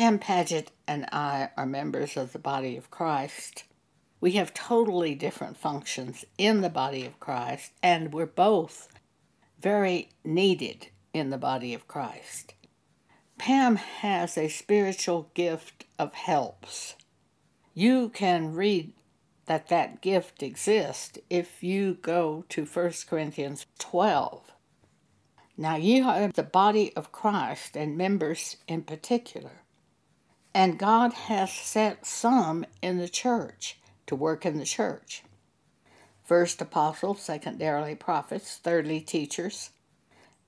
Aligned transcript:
Pam 0.00 0.18
Paget 0.18 0.70
and 0.88 1.04
I 1.12 1.50
are 1.58 1.66
members 1.66 2.16
of 2.16 2.32
the 2.32 2.38
body 2.38 2.74
of 2.74 2.90
Christ. 2.90 3.64
We 4.18 4.32
have 4.32 4.54
totally 4.54 5.14
different 5.14 5.58
functions 5.58 6.24
in 6.38 6.62
the 6.62 6.70
body 6.70 7.04
of 7.04 7.20
Christ, 7.20 7.72
and 7.82 8.10
we're 8.10 8.24
both 8.24 8.88
very 9.60 10.08
needed 10.24 10.88
in 11.12 11.28
the 11.28 11.36
body 11.36 11.74
of 11.74 11.86
Christ. 11.86 12.54
Pam 13.36 13.76
has 13.76 14.38
a 14.38 14.48
spiritual 14.48 15.30
gift 15.34 15.84
of 15.98 16.14
helps. 16.14 16.94
You 17.74 18.08
can 18.08 18.54
read 18.54 18.94
that 19.44 19.68
that 19.68 20.00
gift 20.00 20.42
exists 20.42 21.18
if 21.28 21.62
you 21.62 21.98
go 22.00 22.46
to 22.48 22.64
1 22.64 22.92
Corinthians 23.06 23.66
12. 23.78 24.50
Now, 25.58 25.76
you 25.76 26.08
are 26.08 26.28
the 26.28 26.42
body 26.42 26.90
of 26.96 27.12
Christ 27.12 27.76
and 27.76 27.98
members 27.98 28.56
in 28.66 28.80
particular. 28.80 29.60
And 30.54 30.78
God 30.78 31.12
has 31.12 31.52
set 31.52 32.04
some 32.04 32.66
in 32.82 32.98
the 32.98 33.08
church 33.08 33.78
to 34.06 34.16
work 34.16 34.44
in 34.44 34.58
the 34.58 34.64
church. 34.64 35.22
First, 36.24 36.60
apostles, 36.60 37.20
secondarily, 37.22 37.94
prophets, 37.94 38.56
thirdly, 38.56 39.00
teachers. 39.00 39.70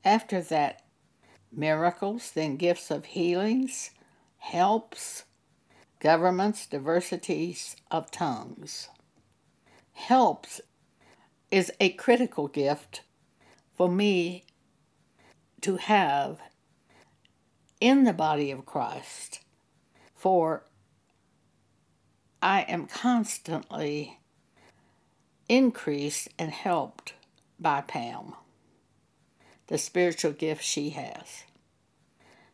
After 0.05 0.41
that, 0.43 0.83
miracles, 1.52 2.33
then 2.33 2.57
gifts 2.57 2.91
of 2.91 3.05
healings, 3.05 3.91
helps, 4.38 5.24
governments, 6.01 6.66
diversities 6.66 7.77
of 7.91 8.10
tongues. 8.10 8.88
Helps 9.93 10.60
is 11.51 11.71
a 11.79 11.91
critical 11.91 12.48
gift 12.48 13.02
for 13.77 13.88
me 13.88 14.45
to 15.60 15.77
have 15.77 16.41
in 17.80 18.05
the 18.05 18.12
body 18.12 18.51
of 18.51 18.66
Christ, 18.66 19.41
for 20.22 20.62
I 22.40 22.60
am 22.60 22.87
constantly 22.87 24.20
increased 25.48 26.29
and 26.38 26.52
helped 26.52 27.14
by 27.59 27.80
Pam, 27.80 28.34
the 29.66 29.79
spiritual 29.79 30.30
gift 30.30 30.62
she 30.62 30.90
has. 30.90 31.42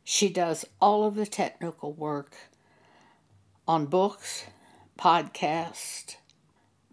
She 0.03 0.31
does 0.31 0.65
all 0.81 1.05
of 1.05 1.15
the 1.15 1.27
technical 1.27 1.93
work 1.93 2.33
on 3.67 3.85
books, 3.85 4.47
podcast, 4.99 6.17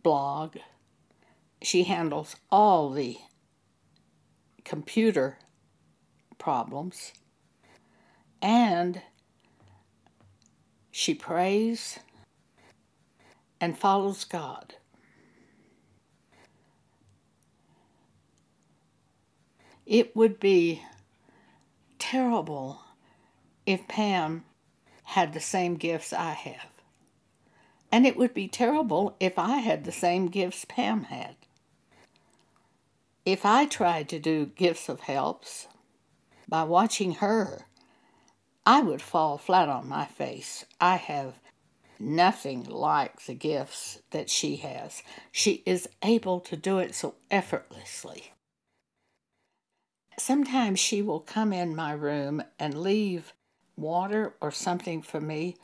blog. 0.03 0.57
She 1.61 1.83
handles 1.85 2.35
all 2.51 2.89
the 2.89 3.15
computer 4.65 5.37
problems 6.37 7.13
and 8.41 9.01
she 10.97 11.13
prays 11.13 11.99
and 13.59 13.77
follows 13.77 14.23
God. 14.23 14.75
It 19.85 20.15
would 20.15 20.39
be 20.39 20.83
terrible 21.99 22.79
if 23.65 23.85
Pam 23.89 24.45
had 25.03 25.33
the 25.33 25.41
same 25.41 25.75
gifts 25.75 26.13
I 26.13 26.31
have. 26.31 26.71
And 27.91 28.07
it 28.07 28.15
would 28.15 28.33
be 28.33 28.47
terrible 28.47 29.17
if 29.19 29.37
I 29.37 29.57
had 29.57 29.83
the 29.83 29.91
same 29.91 30.27
gifts 30.27 30.63
Pam 30.63 31.03
had. 31.03 31.35
If 33.25 33.45
I 33.45 33.65
tried 33.65 34.07
to 34.07 34.17
do 34.19 34.45
gifts 34.45 34.87
of 34.87 35.01
helps 35.01 35.67
by 36.47 36.63
watching 36.63 37.15
her, 37.15 37.65
I 38.65 38.81
would 38.81 39.01
fall 39.01 39.37
flat 39.37 39.69
on 39.69 39.87
my 39.87 40.05
face. 40.05 40.65
I 40.81 40.95
have 40.95 41.39
nothing 41.99 42.63
like 42.63 43.25
the 43.25 43.35
gifts 43.35 43.99
that 44.11 44.29
she 44.29 44.57
has. 44.57 45.03
She 45.31 45.63
is 45.65 45.87
able 46.03 46.39
to 46.41 46.57
do 46.57 46.79
it 46.79 46.95
so 46.95 47.15
effortlessly. 47.29 48.31
Sometimes 50.17 50.79
she 50.79 51.01
will 51.01 51.19
come 51.19 51.53
in 51.53 51.75
my 51.75 51.91
room 51.91 52.41
and 52.57 52.81
leave 52.81 53.33
water 53.77 54.33
or 54.41 54.51
something 54.51 55.01
for 55.01 55.19
me 55.19 55.57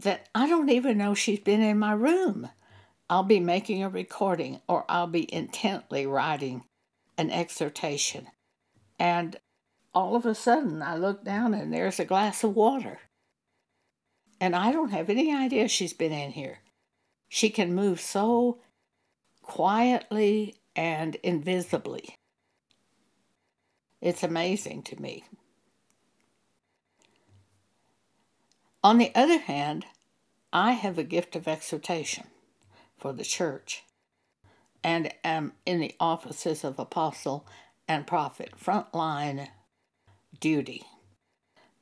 that 0.00 0.28
I 0.34 0.48
don't 0.48 0.70
even 0.70 0.98
know 0.98 1.14
she's 1.14 1.40
been 1.40 1.62
in 1.62 1.78
my 1.78 1.92
room. 1.92 2.48
I'll 3.08 3.22
be 3.22 3.40
making 3.40 3.82
a 3.82 3.88
recording 3.88 4.60
or 4.68 4.84
I'll 4.88 5.06
be 5.06 5.32
intently 5.32 6.06
writing 6.06 6.64
an 7.16 7.30
exhortation. 7.30 8.28
And 8.98 9.36
all 9.96 10.14
of 10.14 10.26
a 10.26 10.34
sudden, 10.34 10.82
I 10.82 10.94
look 10.94 11.24
down 11.24 11.54
and 11.54 11.72
there's 11.72 11.98
a 11.98 12.04
glass 12.04 12.44
of 12.44 12.54
water. 12.54 12.98
And 14.38 14.54
I 14.54 14.70
don't 14.70 14.90
have 14.90 15.08
any 15.08 15.34
idea 15.34 15.68
she's 15.68 15.94
been 15.94 16.12
in 16.12 16.32
here. 16.32 16.58
She 17.30 17.48
can 17.48 17.74
move 17.74 17.98
so 17.98 18.58
quietly 19.40 20.56
and 20.76 21.14
invisibly. 21.22 22.14
It's 24.02 24.22
amazing 24.22 24.82
to 24.82 25.00
me. 25.00 25.24
On 28.84 28.98
the 28.98 29.12
other 29.14 29.38
hand, 29.38 29.86
I 30.52 30.72
have 30.72 30.98
a 30.98 31.04
gift 31.04 31.34
of 31.36 31.48
exhortation 31.48 32.26
for 32.98 33.14
the 33.14 33.24
church 33.24 33.82
and 34.84 35.10
am 35.24 35.54
in 35.64 35.80
the 35.80 35.94
offices 35.98 36.64
of 36.64 36.78
apostle 36.78 37.46
and 37.88 38.06
prophet, 38.06 38.52
frontline 38.62 39.48
duty. 40.40 40.82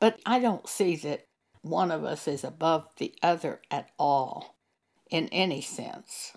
But 0.00 0.20
I 0.26 0.38
don't 0.38 0.68
see 0.68 0.96
that 0.96 1.26
one 1.62 1.90
of 1.90 2.04
us 2.04 2.28
is 2.28 2.44
above 2.44 2.88
the 2.98 3.14
other 3.22 3.60
at 3.70 3.90
all 3.98 4.56
in 5.10 5.28
any 5.28 5.60
sense. 5.60 6.32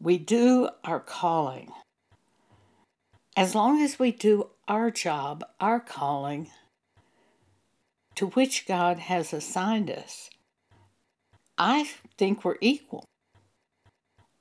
We 0.00 0.18
do 0.18 0.68
our 0.84 1.00
calling. 1.00 1.72
As 3.36 3.54
long 3.54 3.82
as 3.82 3.98
we 3.98 4.12
do 4.12 4.50
our 4.66 4.90
job, 4.90 5.44
our 5.60 5.80
calling, 5.80 6.50
to 8.14 8.28
which 8.28 8.66
God 8.66 8.98
has 8.98 9.32
assigned 9.32 9.90
us, 9.90 10.30
I 11.58 11.90
think 12.16 12.44
we're 12.44 12.56
equal. 12.60 13.04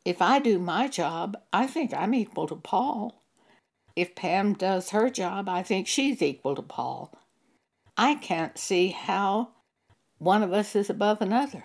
If 0.06 0.22
I 0.22 0.40
do 0.40 0.59
my 0.59 0.88
job, 0.88 1.38
I 1.52 1.68
think 1.68 1.94
I'm 1.94 2.13
equal 2.13 2.47
to 2.47 2.56
Paul. 2.56 3.25
If 3.95 4.16
Pam 4.16 4.53
does 4.53 4.89
her 4.89 5.09
job, 5.09 5.47
I 5.47 5.63
think 5.63 5.88
she's 5.88 6.22
equal 6.22 6.56
to 6.56 6.61
Paul. 6.61 7.13
I 7.97 8.16
can't 8.16 8.57
see 8.57 8.89
how 8.89 9.50
one 10.17 10.44
of 10.44 10.51
us 10.51 10.75
is 10.75 10.89
above 10.89 11.22
another. 11.22 11.63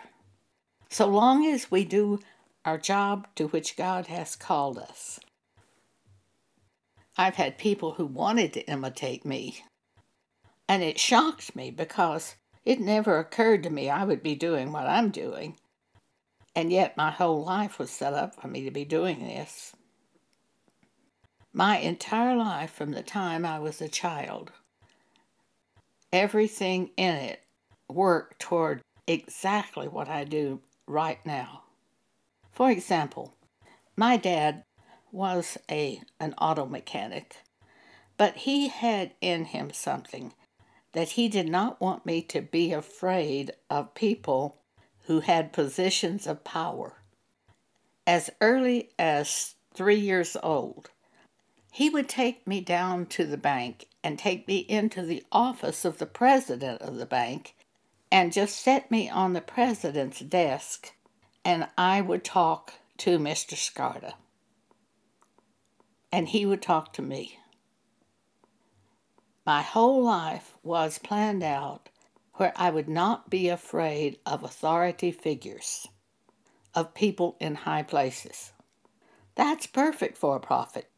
So 0.90 1.06
long 1.06 1.46
as 1.46 1.70
we 1.70 1.84
do 1.84 2.20
our 2.64 2.78
job 2.78 3.26
to 3.36 3.48
which 3.48 3.76
God 3.76 4.06
has 4.06 4.36
called 4.36 4.78
us. 4.78 5.18
I've 7.16 7.36
had 7.36 7.58
people 7.58 7.92
who 7.92 8.06
wanted 8.06 8.52
to 8.54 8.66
imitate 8.70 9.24
me 9.24 9.64
and 10.68 10.84
it 10.84 11.00
shocked 11.00 11.56
me 11.56 11.72
because 11.72 12.36
it 12.64 12.78
never 12.78 13.18
occurred 13.18 13.64
to 13.64 13.70
me 13.70 13.90
I 13.90 14.04
would 14.04 14.22
be 14.22 14.36
doing 14.36 14.70
what 14.70 14.86
I'm 14.86 15.10
doing. 15.10 15.58
And 16.54 16.70
yet 16.70 16.96
my 16.96 17.10
whole 17.10 17.44
life 17.44 17.78
was 17.80 17.90
set 17.90 18.14
up 18.14 18.40
for 18.40 18.46
me 18.46 18.64
to 18.64 18.70
be 18.70 18.84
doing 18.84 19.18
this. 19.18 19.74
My 21.52 21.78
entire 21.78 22.36
life 22.36 22.70
from 22.70 22.92
the 22.92 23.02
time 23.02 23.44
I 23.44 23.58
was 23.58 23.80
a 23.80 23.88
child, 23.88 24.52
everything 26.12 26.90
in 26.96 27.16
it 27.16 27.42
worked 27.88 28.38
toward 28.38 28.82
exactly 29.08 29.88
what 29.88 30.08
I 30.08 30.22
do 30.22 30.60
right 30.86 31.18
now. 31.26 31.64
For 32.52 32.70
example, 32.70 33.34
my 33.96 34.16
dad 34.16 34.62
was 35.10 35.58
a 35.68 36.00
an 36.20 36.34
auto 36.38 36.66
mechanic, 36.66 37.38
but 38.16 38.36
he 38.36 38.68
had 38.68 39.14
in 39.20 39.46
him 39.46 39.72
something 39.72 40.32
that 40.92 41.10
he 41.10 41.28
did 41.28 41.48
not 41.48 41.80
want 41.80 42.06
me 42.06 42.22
to 42.22 42.40
be 42.40 42.72
afraid 42.72 43.50
of 43.68 43.94
people 43.94 44.60
who 45.06 45.18
had 45.18 45.52
positions 45.52 46.28
of 46.28 46.44
power. 46.44 47.02
As 48.06 48.30
early 48.40 48.90
as 48.98 49.56
three 49.74 49.98
years 49.98 50.36
old, 50.42 50.90
he 51.70 51.88
would 51.88 52.08
take 52.08 52.46
me 52.46 52.60
down 52.60 53.06
to 53.06 53.24
the 53.24 53.36
bank 53.36 53.86
and 54.02 54.18
take 54.18 54.48
me 54.48 54.58
into 54.58 55.02
the 55.02 55.24
office 55.30 55.84
of 55.84 55.98
the 55.98 56.06
president 56.06 56.82
of 56.82 56.96
the 56.96 57.06
bank 57.06 57.54
and 58.10 58.32
just 58.32 58.56
set 58.56 58.90
me 58.90 59.08
on 59.08 59.32
the 59.32 59.40
president's 59.40 60.20
desk 60.20 60.92
and 61.44 61.68
I 61.78 62.00
would 62.00 62.24
talk 62.24 62.74
to 62.98 63.18
Mr. 63.18 63.54
Scarta. 63.54 64.14
And 66.12 66.28
he 66.28 66.44
would 66.44 66.60
talk 66.60 66.92
to 66.94 67.02
me. 67.02 67.38
My 69.46 69.62
whole 69.62 70.02
life 70.02 70.58
was 70.62 70.98
planned 70.98 71.42
out 71.42 71.88
where 72.34 72.52
I 72.56 72.70
would 72.70 72.88
not 72.88 73.30
be 73.30 73.48
afraid 73.48 74.18
of 74.26 74.42
authority 74.42 75.12
figures, 75.12 75.88
of 76.74 76.94
people 76.94 77.36
in 77.40 77.54
high 77.54 77.82
places. 77.82 78.52
That's 79.34 79.66
perfect 79.66 80.18
for 80.18 80.36
a 80.36 80.40
prophet 80.40 80.89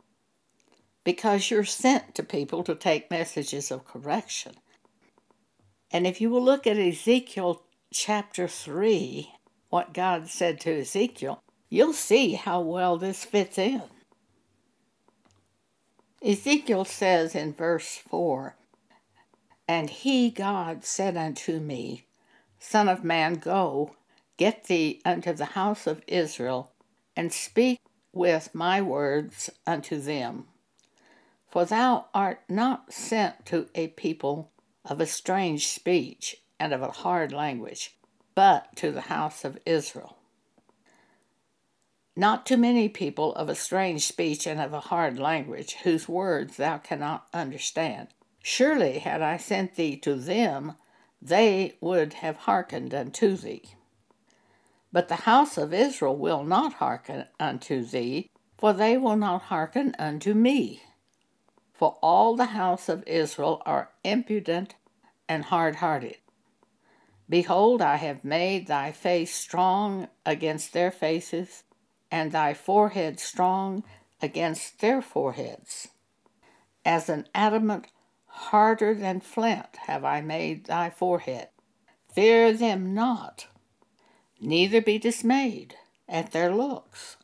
because 1.04 1.50
you're 1.50 1.64
sent 1.64 2.14
to 2.14 2.22
people 2.22 2.62
to 2.64 2.74
take 2.74 3.10
messages 3.10 3.70
of 3.70 3.84
correction. 3.84 4.54
And 5.90 6.06
if 6.06 6.20
you 6.20 6.30
will 6.30 6.42
look 6.42 6.66
at 6.66 6.78
Ezekiel 6.78 7.62
chapter 7.92 8.48
3, 8.48 9.30
what 9.68 9.92
God 9.94 10.28
said 10.28 10.60
to 10.60 10.80
Ezekiel, 10.80 11.42
you'll 11.68 11.92
see 11.92 12.34
how 12.34 12.60
well 12.60 12.96
this 12.96 13.24
fits 13.24 13.58
in. 13.58 13.82
Ezekiel 16.24 16.84
says 16.84 17.34
in 17.34 17.52
verse 17.52 17.96
4 18.08 18.54
And 19.66 19.90
he, 19.90 20.30
God, 20.30 20.84
said 20.84 21.16
unto 21.16 21.58
me, 21.58 22.06
Son 22.58 22.88
of 22.88 23.02
man, 23.02 23.34
go, 23.34 23.96
get 24.36 24.64
thee 24.64 25.00
unto 25.04 25.32
the 25.32 25.46
house 25.46 25.86
of 25.86 26.02
Israel, 26.06 26.70
and 27.16 27.32
speak 27.32 27.80
with 28.12 28.54
my 28.54 28.80
words 28.80 29.50
unto 29.66 29.98
them. 29.98 30.46
For 31.52 31.66
thou 31.66 32.06
art 32.14 32.40
not 32.48 32.94
sent 32.94 33.44
to 33.46 33.68
a 33.74 33.88
people 33.88 34.50
of 34.86 35.02
a 35.02 35.06
strange 35.06 35.68
speech 35.68 36.38
and 36.58 36.72
of 36.72 36.80
a 36.80 36.90
hard 36.90 37.30
language, 37.30 37.94
but 38.34 38.74
to 38.76 38.90
the 38.90 39.02
house 39.02 39.44
of 39.44 39.58
Israel. 39.66 40.16
Not 42.16 42.46
to 42.46 42.56
many 42.56 42.88
people 42.88 43.34
of 43.34 43.50
a 43.50 43.54
strange 43.54 44.06
speech 44.06 44.46
and 44.46 44.62
of 44.62 44.72
a 44.72 44.80
hard 44.80 45.18
language, 45.18 45.74
whose 45.82 46.08
words 46.08 46.56
thou 46.56 46.78
cannot 46.78 47.26
understand. 47.34 48.08
Surely, 48.42 49.00
had 49.00 49.20
I 49.20 49.36
sent 49.36 49.74
thee 49.74 49.98
to 49.98 50.14
them, 50.14 50.76
they 51.20 51.76
would 51.82 52.14
have 52.14 52.38
hearkened 52.38 52.94
unto 52.94 53.36
thee. 53.36 53.74
But 54.90 55.08
the 55.08 55.26
house 55.26 55.58
of 55.58 55.74
Israel 55.74 56.16
will 56.16 56.44
not 56.44 56.72
hearken 56.72 57.26
unto 57.38 57.84
thee, 57.84 58.30
for 58.56 58.72
they 58.72 58.96
will 58.96 59.16
not 59.16 59.42
hearken 59.42 59.94
unto 59.98 60.32
me. 60.32 60.80
For 61.82 61.98
all 62.00 62.36
the 62.36 62.44
house 62.54 62.88
of 62.88 63.02
Israel 63.08 63.60
are 63.66 63.90
impudent 64.04 64.76
and 65.28 65.46
hard 65.46 65.74
hearted. 65.74 66.18
Behold, 67.28 67.82
I 67.82 67.96
have 67.96 68.22
made 68.22 68.68
thy 68.68 68.92
face 68.92 69.34
strong 69.34 70.06
against 70.24 70.72
their 70.72 70.92
faces, 70.92 71.64
and 72.08 72.30
thy 72.30 72.54
forehead 72.54 73.18
strong 73.18 73.82
against 74.20 74.78
their 74.78 75.02
foreheads. 75.02 75.88
As 76.84 77.08
an 77.08 77.26
adamant 77.34 77.88
harder 78.26 78.94
than 78.94 79.18
flint 79.18 79.76
have 79.88 80.04
I 80.04 80.20
made 80.20 80.66
thy 80.66 80.88
forehead. 80.88 81.48
Fear 82.14 82.52
them 82.52 82.94
not, 82.94 83.48
neither 84.40 84.80
be 84.80 85.00
dismayed 85.00 85.74
at 86.08 86.30
their 86.30 86.54
looks, 86.54 87.16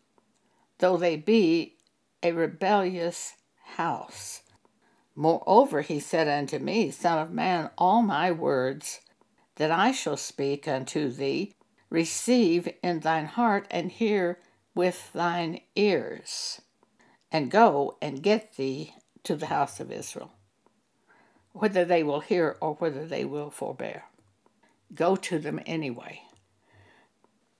though 0.78 0.96
they 0.96 1.14
be 1.14 1.76
a 2.24 2.32
rebellious 2.32 3.34
house. 3.76 4.42
Moreover, 5.20 5.80
he 5.80 5.98
said 5.98 6.28
unto 6.28 6.60
me, 6.60 6.92
Son 6.92 7.18
of 7.18 7.32
man, 7.32 7.70
all 7.76 8.02
my 8.02 8.30
words 8.30 9.00
that 9.56 9.72
I 9.72 9.90
shall 9.90 10.16
speak 10.16 10.68
unto 10.68 11.08
thee, 11.08 11.56
receive 11.90 12.68
in 12.84 13.00
thine 13.00 13.26
heart 13.26 13.66
and 13.68 13.90
hear 13.90 14.38
with 14.76 15.12
thine 15.12 15.58
ears, 15.74 16.62
and 17.32 17.50
go 17.50 17.98
and 18.00 18.22
get 18.22 18.54
thee 18.54 18.94
to 19.24 19.34
the 19.34 19.46
house 19.46 19.80
of 19.80 19.90
Israel, 19.90 20.30
whether 21.50 21.84
they 21.84 22.04
will 22.04 22.20
hear 22.20 22.56
or 22.60 22.74
whether 22.74 23.04
they 23.04 23.24
will 23.24 23.50
forbear. 23.50 24.04
Go 24.94 25.16
to 25.16 25.40
them 25.40 25.58
anyway. 25.66 26.22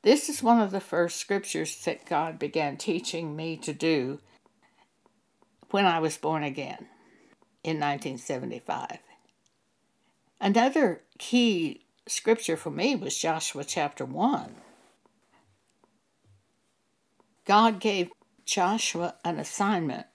This 0.02 0.28
is 0.28 0.44
one 0.44 0.60
of 0.60 0.70
the 0.70 0.78
first 0.78 1.16
scriptures 1.16 1.84
that 1.84 2.06
God 2.06 2.38
began 2.38 2.76
teaching 2.76 3.34
me 3.34 3.56
to 3.56 3.72
do 3.72 4.20
when 5.70 5.86
I 5.86 5.98
was 5.98 6.16
born 6.16 6.44
again 6.44 6.86
in 7.62 7.80
1975. 7.80 8.98
Another 10.40 11.02
key 11.18 11.84
scripture 12.06 12.56
for 12.56 12.70
me 12.70 12.94
was 12.94 13.18
Joshua 13.18 13.64
chapter 13.64 14.04
1. 14.04 14.54
God 17.44 17.80
gave 17.80 18.10
Joshua 18.44 19.14
an 19.24 19.38
assignment 19.38 20.06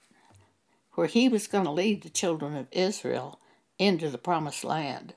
where 0.94 1.08
he 1.08 1.28
was 1.28 1.48
going 1.48 1.66
to 1.66 1.72
lead 1.72 2.04
the 2.04 2.10
children 2.10 2.56
of 2.56 2.68
Israel 2.72 3.40
into 3.80 4.10
the 4.10 4.18
promised 4.18 4.64
land. 4.64 5.16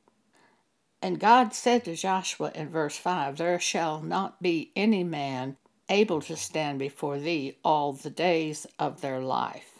And 1.03 1.21
God 1.21 1.55
said 1.55 1.85
to 1.85 1.95
Joshua 1.95 2.51
in 2.55 2.71
verse 2.71 2.97
5 2.97 3.37
There 3.37 3.61
shall 3.61 4.01
not 4.03 4.43
be 4.43 4.73
any 4.75 5.05
man 5.05 5.57
able 5.89 6.21
to 6.23 6.37
stand 6.37 6.79
before 6.79 7.19
thee 7.19 7.59
all 7.63 7.93
the 7.93 8.11
days 8.11 8.67
of 8.79 9.03
their 9.03 9.21
life. 9.21 9.76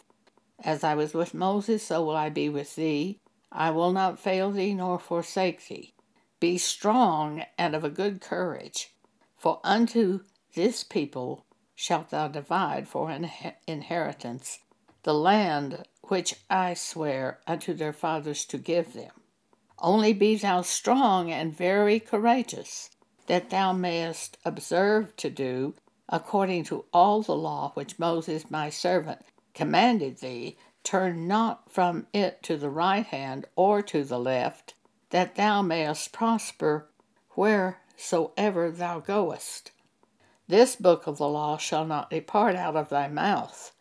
As 0.63 0.83
I 0.83 0.95
was 0.95 1.13
with 1.13 1.33
Moses, 1.33 1.85
so 1.85 2.03
will 2.03 2.15
I 2.15 2.29
be 2.29 2.49
with 2.49 2.75
thee. 2.75 3.19
I 3.51 3.69
will 3.69 3.91
not 3.91 4.19
fail 4.19 4.51
thee 4.51 4.73
nor 4.73 4.99
forsake 4.99 5.67
thee. 5.67 5.93
Be 6.39 6.57
strong 6.57 7.43
and 7.57 7.75
of 7.75 7.83
a 7.83 7.89
good 7.89 8.21
courage, 8.21 8.93
for 9.35 9.59
unto 9.63 10.21
this 10.55 10.83
people 10.83 11.45
shalt 11.75 12.09
thou 12.09 12.27
divide 12.27 12.87
for 12.87 13.09
an 13.11 13.29
inheritance 13.67 14.59
the 15.03 15.13
land 15.13 15.85
which 16.01 16.35
I 16.49 16.73
swear 16.73 17.39
unto 17.47 17.73
their 17.73 17.93
fathers 17.93 18.43
to 18.45 18.57
give 18.57 18.93
them. 18.93 19.11
Only 19.79 20.11
be 20.11 20.35
thou 20.35 20.63
strong 20.63 21.31
and 21.31 21.55
very 21.55 21.99
courageous, 21.99 22.89
that 23.27 23.49
thou 23.49 23.73
mayest 23.73 24.37
observe 24.43 25.15
to 25.17 25.29
do 25.29 25.75
according 26.09 26.63
to 26.65 26.85
all 26.91 27.21
the 27.21 27.35
law 27.35 27.71
which 27.73 27.99
Moses 27.99 28.49
my 28.49 28.69
servant 28.69 29.21
commanded 29.57 30.19
thee. 30.19 30.55
Turn 30.83 31.27
not 31.27 31.69
from 31.71 32.05
it 32.13 32.43
to 32.43 32.55
the 32.55 32.69
right 32.69 33.05
hand 33.05 33.45
or 33.55 33.81
to 33.81 34.03
the 34.03 34.19
left, 34.19 34.75
that 35.09 35.35
thou 35.35 35.61
mayest 35.61 36.13
prosper 36.13 36.87
wheresoever 37.35 38.71
thou 38.71 38.99
goest. 38.99 39.71
This 40.47 40.75
book 40.75 41.07
of 41.07 41.17
the 41.17 41.27
law 41.27 41.57
shall 41.57 41.85
not 41.85 42.11
depart 42.11 42.55
out 42.55 42.75
of 42.75 42.89
thy 42.89 43.07
mouth, 43.07 43.73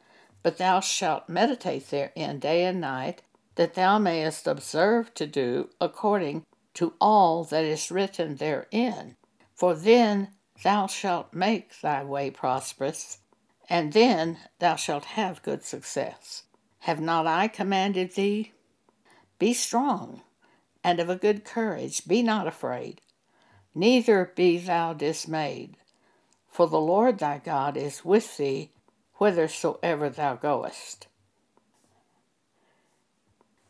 but 0.43 0.57
thou 0.57 0.81
shalt 0.81 1.29
meditate 1.29 1.91
therein 1.91 2.39
day 2.41 2.65
and 2.65 2.81
night, 2.81 3.23
that 3.55 3.75
thou 3.75 3.99
mayest 3.99 4.47
observe 4.47 5.13
to 5.15 5.27
do 5.27 5.69
according 5.81 6.45
to 6.75 6.95
all 7.01 7.45
that 7.45 7.65
is 7.65 7.91
written 7.91 8.37
therein. 8.37 9.17
For 9.55 9.75
then 9.75 10.29
thou 10.65 10.87
shalt 10.87 11.33
make 11.35 11.81
thy 11.81 12.03
way 12.03 12.31
prosperous, 12.31 13.19
and 13.69 13.93
then 13.93 14.39
thou 14.59 14.77
shalt 14.77 15.05
have 15.05 15.43
good 15.43 15.65
success. 15.65 16.45
Have 16.81 17.01
not 17.01 17.27
I 17.27 17.49
commanded 17.49 18.15
thee? 18.15 18.53
Be 19.39 19.53
strong 19.53 20.23
and 20.85 21.01
of 21.01 21.11
a 21.11 21.17
good 21.17 21.45
courage, 21.45 22.07
be 22.07 22.23
not 22.23 22.47
afraid, 22.47 23.01
neither 23.75 24.33
be 24.37 24.59
thou 24.59 24.93
dismayed 24.93 25.77
for 26.57 26.67
the 26.67 26.81
Lord 26.81 27.19
thy 27.19 27.37
God 27.37 27.77
is 27.77 28.03
with 28.03 28.39
thee 28.39 28.71
whithersoever 29.17 30.09
thou 30.09 30.37
goest. 30.37 31.07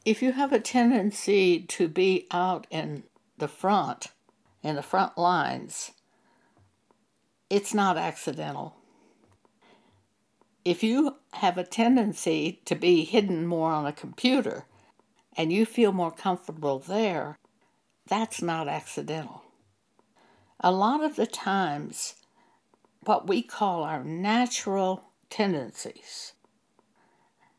If 0.05 0.23
you 0.23 0.31
have 0.31 0.53
a 0.53 0.61
tendency 0.61 1.59
to 1.63 1.89
be 1.89 2.29
out 2.31 2.69
in 2.71 3.03
the 3.39 3.49
front, 3.49 4.07
in 4.63 4.77
the 4.77 4.85
front 4.85 5.19
lines, 5.19 5.91
it's 7.51 7.75
not 7.75 7.97
accidental. 7.97 8.77
If 10.67 10.83
you 10.83 11.19
have 11.35 11.59
a 11.59 11.63
tendency 11.63 12.61
to 12.65 12.75
be 12.75 13.05
hidden 13.05 13.47
more 13.47 13.71
on 13.71 13.87
a 13.87 13.93
computer 13.93 14.65
and 15.37 15.53
you 15.53 15.65
feel 15.65 15.93
more 15.93 16.11
comfortable 16.11 16.81
there, 16.81 17.39
that's 18.09 18.43
not 18.43 18.67
accidental. 18.67 19.45
A 20.59 20.73
lot 20.73 21.05
of 21.05 21.15
the 21.15 21.27
times, 21.29 22.17
what 23.05 23.29
we 23.29 23.43
call 23.43 23.85
our 23.85 24.03
natural 24.03 25.05
tendencies 25.31 26.33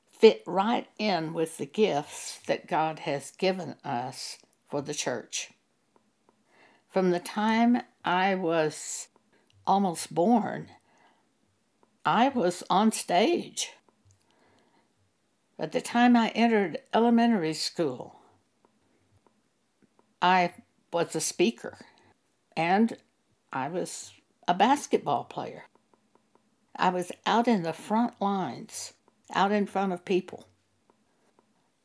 fit 0.09 0.43
right 0.45 0.89
in 0.99 1.31
with 1.31 1.57
the 1.57 1.65
gifts 1.65 2.39
that 2.47 2.67
God 2.67 2.99
has 2.99 3.31
given 3.31 3.75
us 3.85 4.37
for 4.67 4.81
the 4.81 4.93
church. 4.93 5.51
From 6.89 7.11
the 7.11 7.21
time 7.21 7.83
I 8.03 8.35
was 8.35 9.07
almost 9.65 10.13
born, 10.13 10.71
I 12.07 12.29
was 12.29 12.63
on 12.69 12.93
stage. 12.93 13.73
At 15.59 15.73
the 15.73 15.81
time 15.81 16.15
I 16.15 16.29
entered 16.29 16.79
elementary 16.93 17.53
school, 17.53 18.21
I 20.21 20.53
was 20.93 21.17
a 21.17 21.19
speaker 21.19 21.77
and 22.55 22.95
I 23.51 23.67
was 23.67 24.13
a 24.47 24.53
basketball 24.53 25.25
player. 25.25 25.65
I 26.77 26.91
was 26.91 27.11
out 27.25 27.45
in 27.45 27.63
the 27.63 27.73
front 27.73 28.13
lines, 28.21 28.93
out 29.33 29.51
in 29.51 29.65
front 29.65 29.91
of 29.91 30.05
people. 30.05 30.47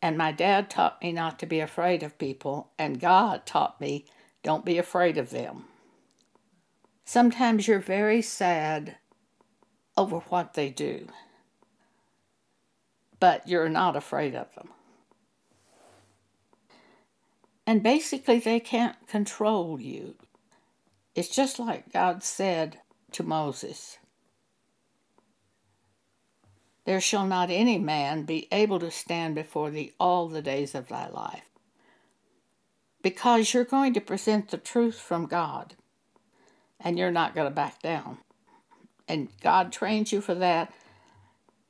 And 0.00 0.16
my 0.16 0.30
dad 0.30 0.70
taught 0.70 1.02
me 1.02 1.10
not 1.10 1.40
to 1.40 1.46
be 1.46 1.58
afraid 1.58 2.04
of 2.04 2.16
people, 2.18 2.70
and 2.78 3.00
God 3.00 3.44
taught 3.44 3.80
me 3.80 4.06
don't 4.44 4.64
be 4.64 4.78
afraid 4.78 5.18
of 5.18 5.30
them. 5.30 5.64
Sometimes 7.04 7.66
you're 7.66 7.80
very 7.80 8.22
sad 8.22 8.98
over 9.96 10.18
what 10.18 10.54
they 10.54 10.70
do, 10.70 11.06
but 13.20 13.46
you're 13.46 13.68
not 13.68 13.96
afraid 13.96 14.34
of 14.34 14.52
them. 14.54 14.68
And 17.66 17.82
basically, 17.82 18.38
they 18.38 18.60
can't 18.60 19.06
control 19.06 19.80
you. 19.80 20.16
It's 21.14 21.28
just 21.28 21.58
like 21.58 21.92
God 21.92 22.24
said 22.24 22.78
to 23.12 23.22
Moses 23.22 23.98
There 26.84 27.00
shall 27.00 27.26
not 27.26 27.50
any 27.50 27.78
man 27.78 28.24
be 28.24 28.48
able 28.50 28.80
to 28.80 28.90
stand 28.90 29.34
before 29.34 29.70
thee 29.70 29.92
all 30.00 30.28
the 30.28 30.42
days 30.42 30.74
of 30.74 30.88
thy 30.88 31.08
life. 31.08 31.48
Because 33.02 33.52
you're 33.52 33.64
going 33.64 33.94
to 33.94 34.00
present 34.00 34.50
the 34.50 34.58
truth 34.58 34.98
from 34.98 35.26
God, 35.26 35.74
and 36.80 36.98
you're 36.98 37.10
not 37.12 37.34
going 37.34 37.48
to 37.48 37.54
back 37.54 37.80
down. 37.82 38.18
And 39.08 39.28
God 39.40 39.72
trains 39.72 40.12
you 40.12 40.20
for 40.20 40.34
that. 40.34 40.72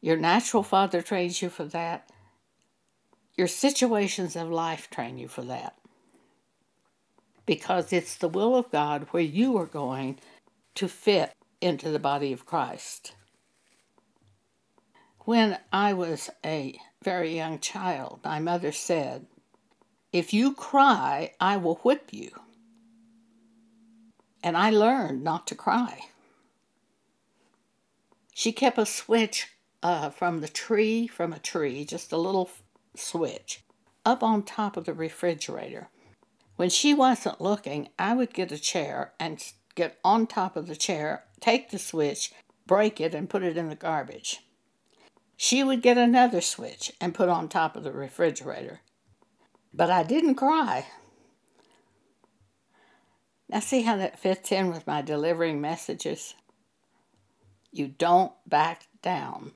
Your 0.01 0.17
natural 0.17 0.63
father 0.63 1.03
trains 1.03 1.43
you 1.43 1.49
for 1.49 1.65
that. 1.67 2.11
Your 3.37 3.49
situations 3.49 4.37
of 4.37 4.51
life 4.51 4.91
train 4.91 5.19
you 5.19 5.29
for 5.29 5.43
that 5.43 5.77
because 7.47 7.93
it's 7.93 8.17
the 8.17 8.29
will 8.29 8.57
of 8.57 8.71
God 8.71 9.07
where 9.11 9.23
you 9.23 9.57
are 9.59 9.67
going 9.67 10.19
to 10.75 10.89
fit 10.89 11.33
into 11.61 11.91
the 11.91 11.99
body 11.99 12.33
of 12.33 12.47
Christ. 12.47 13.15
When 15.21 15.59
I 15.73 15.93
was 15.93 16.31
a 16.45 16.79
very 17.03 17.37
young 17.37 17.59
child, 17.59 18.21
my 18.25 18.39
mother 18.41 18.73
said, 18.73 19.27
If 20.13 20.33
you 20.33 20.55
cry, 20.55 21.33
I 21.41 21.57
will 21.57 21.77
whip 21.77 22.09
you. 22.11 22.31
And 24.43 24.57
I 24.57 24.71
learned 24.71 25.23
not 25.23 25.47
to 25.49 25.55
cry. 25.55 26.07
She 28.35 28.53
kept 28.53 28.79
a 28.79 28.87
switch 28.87 29.49
uh, 29.83 30.11
from 30.11 30.41
the 30.41 30.49
tree, 30.49 31.07
from 31.07 31.33
a 31.33 31.39
tree, 31.39 31.85
just 31.85 32.13
a 32.13 32.17
little 32.17 32.51
switch, 32.97 33.63
up 34.05 34.23
on 34.23 34.43
top 34.43 34.77
of 34.77 34.85
the 34.85 34.95
refrigerator. 34.95 35.89
When 36.57 36.71
she 36.71 36.95
wasn't 36.95 37.41
looking, 37.41 37.89
I 37.99 38.15
would 38.15 38.33
get 38.33 38.53
a 38.53 38.59
chair 38.59 39.13
and 39.19 39.43
get 39.75 39.99
on 40.05 40.27
top 40.27 40.57
of 40.57 40.67
the 40.67 40.77
chair, 40.77 41.25
take 41.41 41.71
the 41.71 41.79
switch, 41.79 42.33
break 42.67 43.01
it, 43.01 43.15
and 43.15 43.29
put 43.29 43.43
it 43.43 43.57
in 43.57 43.69
the 43.69 43.75
garbage. 43.75 44.41
She 45.37 45.65
would 45.65 45.83
get 45.83 45.99
another 45.99 46.41
switch 46.41 46.93
and 47.01 47.15
put 47.15 47.29
on 47.29 47.49
top 47.49 47.77
of 47.77 47.85
the 47.85 47.93
refrigerator. 47.93 48.81
But 49.75 49.91
I 49.91 50.03
didn't 50.05 50.37
cry. 50.37 50.87
Now, 53.49 53.61
see 53.61 53.83
how 53.83 53.97
that 53.97 54.19
fits 54.19 54.53
in 54.53 54.71
with 54.71 54.87
my 54.87 55.03
delivering 55.03 55.61
messages? 55.61 56.35
You 57.73 57.89
don't 57.89 58.33
back 58.47 58.87
down. 59.01 59.53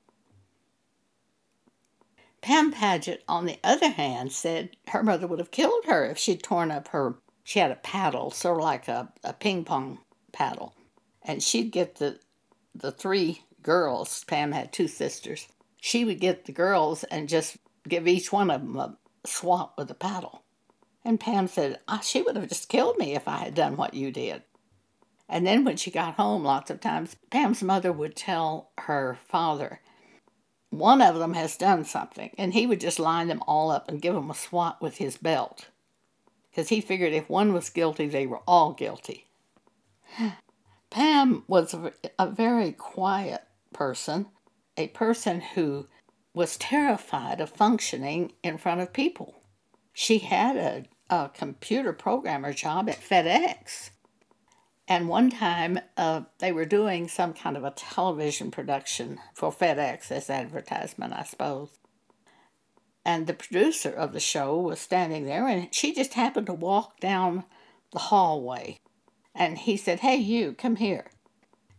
Pam 2.41 2.71
Paget, 2.71 3.23
on 3.27 3.45
the 3.45 3.59
other 3.63 3.89
hand, 3.89 4.31
said 4.31 4.75
her 4.89 5.03
mother 5.03 5.27
would 5.27 5.39
have 5.39 5.51
killed 5.51 5.85
her 5.85 6.05
if 6.05 6.17
she'd 6.17 6.43
torn 6.43 6.71
up 6.71 6.89
her. 6.89 7.15
She 7.43 7.59
had 7.59 7.71
a 7.71 7.75
paddle, 7.75 8.31
sort 8.31 8.57
of 8.57 8.63
like 8.63 8.87
a, 8.87 9.13
a 9.23 9.33
ping 9.33 9.63
pong 9.63 9.99
paddle, 10.31 10.73
and 11.21 11.41
she'd 11.41 11.71
get 11.71 11.95
the 11.95 12.19
the 12.73 12.91
three 12.91 13.43
girls. 13.61 14.23
Pam 14.25 14.51
had 14.51 14.71
two 14.71 14.87
sisters. 14.87 15.47
She 15.81 16.05
would 16.05 16.19
get 16.19 16.45
the 16.45 16.51
girls 16.51 17.03
and 17.05 17.29
just 17.29 17.57
give 17.87 18.07
each 18.07 18.31
one 18.31 18.49
of 18.49 18.61
them 18.61 18.77
a 18.77 18.97
swat 19.25 19.73
with 19.77 19.89
a 19.91 19.95
paddle. 19.95 20.43
And 21.03 21.19
Pam 21.19 21.47
said, 21.47 21.79
oh, 21.87 22.01
She 22.03 22.21
would 22.21 22.35
have 22.35 22.49
just 22.49 22.69
killed 22.69 22.97
me 22.97 23.15
if 23.15 23.27
I 23.27 23.37
had 23.37 23.55
done 23.55 23.77
what 23.77 23.93
you 23.93 24.11
did. 24.11 24.43
And 25.29 25.45
then 25.45 25.65
when 25.65 25.77
she 25.77 25.91
got 25.91 26.15
home, 26.15 26.43
lots 26.43 26.71
of 26.71 26.79
times, 26.79 27.15
Pam's 27.29 27.61
mother 27.61 27.91
would 27.91 28.15
tell 28.15 28.71
her 28.79 29.17
father, 29.27 29.81
one 30.69 31.01
of 31.01 31.15
them 31.15 31.33
has 31.33 31.57
done 31.57 31.83
something, 31.83 32.31
and 32.37 32.53
he 32.53 32.65
would 32.65 32.79
just 32.79 32.99
line 32.99 33.27
them 33.27 33.43
all 33.47 33.71
up 33.71 33.89
and 33.89 34.01
give 34.01 34.13
them 34.13 34.29
a 34.29 34.35
swat 34.35 34.81
with 34.81 34.97
his 34.97 35.17
belt. 35.17 35.67
Because 36.49 36.69
he 36.69 36.81
figured 36.81 37.13
if 37.13 37.29
one 37.29 37.53
was 37.53 37.69
guilty, 37.69 38.07
they 38.07 38.25
were 38.25 38.41
all 38.47 38.73
guilty. 38.73 39.27
Pam 40.89 41.43
was 41.47 41.75
a, 42.17 42.27
very 42.27 42.71
quiet 42.71 43.43
person, 43.73 44.27
a 44.77 44.87
person 44.87 45.41
who 45.41 45.87
was 46.33 46.57
terrified 46.57 47.41
of 47.41 47.49
functioning 47.49 48.31
in 48.41 48.57
front 48.57 48.79
of 48.79 48.93
people. 48.93 49.35
She 49.91 50.19
had 50.19 50.55
a, 50.55 50.85
a 51.09 51.29
computer 51.33 51.91
programmer 51.91 52.53
job 52.53 52.89
at 52.89 53.01
FedEx 53.01 53.89
and 54.87 55.09
one 55.09 55.29
time 55.29 55.79
uh, 55.97 56.21
they 56.39 56.51
were 56.51 56.65
doing 56.65 57.07
some 57.07 57.33
kind 57.33 57.57
of 57.57 57.63
a 57.63 57.71
television 57.71 58.51
production 58.51 59.19
for 59.33 59.51
FedEx 59.51 60.11
as 60.11 60.29
advertisement, 60.29 61.13
I 61.13 61.23
suppose. 61.23 61.69
And 63.03 63.27
the 63.27 63.33
producer 63.33 63.89
of 63.89 64.13
the 64.13 64.19
show 64.19 64.57
was 64.59 64.79
standing 64.79 65.25
there, 65.25 65.47
and 65.47 65.73
she 65.73 65.93
just 65.93 66.13
happened 66.13 66.47
to 66.47 66.53
walk 66.53 66.99
down 66.99 67.43
the 67.91 67.99
hallway. 67.99 68.79
And 69.35 69.57
he 69.57 69.77
said, 69.77 69.99
Hey, 69.99 70.17
you, 70.17 70.53
come 70.53 70.77
here. 70.77 71.11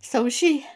So 0.00 0.28
she, 0.28 0.66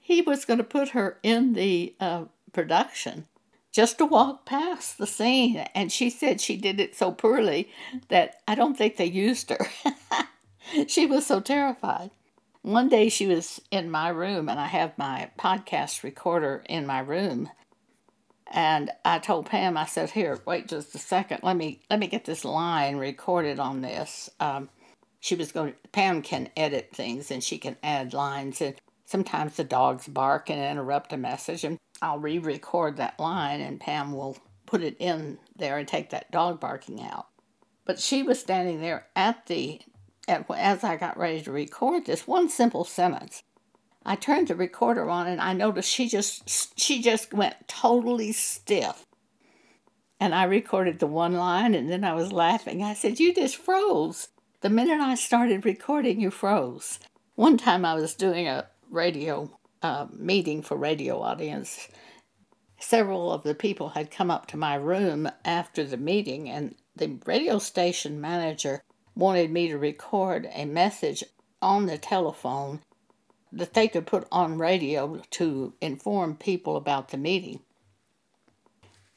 he 0.00 0.22
was 0.22 0.44
going 0.44 0.58
to 0.58 0.64
put 0.64 0.90
her 0.90 1.18
in 1.22 1.54
the 1.54 1.94
uh, 2.00 2.24
production 2.52 3.26
just 3.72 3.98
to 3.98 4.04
walk 4.04 4.44
past 4.44 4.98
the 4.98 5.06
scene. 5.06 5.56
And 5.74 5.90
she 5.90 6.10
said 6.10 6.40
she 6.40 6.56
did 6.56 6.78
it 6.78 6.94
so 6.94 7.12
poorly 7.12 7.70
that 8.08 8.36
I 8.46 8.54
don't 8.54 8.76
think 8.76 8.96
they 8.96 9.06
used 9.06 9.50
her. 9.50 9.66
she 10.88 11.06
was 11.06 11.26
so 11.26 11.40
terrified. 11.40 12.10
One 12.62 12.88
day 12.88 13.08
she 13.08 13.26
was 13.26 13.60
in 13.70 13.90
my 13.90 14.08
room, 14.08 14.48
and 14.48 14.60
I 14.60 14.66
have 14.66 14.96
my 14.96 15.30
podcast 15.38 16.02
recorder 16.02 16.64
in 16.68 16.86
my 16.86 17.00
room. 17.00 17.50
And 18.46 18.90
I 19.04 19.18
told 19.18 19.46
Pam, 19.46 19.76
I 19.76 19.86
said, 19.86 20.10
"Here, 20.10 20.38
wait 20.46 20.68
just 20.68 20.94
a 20.94 20.98
second. 20.98 21.40
Let 21.42 21.56
me 21.56 21.80
let 21.90 21.98
me 21.98 22.06
get 22.06 22.24
this 22.24 22.44
line 22.44 22.96
recorded 22.96 23.58
on 23.58 23.80
this." 23.80 24.30
Um, 24.38 24.68
she 25.20 25.34
was 25.34 25.50
going. 25.50 25.74
Pam 25.90 26.22
can 26.22 26.50
edit 26.56 26.90
things, 26.92 27.30
and 27.30 27.42
she 27.42 27.58
can 27.58 27.76
add 27.82 28.12
lines. 28.12 28.60
And 28.60 28.74
sometimes 29.06 29.56
the 29.56 29.64
dogs 29.64 30.06
bark 30.06 30.50
and 30.50 30.60
interrupt 30.60 31.12
a 31.12 31.16
message, 31.16 31.64
and 31.64 31.78
I'll 32.00 32.18
re-record 32.18 32.96
that 32.96 33.18
line, 33.18 33.60
and 33.60 33.80
Pam 33.80 34.12
will 34.12 34.36
put 34.66 34.82
it 34.82 34.96
in 34.98 35.38
there 35.56 35.78
and 35.78 35.88
take 35.88 36.10
that 36.10 36.30
dog 36.30 36.60
barking 36.60 37.02
out. 37.02 37.26
But 37.84 37.98
she 37.98 38.22
was 38.22 38.38
standing 38.38 38.80
there 38.80 39.06
at 39.16 39.46
the 39.46 39.80
as 40.28 40.84
I 40.84 40.96
got 40.96 41.18
ready 41.18 41.40
to 41.42 41.52
record 41.52 42.06
this 42.06 42.26
one 42.26 42.48
simple 42.48 42.84
sentence. 42.84 43.42
I 44.04 44.16
turned 44.16 44.48
the 44.48 44.56
recorder 44.56 45.08
on 45.08 45.26
and 45.26 45.40
I 45.40 45.52
noticed 45.52 45.88
she 45.88 46.08
just 46.08 46.78
she 46.78 47.00
just 47.00 47.32
went 47.32 47.68
totally 47.68 48.32
stiff. 48.32 49.06
And 50.18 50.34
I 50.34 50.44
recorded 50.44 50.98
the 50.98 51.06
one 51.06 51.34
line 51.34 51.74
and 51.74 51.90
then 51.90 52.04
I 52.04 52.14
was 52.14 52.32
laughing. 52.32 52.82
I 52.82 52.94
said, 52.94 53.20
"You 53.20 53.34
just 53.34 53.56
froze. 53.56 54.28
The 54.60 54.70
minute 54.70 55.00
I 55.00 55.14
started 55.14 55.64
recording, 55.64 56.20
you 56.20 56.30
froze." 56.30 56.98
One 57.34 57.56
time 57.56 57.84
I 57.84 57.94
was 57.94 58.14
doing 58.14 58.46
a 58.46 58.68
radio 58.90 59.58
uh, 59.82 60.06
meeting 60.12 60.62
for 60.62 60.76
radio 60.76 61.20
audience. 61.20 61.88
Several 62.78 63.32
of 63.32 63.42
the 63.42 63.54
people 63.54 63.90
had 63.90 64.10
come 64.10 64.30
up 64.30 64.46
to 64.48 64.56
my 64.56 64.74
room 64.74 65.28
after 65.44 65.84
the 65.84 65.96
meeting, 65.96 66.48
and 66.48 66.74
the 66.94 67.18
radio 67.26 67.58
station 67.58 68.20
manager 68.20 68.82
wanted 69.14 69.50
me 69.50 69.68
to 69.68 69.78
record 69.78 70.48
a 70.52 70.64
message 70.64 71.24
on 71.60 71.86
the 71.86 71.98
telephone 71.98 72.80
that 73.52 73.74
they 73.74 73.86
could 73.86 74.06
put 74.06 74.26
on 74.32 74.58
radio 74.58 75.22
to 75.30 75.74
inform 75.80 76.36
people 76.36 76.76
about 76.76 77.08
the 77.08 77.18
meeting. 77.18 77.60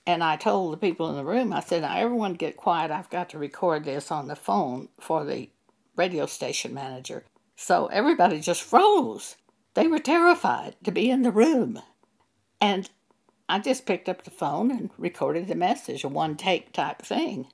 And 0.06 0.24
I 0.24 0.36
told 0.36 0.74
the 0.74 0.78
people 0.78 1.10
in 1.10 1.16
the 1.16 1.26
room, 1.26 1.52
I 1.52 1.62
said, 1.62 1.82
now 1.82 1.98
everyone 1.98 2.34
get 2.34 2.58
quiet. 2.58 2.92
I've 2.92 3.10
got 3.10 3.30
to 3.30 3.40
record 3.40 3.86
this 3.86 4.12
on 4.12 4.28
the 4.28 4.36
phone 4.36 4.90
for 5.00 5.24
the 5.24 5.50
radio 5.96 6.26
station 6.26 6.74
manager. 6.74 7.24
So 7.56 7.88
everybody 7.88 8.40
just 8.40 8.62
froze. 8.62 9.38
They 9.74 9.88
were 9.88 10.00
terrified 10.00 10.76
to 10.84 10.92
be 10.92 11.10
in 11.10 11.24
the 11.24 11.32
room. 11.32 11.82
And 12.62 12.90
I 13.50 13.60
just 13.60 13.86
picked 13.86 14.10
up 14.10 14.24
the 14.24 14.32
phone 14.32 14.70
and 14.70 14.90
recorded 14.98 15.48
the 15.48 15.56
message, 15.56 16.04
a 16.04 16.08
one 16.08 16.36
take 16.36 16.72
type 16.72 17.02
thing. 17.02 17.48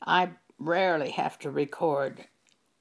I 0.00 0.30
rarely 0.58 1.10
have 1.10 1.38
to 1.40 1.50
record 1.50 2.26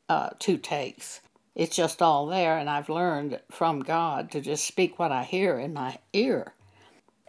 uh, 0.09 0.29
two 0.39 0.57
takes. 0.57 1.21
It's 1.55 1.75
just 1.75 2.01
all 2.01 2.27
there, 2.27 2.57
and 2.57 2.69
I've 2.69 2.89
learned 2.89 3.39
from 3.49 3.81
God 3.81 4.31
to 4.31 4.41
just 4.41 4.65
speak 4.65 4.99
what 4.99 5.11
I 5.11 5.23
hear 5.23 5.57
in 5.57 5.73
my 5.73 5.97
ear. 6.13 6.53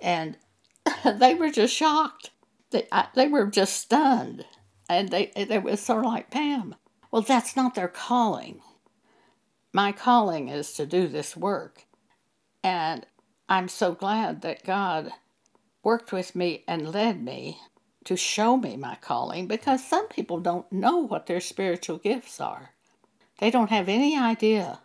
And 0.00 0.37
they 1.19 1.35
were 1.35 1.50
just 1.50 1.75
shocked. 1.75 2.31
They, 2.71 2.87
I, 2.93 3.09
they 3.14 3.28
were 3.28 3.47
just 3.47 3.76
stunned. 3.76 4.45
And 4.88 5.11
they, 5.11 5.33
they 5.49 5.59
were 5.59 5.76
sort 5.76 6.05
of 6.05 6.12
like, 6.12 6.31
Pam, 6.31 6.75
well, 7.11 7.23
that's 7.23 7.57
not 7.57 7.75
their 7.75 7.88
calling. 7.88 8.61
My 9.73 9.93
calling 9.93 10.49
is 10.49 10.73
to 10.75 10.87
do 10.87 11.09
this 11.09 11.37
work. 11.37 11.85
And 12.62 13.07
I'm 13.49 13.69
so 13.69 13.93
glad 13.93 14.43
that 14.43 14.64
God 14.64 15.12
worked 15.83 16.12
with 16.12 16.35
me 16.35 16.64
and 16.67 16.93
led 16.93 17.23
me 17.23 17.61
to 18.08 18.16
show 18.16 18.56
me 18.56 18.74
my 18.74 18.96
calling 19.02 19.46
because 19.46 19.86
some 19.86 20.08
people 20.08 20.40
don't 20.40 20.72
know 20.72 20.96
what 20.96 21.26
their 21.26 21.40
spiritual 21.40 21.98
gifts 21.98 22.40
are. 22.40 22.70
They 23.36 23.50
don't 23.50 23.68
have 23.68 23.86
any 23.86 24.18
idea. 24.18 24.78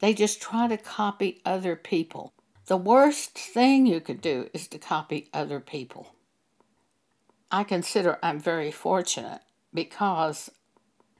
They 0.00 0.12
just 0.12 0.42
try 0.42 0.68
to 0.68 0.76
copy 0.76 1.40
other 1.46 1.76
people. 1.76 2.34
The 2.66 2.76
worst 2.76 3.38
thing 3.38 3.86
you 3.86 4.00
could 4.00 4.20
do 4.20 4.50
is 4.52 4.68
to 4.68 4.78
copy 4.78 5.30
other 5.32 5.60
people. 5.60 6.14
I 7.50 7.64
consider 7.64 8.18
I'm 8.22 8.38
very 8.38 8.70
fortunate 8.70 9.40
because 9.72 10.50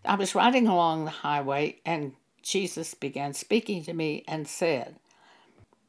I 0.05 0.17
was 0.17 0.35
riding 0.35 0.69
along 0.69 1.07
the 1.07 1.11
highway 1.11 1.81
and 1.87 2.13
Jesus 2.43 2.93
began 2.93 3.33
speaking 3.33 3.83
to 3.85 3.95
me 3.95 4.23
and 4.29 4.47
said, 4.47 4.97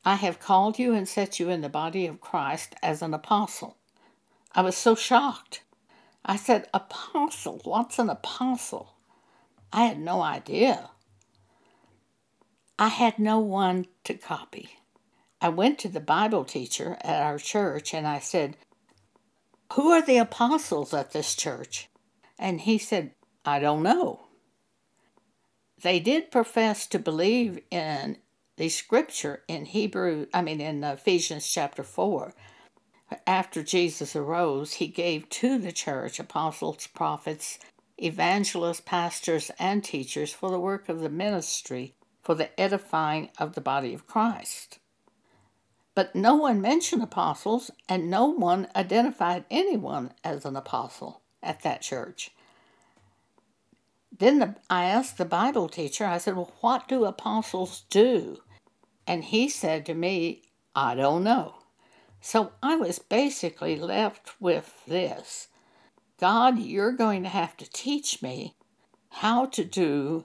I 0.05 0.15
have 0.15 0.39
called 0.39 0.79
you 0.79 0.93
and 0.93 1.05
set 1.05 1.38
you 1.38 1.50
in 1.50 1.59
the 1.59 1.67
body 1.67 2.05
of 2.07 2.21
Christ 2.21 2.75
as 2.81 3.01
an 3.01 3.13
apostle. 3.13 3.75
I 4.55 4.62
was 4.62 4.77
so 4.77 4.95
shocked. 4.95 5.63
I 6.25 6.36
said, 6.36 6.67
Apostle? 6.74 7.62
What's 7.63 8.00
an 8.00 8.10
apostle? 8.10 8.95
I 9.72 9.86
had 9.86 10.00
no 10.00 10.22
idea. 10.22 10.89
I 12.77 12.88
had 12.89 13.19
no 13.19 13.39
one 13.39 13.88
to 14.03 14.13
copy. 14.13 14.77
I 15.41 15.50
went 15.50 15.79
to 15.79 15.89
the 15.89 16.00
Bible 16.00 16.45
teacher 16.45 16.98
at 17.01 17.22
our 17.22 17.38
church 17.38 17.93
and 17.93 18.07
I 18.07 18.19
said, 18.19 18.55
Who 19.74 19.89
are 19.89 20.01
the 20.01 20.17
apostles 20.17 20.93
at 20.93 21.12
this 21.12 21.36
church? 21.36 21.89
And 22.39 22.62
he 22.62 22.77
said, 22.77 23.12
I 23.43 23.60
don't 23.60 23.83
know. 23.83 24.27
They 25.81 26.00
did 26.00 26.31
profess 26.31 26.88
to 26.88 27.00
believe 27.00 27.60
in 27.69 28.17
the 28.57 28.69
scripture 28.69 29.43
in 29.48 29.65
Hebrew, 29.65 30.27
I 30.33 30.41
mean, 30.41 30.62
in 30.62 30.83
Ephesians 30.83 31.51
chapter 31.51 31.83
4. 31.83 32.33
After 33.27 33.63
Jesus 33.63 34.15
arose, 34.15 34.74
he 34.74 34.88
gave 34.88 35.29
to 35.29 35.58
the 35.58 35.72
church 35.72 36.20
apostles, 36.20 36.88
prophets, 36.88 37.60
evangelists, 37.98 38.82
pastors, 38.82 39.51
and 39.60 39.84
teachers 39.84 40.34
for 40.34 40.50
the 40.50 40.60
work 40.60 40.89
of 40.89 41.01
the 41.01 41.10
ministry, 41.10 41.96
for 42.22 42.36
the 42.36 42.60
edifying 42.60 43.29
of 43.38 43.55
the 43.55 43.62
body 43.62 43.93
of 43.93 44.08
Christ. 44.08 44.79
But 45.96 46.15
no 46.15 46.36
one 46.36 46.62
mentioned 46.62 47.03
apostles, 47.03 47.72
and 47.88 48.10
no 48.10 48.25
one 48.25 48.67
identified 48.75 49.46
anyone 49.51 50.13
as 50.24 50.46
an 50.46 50.55
apostle 50.55 51.22
at 51.41 51.62
that 51.62 51.82
church. 51.82 52.32
Then 54.17 54.39
the, 54.39 54.55
I 54.70 54.86
asked 54.86 55.17
the 55.17 55.25
Bible 55.25 55.67
teacher, 55.67 56.05
I 56.05 56.17
said, 56.17 56.36
Well, 56.36 56.53
what 56.62 56.88
do 56.88 57.05
apostles 57.05 57.84
do? 57.89 58.39
And 59.05 59.24
he 59.24 59.50
said 59.50 59.86
to 59.88 59.93
me, 59.93 60.43
I 60.75 60.96
don't 60.96 61.24
know. 61.24 61.55
So 62.25 62.53
I 62.63 62.77
was 62.77 63.00
basically 63.00 63.75
left 63.75 64.32
with 64.39 64.82
this 64.88 65.50
God, 66.22 66.58
you're 66.58 66.94
going 66.94 67.22
to 67.24 67.30
have 67.30 67.58
to 67.58 67.70
teach 67.70 68.22
me 68.22 68.56
how 69.10 69.48
to 69.48 69.65
do 69.65 70.24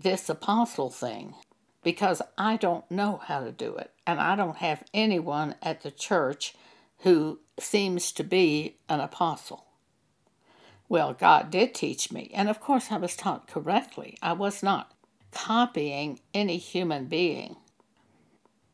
this 0.00 0.30
apostle 0.30 0.88
thing 0.88 1.34
because 1.82 2.22
I 2.38 2.56
don't 2.56 2.90
know 2.90 3.20
how 3.22 3.44
to 3.44 3.52
do 3.52 3.76
it. 3.76 3.92
And 4.06 4.18
I 4.18 4.36
don't 4.36 4.56
have 4.56 4.84
anyone 4.94 5.54
at 5.60 5.82
the 5.82 5.90
church 5.90 6.54
who 7.00 7.40
seems 7.60 8.10
to 8.12 8.24
be 8.24 8.78
an 8.88 9.00
apostle. 9.00 9.66
Well, 10.88 11.12
God 11.12 11.50
did 11.50 11.74
teach 11.74 12.10
me, 12.10 12.30
and 12.32 12.48
of 12.48 12.58
course 12.58 12.90
I 12.90 12.96
was 12.96 13.14
taught 13.14 13.46
correctly. 13.46 14.16
I 14.22 14.32
was 14.32 14.62
not 14.62 14.92
copying 15.30 16.20
any 16.32 16.56
human 16.56 17.04
being. 17.04 17.56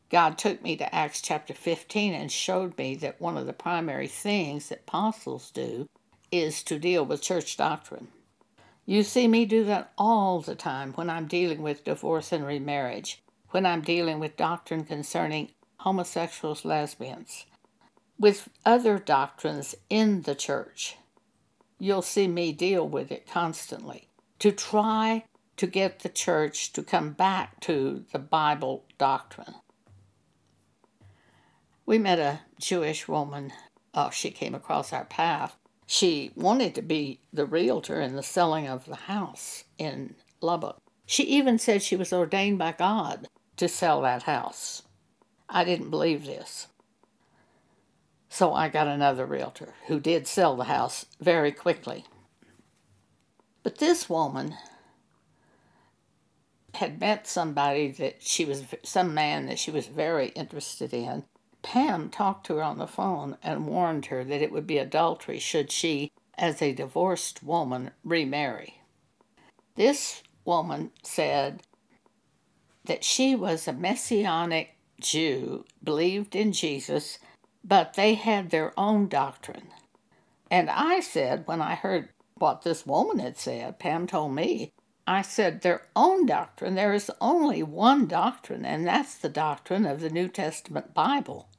God 0.09 0.37
took 0.37 0.61
me 0.61 0.75
to 0.77 0.95
Acts 0.95 1.21
chapter 1.21 1.53
15 1.53 2.13
and 2.13 2.31
showed 2.31 2.77
me 2.77 2.95
that 2.97 3.19
one 3.19 3.37
of 3.37 3.45
the 3.45 3.53
primary 3.53 4.07
things 4.07 4.69
that 4.69 4.81
apostles 4.87 5.51
do 5.51 5.87
is 6.31 6.63
to 6.63 6.79
deal 6.79 7.05
with 7.05 7.21
church 7.21 7.57
doctrine. 7.57 8.09
You 8.85 9.03
see 9.03 9.27
me 9.27 9.45
do 9.45 9.63
that 9.65 9.91
all 9.97 10.41
the 10.41 10.55
time 10.55 10.93
when 10.93 11.09
I'm 11.09 11.27
dealing 11.27 11.61
with 11.61 11.83
divorce 11.83 12.31
and 12.31 12.45
remarriage, 12.45 13.23
when 13.49 13.65
I'm 13.65 13.81
dealing 13.81 14.19
with 14.19 14.37
doctrine 14.37 14.85
concerning 14.85 15.51
homosexuals, 15.79 16.65
lesbians, 16.65 17.45
with 18.19 18.49
other 18.65 18.99
doctrines 18.99 19.75
in 19.89 20.21
the 20.21 20.35
church 20.35 20.97
you'll 21.79 22.01
see 22.01 22.27
me 22.27 22.51
deal 22.51 22.87
with 22.87 23.11
it 23.11 23.27
constantly 23.27 24.07
to 24.39 24.51
try 24.51 25.23
to 25.57 25.67
get 25.67 25.99
the 25.99 26.09
church 26.09 26.73
to 26.73 26.83
come 26.83 27.11
back 27.11 27.59
to 27.61 28.03
the 28.11 28.19
Bible 28.19 28.85
doctrine. 28.97 29.55
We 31.85 31.99
met 31.99 32.19
a 32.19 32.41
Jewish 32.59 33.07
woman. 33.07 33.53
Oh, 33.93 34.09
she 34.09 34.31
came 34.31 34.55
across 34.55 34.91
our 34.91 35.05
path. 35.05 35.55
She 35.85 36.31
wanted 36.35 36.73
to 36.75 36.81
be 36.81 37.19
the 37.31 37.45
realtor 37.45 38.01
in 38.01 38.15
the 38.15 38.23
selling 38.23 38.67
of 38.67 38.85
the 38.85 38.95
house 38.95 39.65
in 39.77 40.15
Lubbock. 40.41 40.81
She 41.05 41.23
even 41.23 41.59
said 41.59 41.83
she 41.83 41.95
was 41.95 42.11
ordained 42.11 42.57
by 42.57 42.71
God 42.71 43.27
to 43.57 43.67
sell 43.67 44.01
that 44.01 44.23
house. 44.23 44.83
I 45.47 45.63
didn't 45.63 45.91
believe 45.91 46.25
this. 46.25 46.67
So 48.29 48.53
I 48.53 48.67
got 48.67 48.87
another 48.87 49.25
realtor 49.25 49.75
who 49.87 49.99
did 49.99 50.27
sell 50.27 50.55
the 50.55 50.65
house 50.65 51.05
very 51.21 51.51
quickly. 51.51 52.05
But 53.61 53.77
this 53.77 54.09
woman 54.09 54.55
had 56.73 56.99
met 56.99 57.27
somebody 57.27 57.91
that 57.91 58.21
she 58.21 58.43
was, 58.43 58.63
some 58.83 59.13
man 59.13 59.45
that 59.45 59.59
she 59.59 59.71
was 59.71 59.87
very 59.87 60.29
interested 60.29 60.93
in. 60.93 61.23
Pam 61.65 62.09
talked 62.09 62.45
to 62.45 62.57
her 62.57 62.63
on 62.63 62.77
the 62.77 62.85
phone 62.87 63.37
and 63.41 63.67
warned 63.67 64.05
her 64.05 64.23
that 64.23 64.41
it 64.41 64.51
would 64.51 64.67
be 64.67 64.77
adultery 64.77 65.39
should 65.39 65.71
she, 65.71 66.11
as 66.37 66.61
a 66.61 66.71
divorced 66.71 67.41
woman, 67.43 67.89
remarry. 68.03 68.81
This 69.75 70.21
woman 70.45 70.91
said 71.01 71.63
that 72.85 73.03
she 73.03 73.35
was 73.35 73.67
a 73.67 73.73
messianic 73.73 74.75
Jew, 75.01 75.65
believed 75.83 76.35
in 76.35 76.51
Jesus, 76.51 77.17
but 77.63 77.95
they 77.95 78.13
had 78.13 78.51
their 78.51 78.71
own 78.79 79.07
doctrine. 79.07 79.69
And 80.51 80.69
I 80.69 80.99
said, 80.99 81.47
when 81.47 81.61
I 81.61 81.75
heard 81.75 82.09
what 82.35 82.61
this 82.61 82.85
woman 82.85 83.19
had 83.19 83.37
said, 83.37 83.79
Pam 83.79 84.05
told 84.05 84.35
me, 84.35 84.71
I 85.07 85.23
said, 85.23 85.61
their 85.61 85.87
own 85.95 86.25
doctrine. 86.25 86.75
There 86.75 86.93
is 86.93 87.11
only 87.19 87.63
one 87.63 88.07
doctrine, 88.07 88.65
and 88.65 88.85
that's 88.85 89.17
the 89.17 89.29
doctrine 89.29 89.85
of 89.85 89.99
the 89.99 90.09
New 90.09 90.27
Testament 90.27 90.93
Bible. 90.93 91.49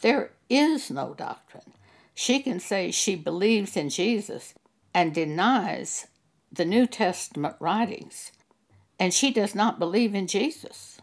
There 0.00 0.32
is 0.48 0.90
no 0.90 1.14
doctrine. 1.14 1.74
She 2.14 2.40
can 2.40 2.60
say 2.60 2.90
she 2.90 3.16
believes 3.16 3.76
in 3.76 3.88
Jesus 3.88 4.54
and 4.92 5.14
denies 5.14 6.06
the 6.52 6.64
New 6.64 6.86
Testament 6.86 7.56
writings, 7.60 8.32
and 8.98 9.14
she 9.14 9.30
does 9.30 9.54
not 9.54 9.78
believe 9.78 10.14
in 10.14 10.26
Jesus 10.26 11.00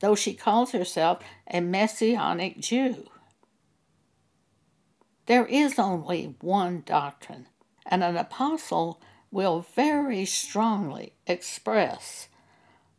though 0.00 0.14
she 0.14 0.34
calls 0.34 0.72
herself 0.72 1.22
a 1.50 1.60
Messianic 1.60 2.60
Jew. 2.60 3.06
There 5.26 5.46
is 5.46 5.78
only 5.78 6.36
one 6.40 6.82
doctrine, 6.86 7.46
and 7.84 8.02
an 8.02 8.16
apostle 8.16 9.00
will 9.30 9.66
very 9.74 10.24
strongly 10.24 11.12
express 11.26 12.28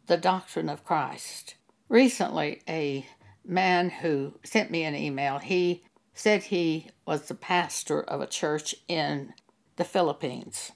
the 0.08 0.18
doctrine 0.18 0.70
of 0.70 0.84
Christ. 0.84 1.56
Recently, 1.88 2.62
a 2.68 3.06
man 3.50 3.90
who 3.90 4.36
sent 4.44 4.72
me 4.72 4.84
an 4.84 4.96
email, 4.96 5.40
he 5.40 5.84
said 6.14 6.44
he 6.44 6.90
was 7.06 7.28
the 7.28 7.36
pastor 7.36 8.02
of 8.02 8.22
a 8.22 8.28
church 8.28 8.76
in 8.88 9.34
the 9.78 9.84
Philippines. 9.84 10.72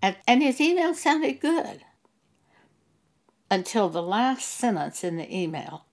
And, 0.00 0.16
and 0.26 0.42
his 0.42 0.60
email 0.60 0.94
sounded 0.94 1.40
good 1.40 1.80
until 3.50 3.88
the 3.88 4.02
last 4.02 4.46
sentence 4.46 5.02
in 5.02 5.16
the 5.16 5.34
email, 5.34 5.86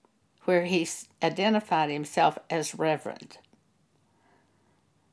where 0.44 0.66
he 0.66 0.88
identified 1.24 1.90
himself 1.90 2.38
as 2.50 2.76
Reverend. 2.76 3.38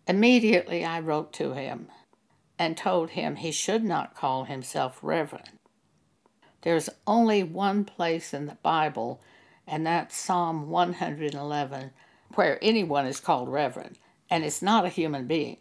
Immediately 0.06 0.84
I 0.84 1.00
wrote 1.00 1.32
to 1.34 1.52
him 1.52 1.88
and 2.58 2.76
told 2.76 3.10
him 3.10 3.36
he 3.36 3.52
should 3.52 3.84
not 3.84 4.14
call 4.14 4.44
himself 4.44 4.98
Reverend. 5.00 5.58
There's 6.62 6.90
only 7.06 7.42
one 7.42 7.84
place 7.84 8.34
in 8.34 8.46
the 8.46 8.58
Bible, 8.62 9.20
and 9.66 9.86
that's 9.86 10.16
Psalm 10.16 10.68
111, 10.70 11.90
where 12.34 12.58
anyone 12.62 13.06
is 13.06 13.20
called 13.20 13.48
Reverend, 13.48 13.98
and 14.30 14.44
it's 14.44 14.62
not 14.62 14.84
a 14.84 14.90
human 14.90 15.26
being. 15.26 15.58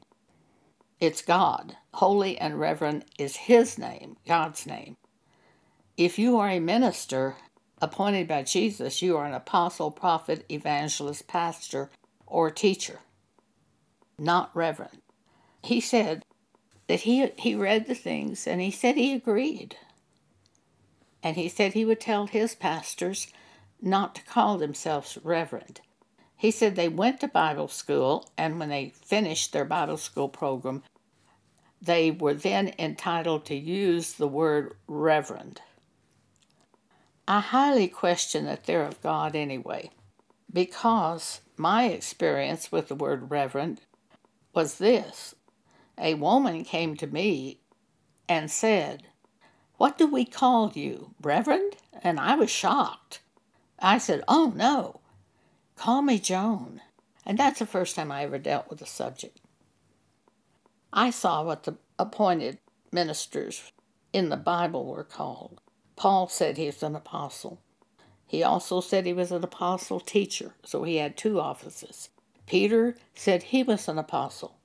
It's 1.00 1.22
God. 1.22 1.76
Holy 1.96 2.38
and 2.38 2.60
Reverend 2.60 3.06
is 3.18 3.36
His 3.36 3.78
name, 3.78 4.18
God's 4.28 4.66
name. 4.66 4.98
If 5.98 6.18
you 6.18 6.38
are 6.38 6.50
a 6.50 6.60
minister 6.60 7.36
appointed 7.82 8.28
by 8.28 8.44
Jesus, 8.44 9.02
you 9.02 9.18
are 9.18 9.26
an 9.26 9.34
apostle, 9.34 9.92
prophet, 9.92 10.46
evangelist, 10.50 11.28
pastor, 11.28 11.90
or 12.28 12.50
teacher, 12.50 13.00
not 14.18 14.56
reverend. 14.56 15.02
He 15.64 15.82
said 15.82 16.24
that 16.88 17.02
he, 17.02 17.28
he 17.38 17.56
read 17.56 17.88
the 17.88 17.96
things 17.96 18.48
and 18.48 18.62
he 18.62 18.72
said 18.72 18.96
he 18.96 19.14
agreed. 19.14 19.76
And 21.24 21.36
he 21.36 21.50
said 21.50 21.74
he 21.74 21.86
would 21.86 22.00
tell 22.00 22.28
his 22.28 22.56
pastors 22.56 23.28
not 23.82 24.16
to 24.16 24.24
call 24.24 24.58
themselves 24.58 25.18
reverend. 25.24 25.82
He 26.36 26.52
said 26.52 26.76
they 26.76 26.90
went 26.90 27.20
to 27.22 27.28
Bible 27.28 27.68
school, 27.68 28.30
and 28.38 28.60
when 28.60 28.70
they 28.70 28.94
finished 29.04 29.54
their 29.54 29.66
Bible 29.66 29.98
school 29.98 30.30
program, 30.30 30.84
they 31.82 32.12
were 32.12 32.34
then 32.34 32.74
entitled 32.78 33.46
to 33.46 33.56
use 33.56 34.14
the 34.14 34.28
word 34.28 34.76
reverend. 34.88 35.62
I 37.28 37.40
highly 37.40 37.88
question 37.88 38.46
that 38.46 38.66
they're 38.66 38.84
of 38.84 39.02
God 39.02 39.36
anyway, 39.36 39.92
because 40.52 41.42
my 41.58 41.86
experience 41.86 42.72
with 42.72 42.88
the 42.88 42.96
word 42.96 43.32
reverend 43.32 43.82
was 44.54 44.80
this 44.80 45.36
a 45.98 46.16
woman 46.16 46.64
came 46.64 46.96
to 46.98 47.08
me 47.08 47.60
and 48.28 48.50
said, 48.50 49.04
What 49.78 49.98
do 49.98 50.08
we 50.08 50.26
call 50.26 50.72
you, 50.74 51.14
Reverend? 51.22 51.76
And 52.02 52.20
I 52.20 52.36
was 52.36 52.50
shocked. 52.50 53.22
I 53.82 53.98
said, 53.98 54.24
Oh, 54.28 54.54
no, 54.56 55.02
call 55.76 56.02
me 56.02 56.20
Joan. 56.20 56.82
And 57.26 57.38
that's 57.38 57.60
the 57.60 57.66
first 57.66 57.96
time 57.96 58.12
I 58.12 58.24
ever 58.24 58.38
dealt 58.38 58.70
with 58.70 58.80
the 58.80 58.86
subject. 58.86 59.40
I 60.94 61.10
saw 61.10 61.44
what 61.44 61.64
the 61.64 61.78
appointed 61.98 62.60
ministers 62.92 63.72
in 64.14 64.30
the 64.30 64.38
Bible 64.38 64.86
were 64.86 65.04
called. 65.04 65.62
Paul 65.96 66.28
said 66.28 66.58
he 66.58 66.66
was 66.66 66.84
an 66.84 66.96
apostle. 66.96 67.62
He 68.28 68.44
also 68.44 68.82
said 68.82 69.06
he 69.06 69.14
was 69.14 69.32
an 69.32 69.44
apostle 69.44 70.00
teacher, 70.00 70.56
so 70.64 70.84
he 70.84 70.98
had 70.98 71.18
two 71.18 71.40
offices. 71.40 72.10
Peter 72.46 72.96
said 73.14 73.44
he 73.44 73.64
was 73.64 73.88
an 73.88 73.98
apostle 73.98 74.58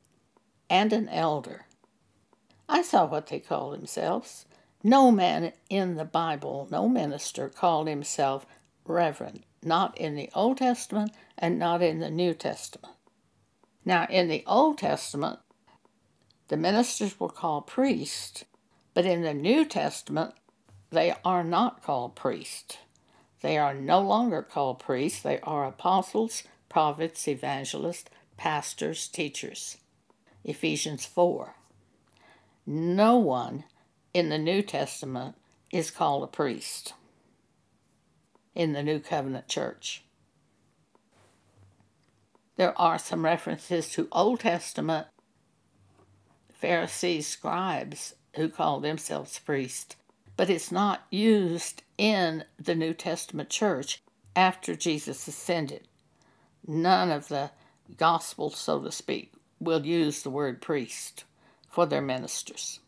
and 0.68 0.92
an 0.92 1.08
elder. 1.08 1.66
I 2.68 2.82
saw 2.82 3.06
what 3.06 3.28
they 3.28 3.38
called 3.38 3.74
themselves. 3.74 4.46
No 4.82 5.10
man 5.10 5.52
in 5.68 5.96
the 5.96 6.04
Bible, 6.04 6.68
no 6.70 6.88
minister, 6.88 7.48
called 7.48 7.88
himself 7.88 8.46
reverend, 8.88 9.42
not 9.62 9.96
in 9.98 10.14
the 10.14 10.30
Old 10.34 10.58
Testament 10.58 11.12
and 11.36 11.58
not 11.58 11.82
in 11.82 12.00
the 12.00 12.10
New 12.10 12.34
Testament. 12.34 12.94
Now, 13.84 14.06
in 14.10 14.28
the 14.28 14.44
Old 14.46 14.78
Testament, 14.78 15.38
the 16.48 16.56
ministers 16.56 17.18
were 17.18 17.28
called 17.28 17.66
priests, 17.66 18.44
but 18.94 19.06
in 19.06 19.22
the 19.22 19.34
New 19.34 19.64
Testament, 19.64 20.34
they 20.90 21.14
are 21.24 21.44
not 21.44 21.82
called 21.82 22.16
priests. 22.16 22.78
They 23.42 23.58
are 23.58 23.74
no 23.74 24.00
longer 24.00 24.42
called 24.42 24.78
priests, 24.78 25.22
they 25.22 25.40
are 25.40 25.66
apostles, 25.66 26.42
prophets, 26.68 27.28
evangelists, 27.28 28.10
pastors, 28.36 29.08
teachers. 29.08 29.76
Ephesians 30.44 31.04
4. 31.04 31.54
No 32.66 33.16
one 33.16 33.64
in 34.14 34.28
the 34.28 34.38
New 34.38 34.62
Testament 34.62 35.36
is 35.70 35.90
called 35.90 36.22
a 36.24 36.28
priest 36.28 36.94
in 38.56 38.72
the 38.72 38.82
New 38.82 38.98
Covenant 38.98 39.46
Church. 39.46 40.02
There 42.56 42.76
are 42.80 42.98
some 42.98 43.24
references 43.24 43.90
to 43.90 44.08
Old 44.10 44.40
Testament 44.40 45.06
Pharisees, 46.54 47.26
scribes 47.26 48.14
who 48.34 48.48
called 48.48 48.82
themselves 48.82 49.38
priests, 49.38 49.94
but 50.38 50.48
it's 50.48 50.72
not 50.72 51.06
used 51.10 51.82
in 51.98 52.44
the 52.58 52.74
New 52.74 52.94
Testament 52.94 53.50
church 53.50 54.02
after 54.34 54.74
Jesus 54.74 55.28
ascended. 55.28 55.86
None 56.66 57.10
of 57.10 57.28
the 57.28 57.50
Gospels, 57.98 58.56
so 58.56 58.80
to 58.80 58.90
speak, 58.90 59.32
will 59.60 59.84
use 59.84 60.22
the 60.22 60.30
word 60.30 60.62
priest 60.62 61.24
for 61.68 61.84
their 61.84 62.00
ministers. 62.00 62.80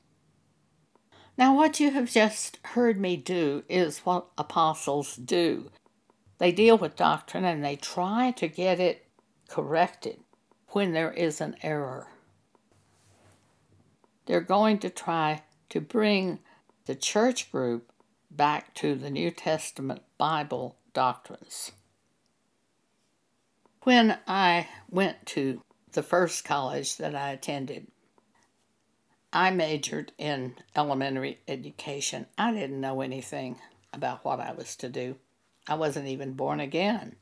Now, 1.39 1.55
what 1.55 1.79
you 1.79 1.93
have 1.93 2.11
just 2.11 2.59
heard 2.65 2.99
me 2.99 3.17
do 3.17 3.63
is 3.69 4.01
what 4.01 4.27
apostles 4.37 5.15
do. 5.15 5.71
They 6.39 6.51
deal 6.51 6.77
with 6.77 6.97
doctrine 6.97 7.45
and 7.45 7.65
they 7.65 7.77
try 7.77 8.33
to 8.33 8.49
get 8.49 8.81
it 8.81 9.07
corrected 9.49 10.19
when 10.71 10.93
there 10.93 11.13
is 11.13 11.41
an 11.41 11.55
error. 11.63 12.09
They're 14.27 14.41
going 14.41 14.79
to 14.81 14.91
try 14.91 15.43
to 15.69 15.81
bring 15.81 16.41
the 16.87 16.97
church 16.97 17.53
group 17.53 17.93
back 18.33 18.75
to 18.75 18.97
the 18.97 19.11
New 19.11 19.31
Testament 19.31 20.03
Bible 20.19 20.77
doctrines. 20.93 21.71
When 23.85 24.19
I 24.27 24.67
went 24.91 25.25
to 25.27 25.63
the 25.93 26.03
first 26.03 26.45
college 26.45 26.97
that 26.97 27.15
I 27.15 27.31
attended, 27.31 27.87
I 29.33 29.51
majored 29.51 30.13
in 30.17 30.55
elementary 30.75 31.41
education. 31.47 32.27
I 32.39 32.53
didn't 32.53 32.81
know 32.81 33.03
anything 33.03 33.59
about 33.93 34.25
what 34.25 34.41
I 34.41 34.53
was 34.53 34.75
to 34.77 34.89
do. 34.89 35.17
I 35.67 35.75
wasn't 35.75 36.07
even 36.07 36.33
born 36.33 36.61
again. 36.61 37.17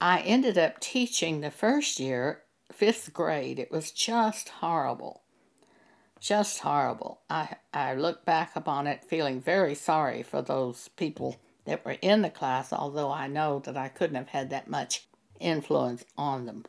I 0.00 0.20
ended 0.20 0.58
up 0.58 0.80
teaching 0.80 1.40
the 1.40 1.50
first 1.50 2.00
year, 2.00 2.42
fifth 2.72 3.12
grade. 3.12 3.58
It 3.58 3.70
was 3.70 3.92
just 3.92 4.48
horrible. 4.48 5.22
Just 6.18 6.60
horrible. 6.60 7.20
I, 7.30 7.56
I 7.72 7.94
look 7.94 8.24
back 8.24 8.56
upon 8.56 8.86
it 8.86 9.04
feeling 9.04 9.40
very 9.40 9.74
sorry 9.74 10.22
for 10.22 10.42
those 10.42 10.88
people 10.88 11.36
that 11.64 11.84
were 11.84 11.96
in 12.02 12.22
the 12.22 12.30
class, 12.30 12.72
although 12.72 13.12
I 13.12 13.28
know 13.28 13.60
that 13.60 13.76
I 13.76 13.88
couldn't 13.88 14.16
have 14.16 14.28
had 14.28 14.50
that 14.50 14.68
much 14.68 15.06
influence 15.38 16.04
on 16.16 16.46
them. 16.46 16.64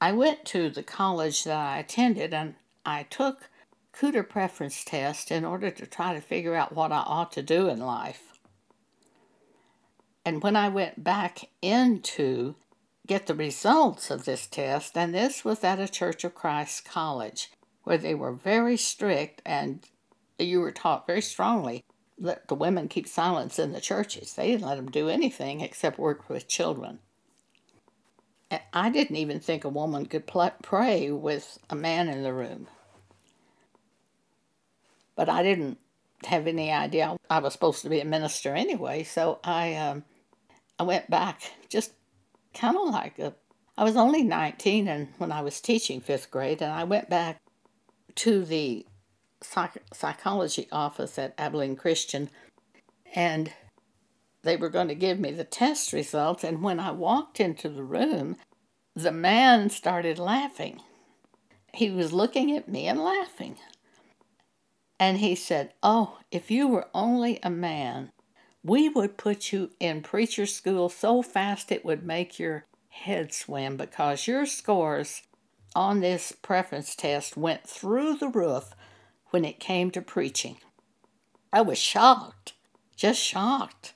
I 0.00 0.12
went 0.12 0.44
to 0.46 0.70
the 0.70 0.82
college 0.82 1.44
that 1.44 1.56
I 1.56 1.78
attended 1.78 2.32
and 2.32 2.54
I 2.86 3.02
took 3.04 3.50
Kuder 3.92 4.26
preference 4.26 4.82
test 4.82 5.30
in 5.30 5.44
order 5.44 5.70
to 5.70 5.86
try 5.86 6.14
to 6.14 6.20
figure 6.20 6.54
out 6.54 6.74
what 6.74 6.92
I 6.92 7.00
ought 7.00 7.32
to 7.32 7.42
do 7.42 7.68
in 7.68 7.80
life. 7.80 8.38
And 10.24 10.42
when 10.42 10.56
I 10.56 10.68
went 10.68 11.04
back 11.04 11.48
in 11.60 12.00
to 12.02 12.54
get 13.06 13.26
the 13.26 13.34
results 13.34 14.10
of 14.10 14.24
this 14.24 14.46
test, 14.46 14.96
and 14.96 15.14
this 15.14 15.44
was 15.44 15.64
at 15.64 15.80
a 15.80 15.88
Church 15.88 16.24
of 16.24 16.34
Christ 16.34 16.84
college 16.84 17.50
where 17.84 17.98
they 17.98 18.14
were 18.14 18.32
very 18.32 18.76
strict 18.76 19.42
and 19.44 19.86
you 20.38 20.60
were 20.60 20.72
taught 20.72 21.06
very 21.06 21.22
strongly 21.22 21.84
that 22.18 22.48
the 22.48 22.54
women 22.54 22.88
keep 22.88 23.08
silence 23.08 23.58
in 23.58 23.72
the 23.72 23.80
churches. 23.80 24.34
They 24.34 24.52
didn't 24.52 24.66
let 24.66 24.76
them 24.76 24.90
do 24.90 25.08
anything 25.08 25.60
except 25.60 25.98
work 25.98 26.28
with 26.28 26.48
children. 26.48 27.00
I 28.72 28.90
didn't 28.90 29.16
even 29.16 29.40
think 29.40 29.64
a 29.64 29.68
woman 29.68 30.06
could 30.06 30.26
pray 30.26 31.10
with 31.10 31.58
a 31.68 31.76
man 31.76 32.08
in 32.08 32.22
the 32.22 32.32
room. 32.32 32.66
But 35.14 35.28
I 35.28 35.42
didn't 35.42 35.78
have 36.24 36.46
any 36.46 36.72
idea 36.72 37.16
I 37.28 37.38
was 37.38 37.52
supposed 37.52 37.82
to 37.82 37.88
be 37.88 38.00
a 38.00 38.04
minister 38.04 38.54
anyway, 38.54 39.04
so 39.04 39.38
I 39.44 39.74
um, 39.74 40.04
I 40.78 40.82
went 40.82 41.08
back 41.08 41.42
just 41.68 41.92
kind 42.54 42.76
of 42.76 42.88
like 42.88 43.18
a 43.18 43.34
I 43.78 43.84
was 43.84 43.96
only 43.96 44.22
19 44.22 44.88
and 44.88 45.08
when 45.18 45.32
I 45.32 45.40
was 45.40 45.60
teaching 45.60 46.00
5th 46.00 46.30
grade 46.30 46.60
and 46.60 46.72
I 46.72 46.84
went 46.84 47.08
back 47.08 47.40
to 48.16 48.44
the 48.44 48.84
psych- 49.42 49.82
psychology 49.94 50.68
office 50.70 51.18
at 51.18 51.34
Abilene 51.38 51.76
Christian 51.76 52.28
and 53.14 53.52
they 54.42 54.56
were 54.56 54.68
going 54.68 54.88
to 54.88 54.94
give 54.94 55.18
me 55.18 55.30
the 55.32 55.44
test 55.44 55.92
results. 55.92 56.44
And 56.44 56.62
when 56.62 56.80
I 56.80 56.90
walked 56.90 57.40
into 57.40 57.68
the 57.68 57.84
room, 57.84 58.36
the 58.94 59.12
man 59.12 59.70
started 59.70 60.18
laughing. 60.18 60.80
He 61.72 61.90
was 61.90 62.12
looking 62.12 62.56
at 62.56 62.68
me 62.68 62.86
and 62.86 62.98
laughing. 62.98 63.56
And 64.98 65.18
he 65.18 65.34
said, 65.34 65.72
Oh, 65.82 66.18
if 66.30 66.50
you 66.50 66.68
were 66.68 66.88
only 66.94 67.38
a 67.42 67.50
man, 67.50 68.12
we 68.62 68.88
would 68.88 69.16
put 69.16 69.52
you 69.52 69.70
in 69.80 70.02
preacher 70.02 70.46
school 70.46 70.88
so 70.88 71.22
fast 71.22 71.72
it 71.72 71.84
would 71.84 72.04
make 72.04 72.38
your 72.38 72.66
head 72.88 73.32
swim 73.32 73.76
because 73.76 74.26
your 74.26 74.44
scores 74.44 75.22
on 75.74 76.00
this 76.00 76.32
preference 76.32 76.94
test 76.94 77.36
went 77.36 77.66
through 77.66 78.16
the 78.16 78.28
roof 78.28 78.74
when 79.30 79.44
it 79.44 79.60
came 79.60 79.90
to 79.92 80.02
preaching. 80.02 80.56
I 81.52 81.62
was 81.62 81.78
shocked, 81.78 82.52
just 82.96 83.20
shocked. 83.20 83.94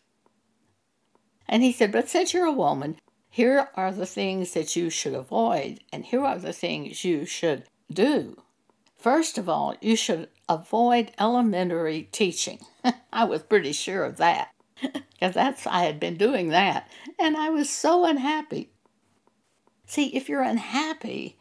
And 1.48 1.62
he 1.62 1.72
said, 1.72 1.92
But 1.92 2.08
since 2.08 2.32
you're 2.32 2.46
a 2.46 2.52
woman, 2.52 2.98
here 3.28 3.68
are 3.74 3.92
the 3.92 4.06
things 4.06 4.52
that 4.52 4.76
you 4.76 4.90
should 4.90 5.14
avoid, 5.14 5.80
and 5.92 6.04
here 6.04 6.24
are 6.24 6.38
the 6.38 6.52
things 6.52 7.04
you 7.04 7.26
should 7.26 7.64
do. 7.92 8.40
First 8.96 9.38
of 9.38 9.48
all, 9.48 9.74
you 9.80 9.96
should 9.96 10.28
avoid 10.48 11.12
elementary 11.18 12.08
teaching. 12.12 12.60
I 13.12 13.24
was 13.24 13.42
pretty 13.42 13.72
sure 13.72 14.04
of 14.04 14.18
that 14.18 14.50
because 14.80 15.34
that's 15.34 15.66
I 15.66 15.84
had 15.84 15.98
been 16.00 16.16
doing 16.16 16.48
that, 16.48 16.88
and 17.18 17.36
I 17.36 17.50
was 17.50 17.68
so 17.68 18.04
unhappy. 18.04 18.70
See, 19.86 20.14
if 20.14 20.28
you're 20.28 20.42
unhappy 20.42 21.36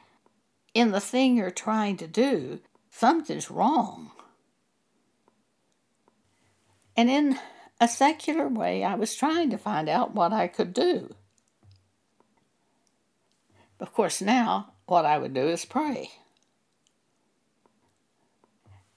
in 0.73 0.91
the 0.91 0.99
thing 0.99 1.37
you're 1.37 1.51
trying 1.51 1.97
to 1.97 2.07
do, 2.07 2.59
something's 2.89 3.51
wrong. 3.51 4.11
And 6.97 7.09
in 7.09 7.39
a 7.79 7.87
secular 7.87 8.47
way, 8.47 8.83
I 8.83 8.95
was 8.95 9.15
trying 9.15 9.49
to 9.49 9.57
find 9.57 9.89
out 9.89 10.13
what 10.13 10.33
I 10.33 10.47
could 10.47 10.73
do. 10.73 11.15
Of 13.79 13.93
course, 13.93 14.21
now 14.21 14.73
what 14.85 15.05
I 15.05 15.17
would 15.17 15.33
do 15.33 15.47
is 15.47 15.65
pray. 15.65 16.11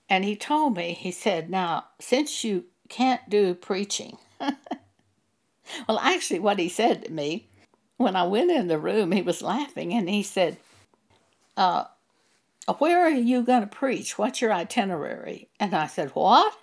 And 0.08 0.24
he 0.24 0.36
told 0.36 0.76
me, 0.76 0.92
he 0.92 1.10
said, 1.10 1.50
Now, 1.50 1.86
since 2.00 2.44
you 2.44 2.66
can't 2.88 3.28
do 3.28 3.54
preaching, 3.54 4.18
well, 5.88 5.98
actually, 5.98 6.38
what 6.38 6.60
he 6.60 6.68
said 6.68 7.04
to 7.04 7.10
me, 7.10 7.48
when 7.96 8.14
I 8.14 8.24
went 8.24 8.50
in 8.50 8.68
the 8.68 8.78
room, 8.78 9.10
he 9.10 9.22
was 9.22 9.42
laughing 9.42 9.92
and 9.92 10.08
he 10.08 10.22
said, 10.22 10.58
uh, 11.56 11.84
Where 12.78 13.00
are 13.00 13.10
you 13.10 13.42
going 13.42 13.62
to 13.62 13.66
preach? 13.66 14.18
What's 14.18 14.40
your 14.40 14.52
itinerary? 14.52 15.48
And 15.58 15.74
I 15.74 15.86
said, 15.86 16.10
What? 16.10 16.56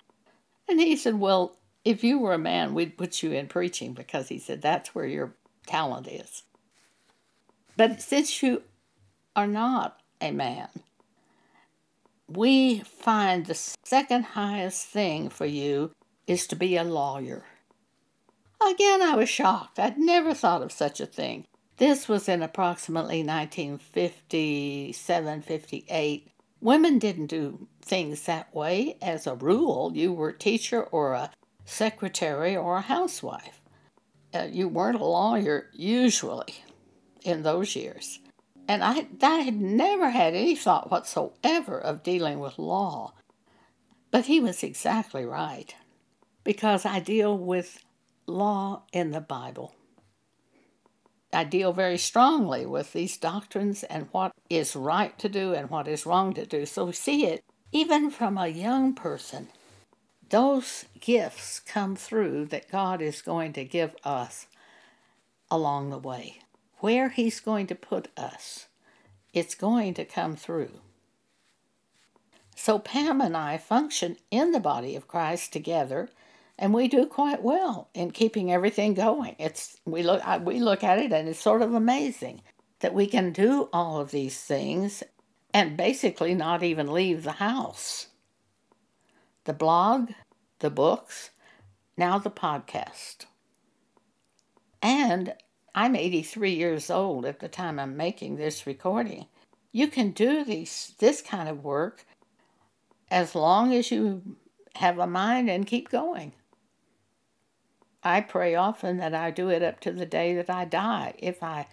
And 0.68 0.80
he 0.80 0.96
said, 0.96 1.18
Well, 1.18 1.56
if 1.84 2.02
you 2.02 2.18
were 2.18 2.34
a 2.34 2.38
man, 2.38 2.74
we'd 2.74 2.96
put 2.96 3.22
you 3.22 3.32
in 3.32 3.46
preaching 3.46 3.92
because 3.92 4.28
he 4.28 4.38
said 4.38 4.62
that's 4.62 4.94
where 4.94 5.06
your 5.06 5.34
talent 5.66 6.08
is. 6.08 6.44
But 7.76 8.00
since 8.00 8.42
you 8.42 8.62
are 9.36 9.46
not 9.46 10.00
a 10.20 10.30
man. 10.30 10.68
We 12.28 12.80
find 12.80 13.46
the 13.46 13.76
second 13.84 14.24
highest 14.24 14.86
thing 14.86 15.28
for 15.28 15.46
you 15.46 15.92
is 16.26 16.46
to 16.48 16.56
be 16.56 16.76
a 16.76 16.84
lawyer. 16.84 17.44
Again, 18.62 19.02
I 19.02 19.16
was 19.16 19.28
shocked. 19.28 19.78
I'd 19.78 19.98
never 19.98 20.32
thought 20.32 20.62
of 20.62 20.72
such 20.72 21.00
a 21.00 21.06
thing. 21.06 21.44
This 21.76 22.08
was 22.08 22.28
in 22.28 22.42
approximately 22.42 23.24
1957 23.24 25.42
58. 25.42 26.30
Women 26.60 26.98
didn't 26.98 27.26
do 27.26 27.66
things 27.82 28.22
that 28.22 28.54
way 28.54 28.96
as 29.02 29.26
a 29.26 29.34
rule. 29.34 29.92
You 29.94 30.12
were 30.12 30.30
a 30.30 30.38
teacher 30.38 30.82
or 30.82 31.12
a 31.12 31.30
secretary 31.64 32.56
or 32.56 32.76
a 32.76 32.82
housewife. 32.82 33.60
Uh, 34.34 34.48
you 34.50 34.68
weren't 34.68 35.00
a 35.00 35.04
lawyer 35.04 35.70
usually 35.72 36.64
in 37.22 37.42
those 37.42 37.76
years. 37.76 38.20
And 38.66 38.82
I, 38.82 39.06
I 39.22 39.40
had 39.40 39.60
never 39.60 40.10
had 40.10 40.34
any 40.34 40.56
thought 40.56 40.90
whatsoever 40.90 41.78
of 41.78 42.02
dealing 42.02 42.40
with 42.40 42.58
law. 42.58 43.12
But 44.10 44.26
he 44.26 44.40
was 44.40 44.62
exactly 44.62 45.24
right 45.24 45.74
because 46.44 46.86
I 46.86 47.00
deal 47.00 47.36
with 47.36 47.84
law 48.26 48.82
in 48.92 49.10
the 49.10 49.20
Bible. 49.20 49.74
I 51.32 51.44
deal 51.44 51.72
very 51.72 51.98
strongly 51.98 52.64
with 52.64 52.92
these 52.92 53.16
doctrines 53.16 53.82
and 53.82 54.08
what 54.12 54.32
is 54.48 54.76
right 54.76 55.18
to 55.18 55.28
do 55.28 55.52
and 55.52 55.68
what 55.68 55.88
is 55.88 56.06
wrong 56.06 56.32
to 56.34 56.46
do. 56.46 56.64
So 56.64 56.90
see 56.92 57.26
it 57.26 57.42
even 57.72 58.10
from 58.10 58.38
a 58.38 58.46
young 58.46 58.94
person. 58.94 59.48
Those 60.30 60.86
gifts 61.00 61.60
come 61.60 61.96
through 61.96 62.46
that 62.46 62.70
God 62.70 63.02
is 63.02 63.22
going 63.22 63.52
to 63.54 63.64
give 63.64 63.94
us 64.04 64.46
along 65.50 65.90
the 65.90 65.98
way. 65.98 66.38
Where 66.78 67.10
He's 67.10 67.40
going 67.40 67.66
to 67.68 67.74
put 67.74 68.08
us, 68.16 68.66
it's 69.32 69.54
going 69.54 69.94
to 69.94 70.04
come 70.04 70.36
through. 70.36 70.80
So 72.56 72.78
Pam 72.78 73.20
and 73.20 73.36
I 73.36 73.58
function 73.58 74.16
in 74.30 74.52
the 74.52 74.60
body 74.60 74.96
of 74.96 75.08
Christ 75.08 75.52
together 75.52 76.08
and 76.58 76.72
we 76.72 76.86
do 76.86 77.06
quite 77.06 77.42
well 77.42 77.88
in 77.94 78.12
keeping 78.12 78.52
everything 78.52 78.94
going. 78.94 79.34
It's 79.38 79.78
we 79.84 80.02
look 80.02 80.22
we 80.42 80.60
look 80.60 80.84
at 80.84 80.98
it 80.98 81.12
and 81.12 81.28
it's 81.28 81.40
sort 81.40 81.62
of 81.62 81.74
amazing 81.74 82.42
that 82.80 82.94
we 82.94 83.06
can 83.06 83.32
do 83.32 83.68
all 83.72 84.00
of 84.00 84.12
these 84.12 84.40
things 84.40 85.02
and 85.52 85.76
basically 85.76 86.34
not 86.34 86.62
even 86.62 86.92
leave 86.92 87.24
the 87.24 87.32
house. 87.32 88.08
The 89.44 89.52
blog, 89.52 90.12
the 90.60 90.70
books, 90.70 91.30
now 91.98 92.18
the 92.18 92.30
podcast. 92.30 93.26
And 94.82 95.34
I'm 95.74 95.94
83 95.94 96.50
years 96.54 96.88
old 96.88 97.26
at 97.26 97.40
the 97.40 97.48
time 97.48 97.78
I'm 97.78 97.96
making 97.96 98.36
this 98.36 98.66
recording. 98.66 99.26
You 99.70 99.88
can 99.88 100.12
do 100.12 100.44
these 100.44 100.94
this 100.98 101.20
kind 101.20 101.48
of 101.48 101.62
work 101.62 102.06
as 103.10 103.34
long 103.34 103.74
as 103.74 103.90
you 103.90 104.36
have 104.76 104.98
a 104.98 105.06
mind 105.06 105.50
and 105.50 105.66
keep 105.66 105.90
going. 105.90 106.32
I 108.02 108.22
pray 108.22 108.54
often 108.54 108.96
that 108.98 109.14
I 109.14 109.30
do 109.30 109.50
it 109.50 109.62
up 109.62 109.80
to 109.80 109.92
the 109.92 110.06
day 110.06 110.34
that 110.36 110.48
I 110.48 110.64
die. 110.64 111.14
If 111.18 111.42
I 111.42 111.66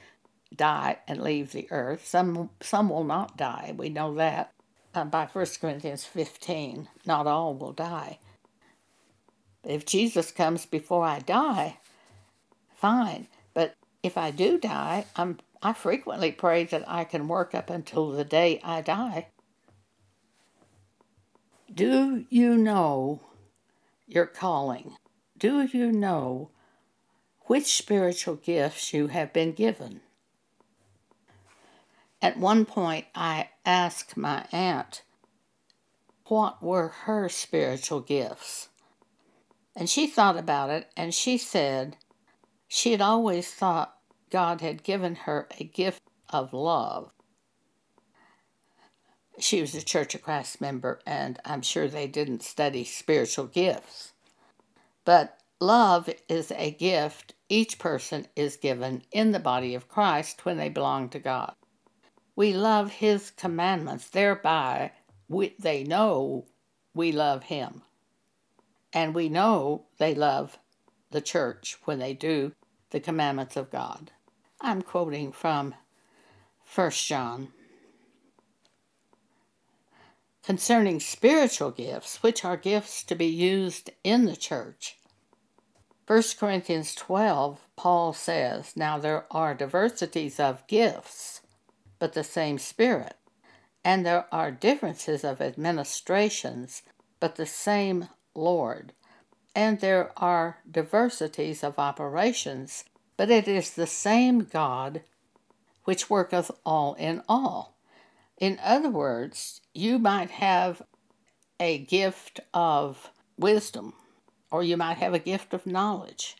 die 0.53 0.97
and 1.07 1.21
leave 1.21 1.51
the 1.51 1.67
earth, 1.71 2.05
some 2.05 2.49
some 2.59 2.89
will 2.89 3.05
not 3.05 3.37
die. 3.37 3.73
We 3.77 3.89
know 3.89 4.15
that 4.15 4.51
uh, 4.93 5.05
by 5.05 5.25
1 5.25 5.45
Corinthians 5.59 6.05
15. 6.05 6.87
Not 7.05 7.27
all 7.27 7.53
will 7.53 7.73
die. 7.73 8.19
If 9.63 9.85
Jesus 9.85 10.31
comes 10.31 10.65
before 10.65 11.05
I 11.05 11.19
die, 11.19 11.77
fine. 12.75 13.27
But 13.53 13.75
if 14.03 14.17
I 14.17 14.31
do 14.31 14.57
die, 14.57 15.05
I'm 15.15 15.39
I 15.63 15.73
frequently 15.73 16.31
pray 16.31 16.63
that 16.65 16.89
I 16.89 17.03
can 17.03 17.27
work 17.27 17.53
up 17.53 17.69
until 17.69 18.09
the 18.09 18.23
day 18.23 18.59
I 18.63 18.81
die. 18.81 19.27
Do 21.71 22.25
you 22.29 22.57
know 22.57 23.21
your 24.07 24.25
calling? 24.25 24.95
Do 25.37 25.61
you 25.61 25.91
know 25.91 26.49
which 27.41 27.65
spiritual 27.65 28.35
gifts 28.35 28.91
you 28.91 29.07
have 29.07 29.31
been 29.31 29.51
given? 29.51 30.01
At 32.21 32.37
one 32.37 32.65
point, 32.65 33.05
I 33.15 33.49
asked 33.65 34.15
my 34.15 34.45
aunt 34.51 35.03
what 36.27 36.61
were 36.61 36.89
her 36.89 37.27
spiritual 37.29 37.99
gifts. 37.99 38.69
And 39.75 39.89
she 39.89 40.07
thought 40.07 40.37
about 40.37 40.69
it 40.69 40.91
and 40.95 41.13
she 41.13 41.37
said 41.37 41.97
she 42.67 42.91
had 42.91 43.01
always 43.01 43.49
thought 43.51 43.97
God 44.29 44.61
had 44.61 44.83
given 44.83 45.15
her 45.15 45.47
a 45.59 45.63
gift 45.63 46.01
of 46.29 46.53
love. 46.53 47.11
She 49.39 49.59
was 49.59 49.73
a 49.73 49.81
Church 49.81 50.13
of 50.13 50.21
Christ 50.21 50.61
member, 50.61 51.01
and 51.05 51.39
I'm 51.43 51.61
sure 51.61 51.87
they 51.87 52.07
didn't 52.07 52.43
study 52.43 52.83
spiritual 52.83 53.47
gifts. 53.47 54.13
But 55.03 55.37
love 55.59 56.09
is 56.29 56.51
a 56.51 56.71
gift 56.71 57.33
each 57.49 57.79
person 57.79 58.27
is 58.35 58.55
given 58.55 59.03
in 59.11 59.31
the 59.31 59.39
body 59.39 59.73
of 59.73 59.89
Christ 59.89 60.45
when 60.45 60.57
they 60.57 60.69
belong 60.69 61.09
to 61.09 61.19
God. 61.19 61.55
We 62.35 62.53
love 62.53 62.91
His 62.91 63.31
commandments, 63.31 64.09
thereby 64.09 64.91
we, 65.27 65.55
they 65.59 65.83
know 65.83 66.45
we 66.93 67.11
love 67.11 67.43
Him. 67.43 67.81
And 68.93 69.15
we 69.15 69.29
know 69.29 69.85
they 69.97 70.13
love 70.15 70.57
the 71.11 71.21
church 71.21 71.77
when 71.85 71.99
they 71.99 72.13
do 72.13 72.53
the 72.89 72.99
commandments 72.99 73.55
of 73.55 73.71
God. 73.71 74.11
I'm 74.59 74.81
quoting 74.81 75.31
from 75.31 75.75
1 76.73 76.91
John. 76.91 77.49
Concerning 80.43 80.99
spiritual 80.99 81.71
gifts, 81.71 82.23
which 82.23 82.43
are 82.43 82.57
gifts 82.57 83.03
to 83.03 83.15
be 83.15 83.27
used 83.27 83.91
in 84.03 84.25
the 84.25 84.35
church, 84.35 84.97
1 86.07 86.23
Corinthians 86.39 86.95
12, 86.95 87.61
Paul 87.75 88.11
says, 88.11 88.75
Now 88.75 88.97
there 88.97 89.25
are 89.31 89.53
diversities 89.53 90.39
of 90.39 90.65
gifts, 90.67 91.41
but 92.01 92.13
the 92.13 92.23
same 92.23 92.57
Spirit. 92.57 93.13
And 93.85 94.03
there 94.03 94.25
are 94.31 94.49
differences 94.49 95.23
of 95.23 95.39
administrations, 95.39 96.81
but 97.19 97.35
the 97.35 97.45
same 97.45 98.09
Lord. 98.33 98.93
And 99.55 99.79
there 99.79 100.11
are 100.17 100.57
diversities 100.69 101.63
of 101.63 101.77
operations, 101.77 102.85
but 103.17 103.29
it 103.29 103.47
is 103.47 103.69
the 103.69 103.85
same 103.85 104.45
God 104.45 105.03
which 105.83 106.09
worketh 106.09 106.49
all 106.65 106.95
in 106.95 107.21
all. 107.29 107.77
In 108.39 108.57
other 108.63 108.89
words, 108.89 109.61
you 109.75 109.99
might 109.99 110.31
have 110.31 110.81
a 111.59 111.77
gift 111.77 112.39
of 112.51 113.11
wisdom 113.37 113.93
or 114.49 114.63
you 114.63 114.75
might 114.75 114.97
have 114.97 115.13
a 115.13 115.19
gift 115.19 115.53
of 115.53 115.67
knowledge. 115.67 116.35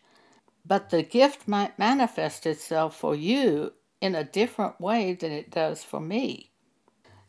But 0.66 0.90
the 0.90 1.04
gift 1.04 1.48
might 1.48 1.78
manifest 1.78 2.48
itself 2.48 2.98
for 2.98 3.14
you 3.14 3.74
in 4.02 4.16
a 4.16 4.24
different 4.24 4.82
way 4.82 5.14
than 5.14 5.32
it 5.32 5.52
does 5.52 5.84
for 5.84 6.00
me. 6.00 6.52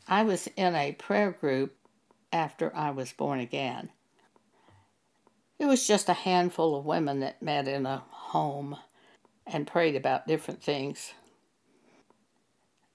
I 0.07 0.23
was 0.23 0.47
in 0.57 0.75
a 0.75 0.93
prayer 0.93 1.31
group 1.31 1.75
after 2.33 2.75
I 2.75 2.89
was 2.89 3.13
born 3.13 3.39
again. 3.39 3.91
It 5.59 5.65
was 5.65 5.87
just 5.87 6.09
a 6.09 6.13
handful 6.13 6.75
of 6.75 6.85
women 6.85 7.19
that 7.21 7.41
met 7.41 7.67
in 7.67 7.85
a 7.85 8.03
home 8.09 8.75
and 9.45 9.67
prayed 9.67 9.95
about 9.95 10.27
different 10.27 10.61
things. 10.61 11.13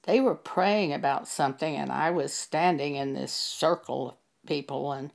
They 0.04 0.20
were 0.20 0.34
praying 0.34 0.92
about 0.92 1.28
something, 1.28 1.76
and 1.76 1.92
I 1.92 2.10
was 2.10 2.32
standing 2.32 2.96
in 2.96 3.12
this 3.12 3.32
circle 3.32 4.10
of 4.10 4.16
people, 4.46 4.92
and 4.92 5.12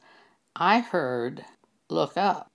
I 0.56 0.80
heard, 0.80 1.43
Look 1.89 2.17
up. 2.17 2.52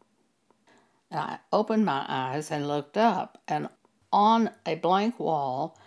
And 1.11 1.21
I 1.21 1.39
opened 1.53 1.85
my 1.85 2.05
eyes 2.09 2.51
and 2.51 2.67
looked 2.67 2.97
up, 2.97 3.43
and 3.47 3.69
on 4.13 4.51
a 4.65 4.77
blank 4.77 5.19
wall, 5.21 5.79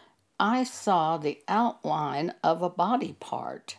I 0.41 0.63
saw 0.63 1.17
the 1.17 1.39
outline 1.47 2.34
of 2.43 2.63
a 2.63 2.69
body 2.69 3.15
part. 3.19 3.77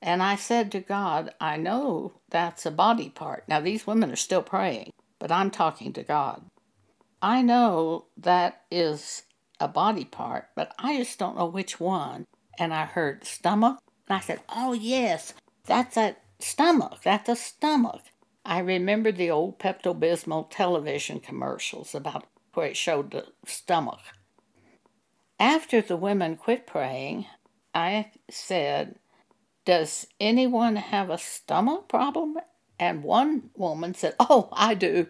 And 0.00 0.22
I 0.22 0.36
said 0.36 0.70
to 0.70 0.80
God, 0.80 1.34
I 1.40 1.56
know 1.56 2.12
that's 2.30 2.64
a 2.66 2.70
body 2.70 3.08
part. 3.08 3.42
Now, 3.48 3.58
these 3.58 3.84
women 3.84 4.12
are 4.12 4.16
still 4.16 4.42
praying, 4.42 4.92
but 5.18 5.32
I'm 5.32 5.50
talking 5.50 5.92
to 5.94 6.04
God. 6.04 6.44
I 7.20 7.42
know 7.42 8.06
that 8.16 8.62
is 8.70 9.24
a 9.58 9.66
body 9.66 10.04
part, 10.04 10.50
but 10.54 10.72
I 10.78 10.96
just 10.96 11.18
don't 11.18 11.36
know 11.36 11.46
which 11.46 11.80
one. 11.80 12.26
And 12.56 12.72
I 12.72 12.84
heard 12.84 13.24
stomach. 13.24 13.80
And 14.06 14.16
I 14.18 14.20
said, 14.20 14.42
Oh, 14.48 14.72
yes, 14.72 15.34
that's 15.66 15.96
a 15.96 16.14
stomach. 16.38 17.00
That's 17.02 17.28
a 17.28 17.34
stomach. 17.34 18.02
I 18.44 18.60
remember 18.60 19.10
the 19.10 19.32
old 19.32 19.58
Pepto 19.58 19.98
Bismol 19.98 20.46
television 20.48 21.18
commercials 21.18 21.92
about 21.92 22.26
where 22.54 22.68
it 22.68 22.76
showed 22.76 23.10
the 23.10 23.26
stomach. 23.44 23.98
After 25.40 25.80
the 25.80 25.96
women 25.96 26.36
quit 26.36 26.66
praying, 26.66 27.24
I 27.74 28.10
said, 28.30 28.96
Does 29.64 30.06
anyone 30.20 30.76
have 30.76 31.08
a 31.08 31.16
stomach 31.16 31.88
problem? 31.88 32.36
And 32.78 33.02
one 33.02 33.48
woman 33.56 33.94
said, 33.94 34.16
Oh, 34.20 34.50
I 34.52 34.74
do. 34.74 35.06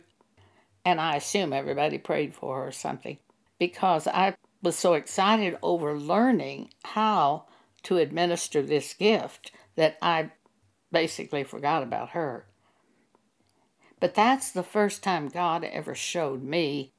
And 0.85 1.01
I 1.01 1.16
assume 1.16 1.53
everybody 1.53 1.99
prayed 1.99 2.33
for 2.33 2.59
her 2.59 2.69
or 2.69 2.73
something 2.73 3.19
because 3.59 4.07
I 4.07 4.37
was 4.62 4.79
so 4.79 4.95
excited 4.95 5.59
over 5.64 5.99
learning 5.99 6.71
how 6.85 7.47
to 7.83 7.99
administer 7.99 8.62
this 8.62 8.95
gift 8.95 9.51
that 9.75 9.99
I 10.01 10.31
basically 10.93 11.43
forgot 11.43 11.83
about 11.83 12.11
her. 12.11 12.47
But 13.99 14.14
that's 14.14 14.53
the 14.53 14.62
first 14.62 15.03
time 15.03 15.29
God 15.29 15.64
ever 15.64 15.95
showed 15.95 16.43
me 16.45 16.93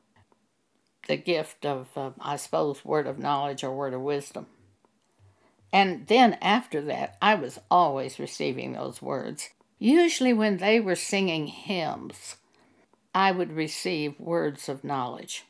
the 1.12 1.18
gift 1.18 1.66
of, 1.66 1.90
uh, 1.98 2.12
I 2.22 2.38
suppose, 2.38 2.86
word 2.86 3.06
of 3.06 3.20
knowledge 3.20 3.66
or 3.66 3.76
word 3.76 3.94
of 3.94 4.00
wisdom. 4.00 4.48
And 5.74 6.08
then 6.08 6.38
after 6.42 6.80
that, 6.84 7.18
I 7.22 7.36
was 7.36 7.60
always 7.70 8.18
receiving 8.18 8.72
those 8.72 9.02
words. 9.02 9.50
Usually, 9.78 10.32
when 10.32 10.56
they 10.56 10.80
were 10.80 10.96
singing 10.96 11.48
hymns, 11.48 12.38
I 13.14 13.34
would 13.34 13.52
receive 13.52 14.18
words 14.22 14.70
of 14.70 14.86
knowledge. 14.86 15.44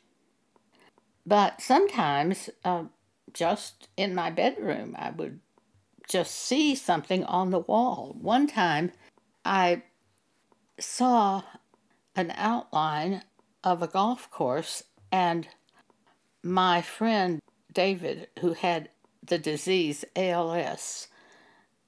But 1.27 1.61
sometimes, 1.61 2.49
uh, 2.65 2.85
just 3.31 3.87
in 3.95 4.15
my 4.15 4.31
bedroom, 4.31 4.95
I 4.97 5.11
would 5.11 5.41
just 6.09 6.33
see 6.33 6.73
something 6.73 7.23
on 7.25 7.51
the 7.51 7.59
wall. 7.59 8.17
One 8.19 8.47
time, 8.47 8.93
I 9.45 9.83
saw 10.79 11.43
an 12.15 12.33
outline 12.35 13.21
of 13.63 13.83
a 13.83 13.87
golf 13.87 14.31
course, 14.31 14.85
and 15.11 15.47
my 16.43 16.81
friend 16.81 17.39
David, 17.71 18.27
who 18.39 18.53
had 18.53 18.89
the 19.23 19.37
disease 19.37 20.03
ALS, 20.15 21.07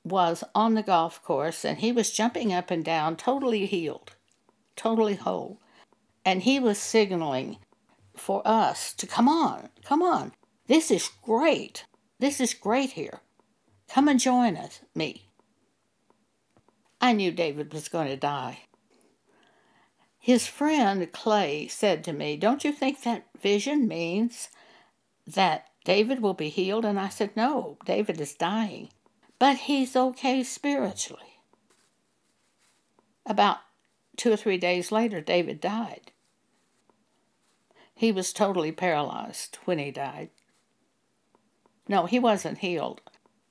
was 0.03 0.43
on 0.53 0.73
the 0.73 0.83
golf 0.83 1.23
course 1.23 1.63
and 1.63 1.79
he 1.79 1.91
was 1.91 2.11
jumping 2.11 2.53
up 2.53 2.69
and 2.69 2.83
down, 2.83 3.15
totally 3.15 3.65
healed, 3.65 4.11
totally 4.75 5.15
whole. 5.15 5.59
And 6.25 6.43
he 6.43 6.59
was 6.59 6.77
signaling 6.77 7.57
for 8.15 8.41
us 8.45 8.93
to 8.93 9.07
come 9.07 9.27
on, 9.27 9.69
come 9.83 10.01
on. 10.01 10.33
This 10.67 10.91
is 10.91 11.09
great. 11.21 11.85
This 12.19 12.39
is 12.39 12.53
great 12.53 12.91
here. 12.91 13.19
Come 13.89 14.07
and 14.07 14.19
join 14.19 14.55
us, 14.55 14.79
me. 14.95 15.29
I 17.01 17.11
knew 17.11 17.31
David 17.31 17.73
was 17.73 17.89
going 17.89 18.07
to 18.07 18.15
die. 18.15 18.59
His 20.23 20.47
friend 20.47 21.11
Clay 21.11 21.67
said 21.67 22.01
to 22.05 22.13
me, 22.13 22.37
Don't 22.37 22.63
you 22.63 22.71
think 22.71 23.01
that 23.01 23.25
vision 23.41 23.89
means 23.89 24.47
that 25.27 25.67
David 25.83 26.21
will 26.21 26.33
be 26.33 26.47
healed? 26.47 26.85
And 26.85 26.97
I 26.97 27.09
said, 27.09 27.35
No, 27.35 27.77
David 27.83 28.21
is 28.21 28.33
dying, 28.33 28.87
but 29.37 29.57
he's 29.57 29.97
okay 29.97 30.41
spiritually. 30.41 31.41
About 33.25 33.57
two 34.15 34.31
or 34.31 34.37
three 34.37 34.57
days 34.57 34.93
later, 34.93 35.19
David 35.19 35.59
died. 35.59 36.13
He 37.93 38.13
was 38.13 38.31
totally 38.31 38.71
paralyzed 38.71 39.57
when 39.65 39.77
he 39.77 39.91
died. 39.91 40.29
No, 41.89 42.05
he 42.05 42.17
wasn't 42.17 42.59
healed 42.59 43.01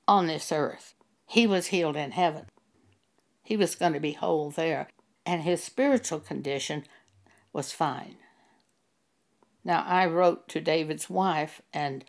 on 0.07 0.25
this 0.25 0.51
earth. 0.51 0.95
He 1.27 1.45
was 1.45 1.67
healed 1.67 1.95
in 1.95 2.13
heaven. 2.13 2.47
He 3.43 3.55
was 3.55 3.75
going 3.75 3.93
to 3.93 3.99
be 3.99 4.13
whole 4.13 4.49
there, 4.49 4.87
and 5.25 5.43
his 5.43 5.63
spiritual 5.63 6.19
condition 6.19 6.83
was 7.51 7.71
fine. 7.71 8.17
Now, 9.63 9.83
I 9.87 10.05
wrote 10.05 10.49
to 10.49 10.61
David's 10.61 11.09
wife 11.09 11.61
and 11.73 12.03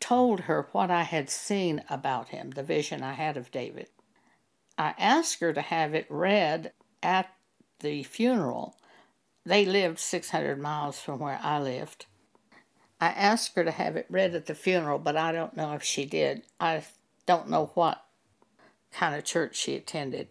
told 0.00 0.40
her 0.40 0.68
what 0.72 0.90
I 0.90 1.02
had 1.02 1.30
seen 1.30 1.82
about 1.88 2.30
him, 2.30 2.50
the 2.50 2.62
vision 2.62 3.02
I 3.02 3.12
had 3.12 3.36
of 3.36 3.50
David. 3.50 3.88
I 4.76 4.94
asked 4.98 5.40
her 5.40 5.52
to 5.52 5.60
have 5.60 5.94
it 5.94 6.06
read 6.08 6.72
at 7.02 7.32
the 7.80 8.02
funeral 8.02 8.76
they 9.48 9.64
lived 9.64 9.98
600 9.98 10.60
miles 10.60 11.00
from 11.00 11.20
where 11.20 11.40
I 11.42 11.58
lived. 11.58 12.04
I 13.00 13.08
asked 13.08 13.54
her 13.56 13.64
to 13.64 13.70
have 13.70 13.96
it 13.96 14.04
read 14.10 14.34
at 14.34 14.44
the 14.44 14.54
funeral, 14.54 14.98
but 14.98 15.16
I 15.16 15.32
don't 15.32 15.56
know 15.56 15.72
if 15.72 15.82
she 15.82 16.04
did. 16.04 16.42
I 16.60 16.84
don't 17.24 17.48
know 17.48 17.70
what 17.72 18.04
kind 18.92 19.14
of 19.14 19.24
church 19.24 19.56
she 19.56 19.74
attended. 19.74 20.28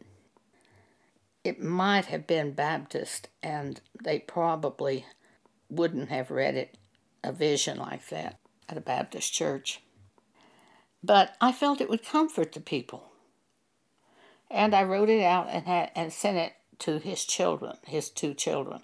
It 1.47 1.63
might 1.63 2.07
have 2.07 2.27
been 2.27 2.51
Baptist, 2.51 3.29
and 3.41 3.79
they 4.03 4.19
probably 4.19 5.05
wouldn't 5.69 6.09
have 6.09 6.29
read 6.29 6.55
it, 6.55 6.77
a 7.23 7.31
vision 7.31 7.77
like 7.77 8.09
that, 8.09 8.37
at 8.67 8.75
a 8.75 8.81
Baptist 8.81 9.31
church. 9.31 9.81
But 11.01 11.37
I 11.39 11.53
felt 11.53 11.79
it 11.79 11.89
would 11.89 12.03
comfort 12.03 12.51
the 12.51 12.59
people. 12.59 13.13
And 14.51 14.75
I 14.75 14.83
wrote 14.83 15.07
it 15.07 15.23
out 15.23 15.47
and, 15.49 15.65
had, 15.65 15.91
and 15.95 16.11
sent 16.11 16.35
it 16.35 16.51
to 16.79 16.99
his 16.99 17.23
children, 17.23 17.77
his 17.85 18.09
two 18.09 18.33
children. 18.33 18.81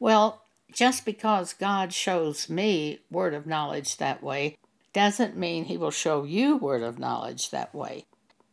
Well, 0.00 0.42
just 0.72 1.04
because 1.04 1.52
God 1.52 1.92
shows 1.92 2.50
me 2.50 2.98
word 3.12 3.34
of 3.34 3.46
knowledge 3.46 3.98
that 3.98 4.24
way 4.24 4.56
doesn't 4.92 5.36
mean 5.36 5.66
he 5.66 5.76
will 5.76 5.92
show 5.92 6.24
you 6.24 6.56
word 6.56 6.82
of 6.82 6.98
knowledge 6.98 7.50
that 7.50 7.72
way. 7.72 8.06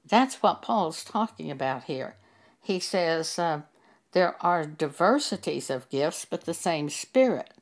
That's 0.07 0.41
what 0.41 0.61
Paul's 0.61 1.03
talking 1.03 1.51
about 1.51 1.85
here. 1.85 2.15
He 2.61 2.79
says 2.79 3.37
uh, 3.37 3.61
there 4.13 4.35
are 4.43 4.65
diversities 4.65 5.69
of 5.69 5.89
gifts, 5.89 6.25
but 6.25 6.45
the 6.45 6.53
same 6.53 6.89
Spirit. 6.89 7.53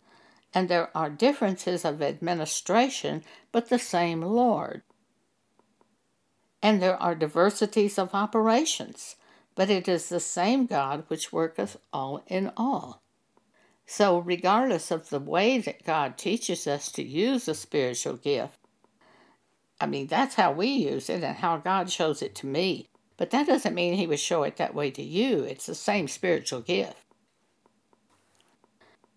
And 0.54 0.70
there 0.70 0.96
are 0.96 1.10
differences 1.10 1.84
of 1.84 2.02
administration, 2.02 3.24
but 3.52 3.70
the 3.70 3.80
same 3.80 4.22
Lord. 4.22 4.84
And 6.62 6.82
there 6.82 7.02
are 7.02 7.16
diversities 7.16 7.98
of 7.98 8.14
operations, 8.14 9.16
but 9.56 9.70
it 9.70 9.88
is 9.88 10.10
the 10.10 10.20
same 10.20 10.66
God 10.66 11.04
which 11.08 11.34
worketh 11.34 11.78
all 11.92 12.24
in 12.28 12.52
all. 12.56 13.02
So, 13.86 14.20
regardless 14.20 14.92
of 14.92 15.10
the 15.10 15.20
way 15.20 15.60
that 15.60 15.84
God 15.84 16.18
teaches 16.18 16.66
us 16.66 16.92
to 16.94 17.04
use 17.04 17.48
a 17.48 17.54
spiritual 17.54 18.18
gift, 18.18 18.60
I 19.80 19.86
mean, 19.88 20.08
that's 20.08 20.36
how 20.36 20.52
we 20.52 20.68
use 20.68 21.10
it 21.10 21.24
and 21.24 21.38
how 21.38 21.58
God 21.58 21.90
shows 21.90 22.22
it 22.22 22.36
to 22.36 22.48
me. 22.48 22.88
But 23.18 23.32
that 23.32 23.48
doesn't 23.48 23.76
mean 23.76 23.94
He 23.96 24.08
would 24.08 24.20
show 24.20 24.44
it 24.44 24.58
that 24.58 24.76
way 24.76 24.92
to 24.92 25.04
you. 25.04 25.44
It's 25.44 25.66
the 25.66 25.76
same 25.76 26.08
spiritual 26.08 26.62
gift. 26.62 26.98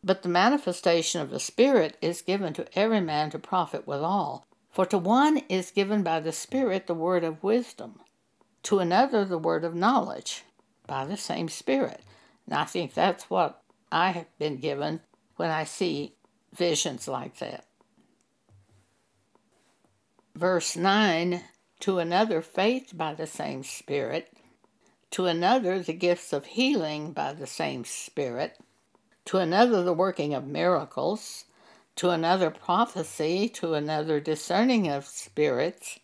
But 0.03 0.23
the 0.23 0.29
manifestation 0.29 1.21
of 1.21 1.31
the 1.31 1.40
Spirit 1.40 1.97
is 2.01 2.23
given 2.23 2.53
to 2.55 2.79
every 2.79 3.01
man 3.01 3.31
to 3.31 3.38
profit 3.38 3.87
withal. 3.87 4.47
For 4.71 4.87
to 4.87 4.99
one 4.99 5.38
is 5.49 5.71
given 5.71 6.03
by 6.03 6.21
the 6.21 6.33
Spirit 6.33 6.87
the 6.87 6.94
word 6.94 7.25
of 7.25 7.42
wisdom, 7.42 8.01
to 8.64 8.79
another 8.79 9.25
the 9.25 9.38
word 9.38 9.64
of 9.64 9.75
knowledge 9.75 10.44
by 10.87 11.05
the 11.05 11.16
same 11.16 11.49
Spirit. 11.49 12.03
And 12.47 12.55
I 12.55 12.64
think 12.64 12.94
that's 12.94 13.29
what 13.29 13.62
I 13.90 14.11
have 14.11 14.38
been 14.38 14.59
given 14.59 15.01
when 15.37 15.51
I 15.51 15.64
see 15.64 16.14
visions 16.55 17.09
like 17.09 17.38
that. 17.38 17.64
Verse 20.38 20.77
9 20.77 21.42
To 21.81 21.98
another, 21.98 22.40
faith 22.42 22.92
by 22.94 23.12
the 23.12 23.27
same 23.27 23.64
Spirit, 23.64 24.33
to 25.11 25.27
another, 25.27 25.81
the 25.81 25.92
gifts 25.92 26.33
of 26.33 26.46
healing 26.46 27.11
by 27.11 27.33
the 27.33 27.44
same 27.44 27.85
Spirit, 27.85 28.57
to 29.24 29.38
another, 29.38 29.83
the 29.83 29.92
working 29.92 30.35
of 30.35 30.46
miracles, 30.46 31.46
to 31.96 32.11
another, 32.11 32.51
prophecy, 32.51 33.48
to 33.48 33.74
another, 33.74 34.20
discerning 34.20 34.87
of 34.87 35.07
spirits, 35.07 35.98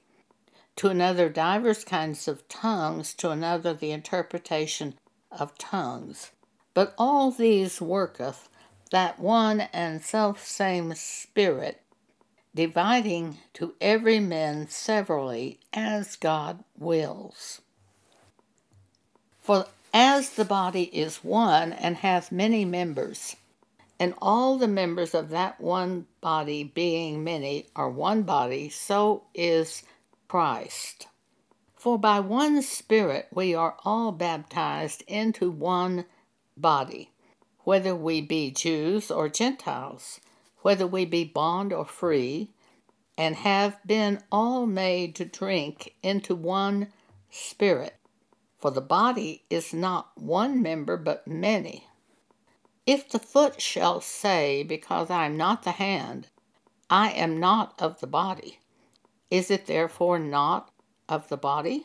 to 0.74 0.88
another, 0.88 1.28
divers 1.28 1.84
kinds 1.84 2.26
of 2.26 2.48
tongues, 2.48 3.14
to 3.14 3.30
another, 3.30 3.72
the 3.72 3.92
interpretation 3.92 4.94
of 5.30 5.56
tongues. 5.58 6.32
But 6.74 6.92
all 6.98 7.30
these 7.30 7.80
worketh 7.80 8.48
that 8.90 9.20
one 9.20 9.60
and 9.72 10.02
self 10.02 10.44
same 10.44 10.92
Spirit, 10.94 11.83
dividing 12.54 13.38
to 13.54 13.74
every 13.80 14.20
man 14.20 14.68
severally 14.68 15.58
as 15.72 16.16
God 16.16 16.62
wills. 16.78 17.60
For 19.40 19.66
as 19.92 20.30
the 20.30 20.44
body 20.44 20.84
is 20.84 21.24
one 21.24 21.72
and 21.72 21.96
hath 21.96 22.32
many 22.32 22.64
members, 22.64 23.36
and 23.98 24.14
all 24.20 24.58
the 24.58 24.68
members 24.68 25.14
of 25.14 25.30
that 25.30 25.60
one 25.60 26.06
body, 26.20 26.64
being 26.64 27.22
many, 27.22 27.66
are 27.76 27.88
one 27.88 28.22
body, 28.22 28.68
so 28.68 29.24
is 29.34 29.82
Christ. 30.26 31.06
For 31.76 31.98
by 31.98 32.18
one 32.20 32.62
Spirit 32.62 33.28
we 33.32 33.54
are 33.54 33.76
all 33.84 34.10
baptized 34.10 35.04
into 35.06 35.50
one 35.50 36.06
body, 36.56 37.10
whether 37.60 37.94
we 37.94 38.20
be 38.20 38.50
Jews 38.50 39.10
or 39.10 39.28
Gentiles, 39.28 40.20
whether 40.64 40.86
we 40.86 41.04
be 41.04 41.24
bond 41.24 41.74
or 41.74 41.84
free, 41.84 42.48
and 43.18 43.36
have 43.36 43.78
been 43.86 44.18
all 44.32 44.64
made 44.64 45.14
to 45.14 45.22
drink 45.22 45.94
into 46.02 46.34
one 46.34 46.88
spirit. 47.28 47.96
For 48.58 48.70
the 48.70 48.80
body 48.80 49.44
is 49.50 49.74
not 49.74 50.16
one 50.16 50.62
member, 50.62 50.96
but 50.96 51.28
many. 51.28 51.86
If 52.86 53.10
the 53.10 53.18
foot 53.18 53.60
shall 53.60 54.00
say, 54.00 54.62
Because 54.62 55.10
I 55.10 55.26
am 55.26 55.36
not 55.36 55.64
the 55.64 55.72
hand, 55.72 56.28
I 56.88 57.10
am 57.10 57.38
not 57.38 57.74
of 57.78 58.00
the 58.00 58.06
body, 58.06 58.58
is 59.30 59.50
it 59.50 59.66
therefore 59.66 60.18
not 60.18 60.70
of 61.10 61.28
the 61.28 61.36
body? 61.36 61.84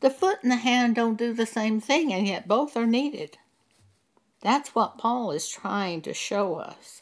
The 0.00 0.10
foot 0.10 0.38
and 0.42 0.50
the 0.50 0.56
hand 0.56 0.96
don't 0.96 1.16
do 1.16 1.32
the 1.32 1.46
same 1.46 1.80
thing, 1.80 2.12
and 2.12 2.26
yet 2.26 2.48
both 2.48 2.76
are 2.76 2.88
needed. 2.88 3.38
That's 4.40 4.74
what 4.74 4.98
Paul 4.98 5.30
is 5.30 5.48
trying 5.48 6.02
to 6.02 6.12
show 6.12 6.56
us. 6.56 7.01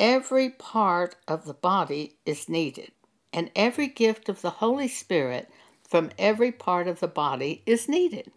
Every 0.00 0.48
part 0.48 1.14
of 1.28 1.44
the 1.44 1.54
body 1.54 2.16
is 2.24 2.48
needed, 2.48 2.90
and 3.32 3.50
every 3.54 3.86
gift 3.86 4.28
of 4.30 4.40
the 4.40 4.50
Holy 4.50 4.88
Spirit 4.88 5.48
from 5.86 6.10
every 6.18 6.50
part 6.50 6.88
of 6.88 7.00
the 7.00 7.08
body 7.08 7.62
is 7.66 7.88
needed. 7.88 8.32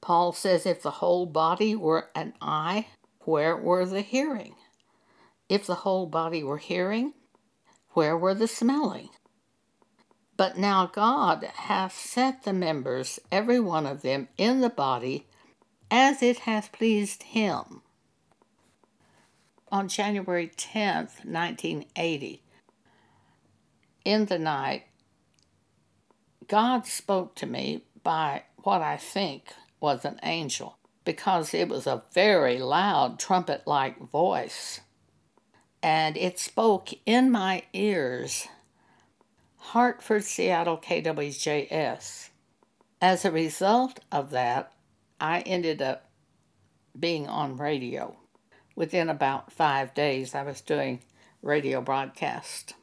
Paul 0.00 0.32
says 0.32 0.66
if 0.66 0.82
the 0.82 0.90
whole 0.90 1.26
body 1.26 1.74
were 1.74 2.10
an 2.14 2.34
eye, 2.40 2.88
where 3.20 3.56
were 3.56 3.86
the 3.86 4.02
hearing? 4.02 4.56
If 5.48 5.66
the 5.66 5.76
whole 5.76 6.06
body 6.06 6.42
were 6.42 6.58
hearing, 6.58 7.14
where 7.90 8.16
were 8.16 8.34
the 8.34 8.48
smelling? 8.48 9.10
But 10.36 10.58
now 10.58 10.86
God 10.86 11.44
hath 11.44 11.96
set 11.96 12.42
the 12.42 12.52
members, 12.52 13.18
every 13.32 13.58
one 13.58 13.86
of 13.86 14.02
them, 14.02 14.28
in 14.36 14.60
the 14.60 14.70
body 14.70 15.26
as 15.90 16.22
it 16.22 16.40
hath 16.40 16.72
pleased 16.72 17.22
him. 17.22 17.82
On 19.72 19.88
January 19.88 20.48
10th, 20.56 21.24
1980, 21.24 22.42
in 24.04 24.26
the 24.26 24.38
night, 24.38 24.84
God 26.46 26.86
spoke 26.86 27.34
to 27.36 27.46
me 27.46 27.82
by 28.04 28.44
what 28.58 28.80
I 28.80 28.96
think 28.96 29.52
was 29.80 30.04
an 30.04 30.20
angel 30.22 30.78
because 31.04 31.52
it 31.52 31.68
was 31.68 31.86
a 31.86 32.04
very 32.12 32.58
loud 32.58 33.18
trumpet 33.18 33.66
like 33.66 33.98
voice. 33.98 34.80
And 35.82 36.16
it 36.16 36.38
spoke 36.38 36.90
in 37.04 37.30
my 37.30 37.64
ears 37.72 38.46
Hartford, 39.56 40.22
Seattle, 40.22 40.78
KWJS. 40.78 42.28
As 43.00 43.24
a 43.24 43.32
result 43.32 43.98
of 44.12 44.30
that, 44.30 44.72
I 45.20 45.40
ended 45.40 45.82
up 45.82 46.08
being 46.98 47.26
on 47.26 47.56
radio. 47.56 48.16
Within 48.76 49.08
about 49.08 49.50
five 49.50 49.94
days, 49.94 50.34
I 50.34 50.42
was 50.42 50.60
doing 50.60 51.00
radio 51.42 51.80
broadcast. 51.80 52.74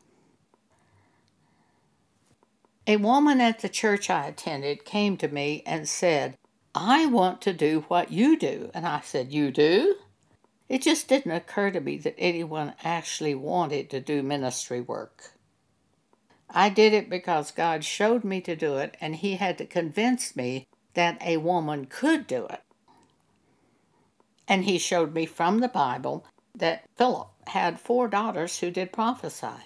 A 2.87 2.97
woman 2.97 3.39
at 3.39 3.59
the 3.59 3.69
church 3.69 4.09
I 4.09 4.25
attended 4.27 4.83
came 4.83 5.15
to 5.17 5.27
me 5.27 5.63
and 5.65 5.87
said, 5.87 6.35
I 6.75 7.05
want 7.05 7.41
to 7.43 7.53
do 7.53 7.85
what 7.87 8.11
you 8.11 8.37
do. 8.37 8.71
And 8.73 8.85
I 8.87 9.01
said, 9.01 9.31
You 9.31 9.51
do? 9.51 9.95
It 10.67 10.81
just 10.81 11.07
didn't 11.07 11.31
occur 11.31 11.69
to 11.71 11.79
me 11.79 11.97
that 11.99 12.15
anyone 12.17 12.73
actually 12.83 13.35
wanted 13.35 13.89
to 13.91 13.99
do 13.99 14.23
ministry 14.23 14.81
work. 14.81 15.33
I 16.49 16.69
did 16.69 16.93
it 16.93 17.09
because 17.09 17.51
God 17.51 17.83
showed 17.83 18.23
me 18.23 18.41
to 18.41 18.55
do 18.55 18.77
it, 18.77 18.97
and 18.99 19.15
He 19.15 19.35
had 19.35 19.57
to 19.59 19.65
convince 19.65 20.35
me 20.35 20.65
that 20.95 21.21
a 21.21 21.37
woman 21.37 21.85
could 21.85 22.25
do 22.25 22.47
it. 22.47 22.62
And 24.47 24.65
He 24.65 24.77
showed 24.77 25.13
me 25.13 25.25
from 25.25 25.59
the 25.59 25.67
Bible 25.67 26.25
that 26.55 26.85
Philip 26.95 27.29
had 27.47 27.79
four 27.79 28.07
daughters 28.07 28.59
who 28.59 28.71
did 28.71 28.91
prophesy. 28.91 29.63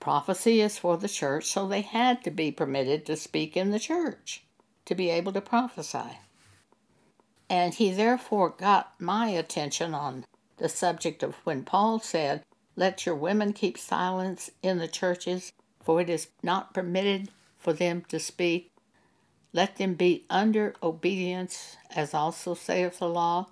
Prophecy 0.00 0.60
is 0.60 0.78
for 0.78 0.96
the 0.96 1.08
church, 1.08 1.46
so 1.46 1.66
they 1.66 1.82
had 1.82 2.24
to 2.24 2.30
be 2.30 2.50
permitted 2.50 3.06
to 3.06 3.16
speak 3.16 3.56
in 3.56 3.70
the 3.70 3.78
church 3.78 4.44
to 4.84 4.94
be 4.94 5.10
able 5.10 5.32
to 5.32 5.40
prophesy. 5.40 6.18
And 7.48 7.74
he 7.74 7.90
therefore 7.92 8.50
got 8.50 8.94
my 8.98 9.28
attention 9.28 9.94
on 9.94 10.24
the 10.56 10.68
subject 10.68 11.22
of 11.22 11.34
when 11.44 11.64
Paul 11.64 12.00
said, 12.00 12.42
Let 12.76 13.06
your 13.06 13.14
women 13.14 13.52
keep 13.52 13.78
silence 13.78 14.50
in 14.62 14.78
the 14.78 14.88
churches, 14.88 15.52
for 15.82 16.00
it 16.00 16.10
is 16.10 16.28
not 16.42 16.74
permitted 16.74 17.28
for 17.58 17.72
them 17.72 18.02
to 18.08 18.18
speak. 18.18 18.70
Let 19.52 19.76
them 19.76 19.94
be 19.94 20.24
under 20.30 20.74
obedience, 20.82 21.76
as 21.94 22.14
also 22.14 22.54
saith 22.54 22.98
the 22.98 23.08
law. 23.08 23.48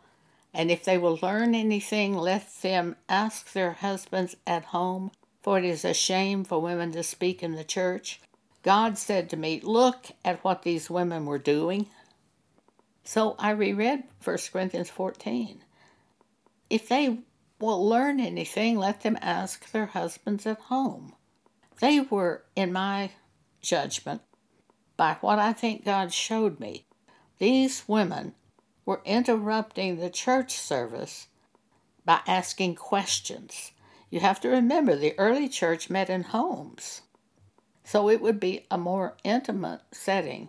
And 0.52 0.70
if 0.70 0.84
they 0.84 0.98
will 0.98 1.18
learn 1.22 1.54
anything, 1.54 2.16
let 2.16 2.52
them 2.62 2.96
ask 3.08 3.52
their 3.52 3.72
husbands 3.72 4.36
at 4.46 4.66
home 4.66 5.12
for 5.42 5.58
it 5.58 5.64
is 5.64 5.84
a 5.84 5.94
shame 5.94 6.44
for 6.44 6.60
women 6.60 6.92
to 6.92 7.02
speak 7.02 7.42
in 7.42 7.52
the 7.52 7.64
church. 7.64 8.20
God 8.62 8.98
said 8.98 9.30
to 9.30 9.36
me, 9.36 9.60
Look 9.62 10.08
at 10.24 10.44
what 10.44 10.62
these 10.62 10.90
women 10.90 11.24
were 11.24 11.38
doing. 11.38 11.86
So 13.04 13.36
I 13.38 13.50
reread 13.50 14.04
1 14.22 14.38
Corinthians 14.52 14.90
14. 14.90 15.64
If 16.68 16.88
they 16.88 17.18
will 17.58 17.88
learn 17.88 18.20
anything, 18.20 18.76
let 18.76 19.00
them 19.00 19.18
ask 19.20 19.70
their 19.72 19.86
husbands 19.86 20.46
at 20.46 20.60
home. 20.60 21.14
They 21.80 22.00
were, 22.00 22.44
in 22.54 22.72
my 22.72 23.12
judgment, 23.62 24.20
by 24.98 25.16
what 25.22 25.38
I 25.38 25.54
think 25.54 25.84
God 25.84 26.12
showed 26.12 26.60
me, 26.60 26.84
these 27.38 27.84
women 27.88 28.34
were 28.84 29.02
interrupting 29.04 29.96
the 29.96 30.10
church 30.10 30.54
service 30.54 31.28
by 32.04 32.20
asking 32.26 32.74
questions 32.74 33.72
you 34.10 34.18
have 34.18 34.40
to 34.40 34.48
remember 34.48 34.96
the 34.96 35.16
early 35.18 35.48
church 35.48 35.88
met 35.88 36.10
in 36.10 36.24
homes. 36.24 37.02
So 37.84 38.10
it 38.10 38.20
would 38.20 38.40
be 38.40 38.66
a 38.70 38.76
more 38.76 39.16
intimate 39.22 39.80
setting 39.92 40.48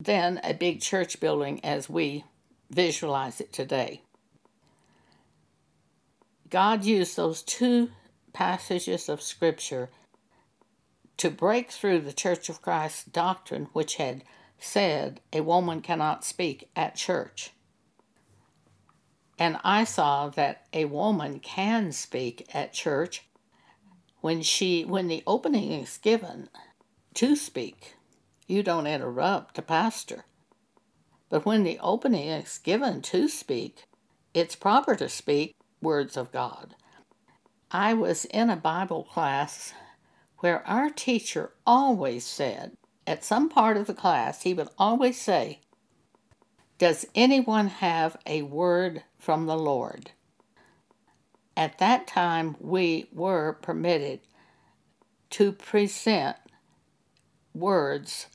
than 0.00 0.40
a 0.42 0.52
big 0.52 0.80
church 0.80 1.20
building 1.20 1.64
as 1.64 1.88
we 1.88 2.24
visualize 2.68 3.40
it 3.40 3.52
today. 3.52 4.02
God 6.48 6.84
used 6.84 7.16
those 7.16 7.42
two 7.42 7.90
passages 8.32 9.08
of 9.08 9.22
Scripture 9.22 9.88
to 11.16 11.30
break 11.30 11.70
through 11.70 12.00
the 12.00 12.12
Church 12.12 12.48
of 12.48 12.62
Christ 12.62 13.12
doctrine, 13.12 13.68
which 13.72 13.96
had 13.96 14.24
said 14.60 15.20
a 15.32 15.40
woman 15.40 15.80
cannot 15.80 16.24
speak 16.24 16.68
at 16.76 16.94
church. 16.94 17.50
And 19.38 19.58
I 19.64 19.84
saw 19.84 20.28
that 20.28 20.66
a 20.72 20.84
woman 20.84 21.40
can 21.40 21.92
speak 21.92 22.46
at 22.54 22.74
church 22.74 23.26
when 24.20 24.42
she 24.42 24.84
when 24.84 25.08
the 25.08 25.22
opening 25.26 25.72
is 25.72 25.96
given 25.96 26.50
to 27.14 27.34
speak. 27.34 27.94
You 28.46 28.62
don't 28.62 28.86
interrupt 28.86 29.54
the 29.54 29.62
pastor. 29.62 30.24
But 31.30 31.46
when 31.46 31.64
the 31.64 31.78
opening 31.80 32.28
is 32.28 32.58
given 32.58 33.00
to 33.02 33.28
speak, 33.28 33.86
it's 34.34 34.56
proper 34.56 34.94
to 34.96 35.08
speak 35.08 35.54
words 35.80 36.16
of 36.16 36.32
God. 36.32 36.74
I 37.70 37.94
was 37.94 38.24
in 38.26 38.50
a 38.50 38.56
Bible 38.56 39.04
class 39.04 39.72
where 40.38 40.66
our 40.66 40.90
teacher 40.90 41.52
always 41.66 42.26
said, 42.26 42.76
at 43.10 43.24
some 43.24 43.48
part 43.48 43.76
of 43.76 43.88
the 43.88 43.94
class, 43.94 44.42
he 44.42 44.54
would 44.54 44.68
always 44.78 45.20
say, 45.20 45.58
Does 46.78 47.04
anyone 47.14 47.66
have 47.66 48.16
a 48.24 48.42
word 48.42 49.02
from 49.18 49.46
the 49.46 49.56
Lord. 49.56 50.12
At 51.56 51.78
that 51.78 52.06
time, 52.06 52.56
we 52.60 53.08
were 53.12 53.58
permitted 53.60 54.20
to 55.30 55.50
present 55.50 56.36
words 57.52 58.28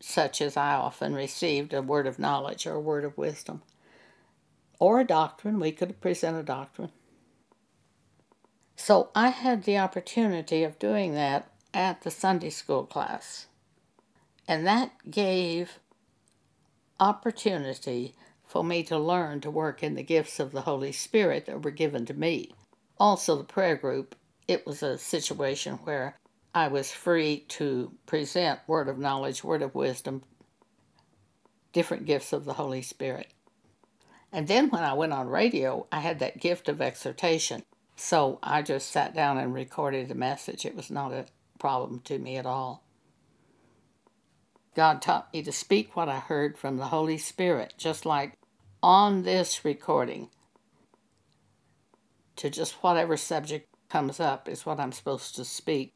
such 0.00 0.42
as 0.42 0.56
I 0.56 0.74
often 0.74 1.14
received 1.14 1.72
a 1.72 1.80
word 1.80 2.08
of 2.08 2.18
knowledge 2.18 2.66
or 2.66 2.74
a 2.74 2.80
word 2.80 3.04
of 3.04 3.16
wisdom, 3.16 3.62
or 4.80 5.00
a 5.00 5.06
doctrine. 5.06 5.60
We 5.60 5.70
could 5.70 6.00
present 6.00 6.36
a 6.36 6.42
doctrine. 6.42 6.90
So 8.74 9.10
I 9.14 9.28
had 9.28 9.62
the 9.62 9.78
opportunity 9.78 10.64
of 10.64 10.80
doing 10.80 11.14
that 11.14 11.48
at 11.72 12.02
the 12.02 12.10
Sunday 12.10 12.50
school 12.50 12.84
class. 12.84 13.46
And 14.48 14.66
that 14.66 14.92
gave 15.10 15.78
opportunity 17.00 18.14
for 18.44 18.62
me 18.62 18.82
to 18.84 18.98
learn 18.98 19.40
to 19.40 19.50
work 19.50 19.82
in 19.82 19.94
the 19.94 20.02
gifts 20.02 20.38
of 20.38 20.52
the 20.52 20.62
Holy 20.62 20.92
Spirit 20.92 21.46
that 21.46 21.62
were 21.62 21.70
given 21.70 22.06
to 22.06 22.14
me. 22.14 22.52
Also, 22.98 23.36
the 23.36 23.44
prayer 23.44 23.76
group, 23.76 24.14
it 24.46 24.66
was 24.66 24.82
a 24.82 24.96
situation 24.96 25.74
where 25.84 26.16
I 26.54 26.68
was 26.68 26.90
free 26.90 27.40
to 27.48 27.92
present 28.06 28.60
word 28.66 28.88
of 28.88 28.98
knowledge, 28.98 29.44
word 29.44 29.62
of 29.62 29.74
wisdom, 29.74 30.22
different 31.72 32.06
gifts 32.06 32.32
of 32.32 32.44
the 32.44 32.54
Holy 32.54 32.82
Spirit. 32.82 33.28
And 34.32 34.48
then 34.48 34.70
when 34.70 34.82
I 34.82 34.94
went 34.94 35.12
on 35.12 35.28
radio, 35.28 35.86
I 35.92 36.00
had 36.00 36.20
that 36.20 36.40
gift 36.40 36.68
of 36.68 36.80
exhortation. 36.80 37.62
So 37.96 38.38
I 38.42 38.62
just 38.62 38.90
sat 38.90 39.14
down 39.14 39.38
and 39.38 39.52
recorded 39.52 40.08
the 40.08 40.14
message. 40.14 40.64
It 40.64 40.76
was 40.76 40.90
not 40.90 41.12
a 41.12 41.26
problem 41.58 42.00
to 42.04 42.18
me 42.18 42.36
at 42.36 42.46
all. 42.46 42.85
God 44.76 45.00
taught 45.00 45.32
me 45.32 45.42
to 45.42 45.52
speak 45.52 45.96
what 45.96 46.10
I 46.10 46.18
heard 46.18 46.58
from 46.58 46.76
the 46.76 46.88
Holy 46.88 47.16
Spirit, 47.16 47.72
just 47.78 48.04
like 48.04 48.34
on 48.82 49.22
this 49.22 49.64
recording, 49.64 50.28
to 52.36 52.50
just 52.50 52.74
whatever 52.82 53.16
subject 53.16 53.66
comes 53.88 54.20
up 54.20 54.50
is 54.50 54.66
what 54.66 54.78
I'm 54.78 54.92
supposed 54.92 55.34
to 55.36 55.46
speak. 55.46 55.94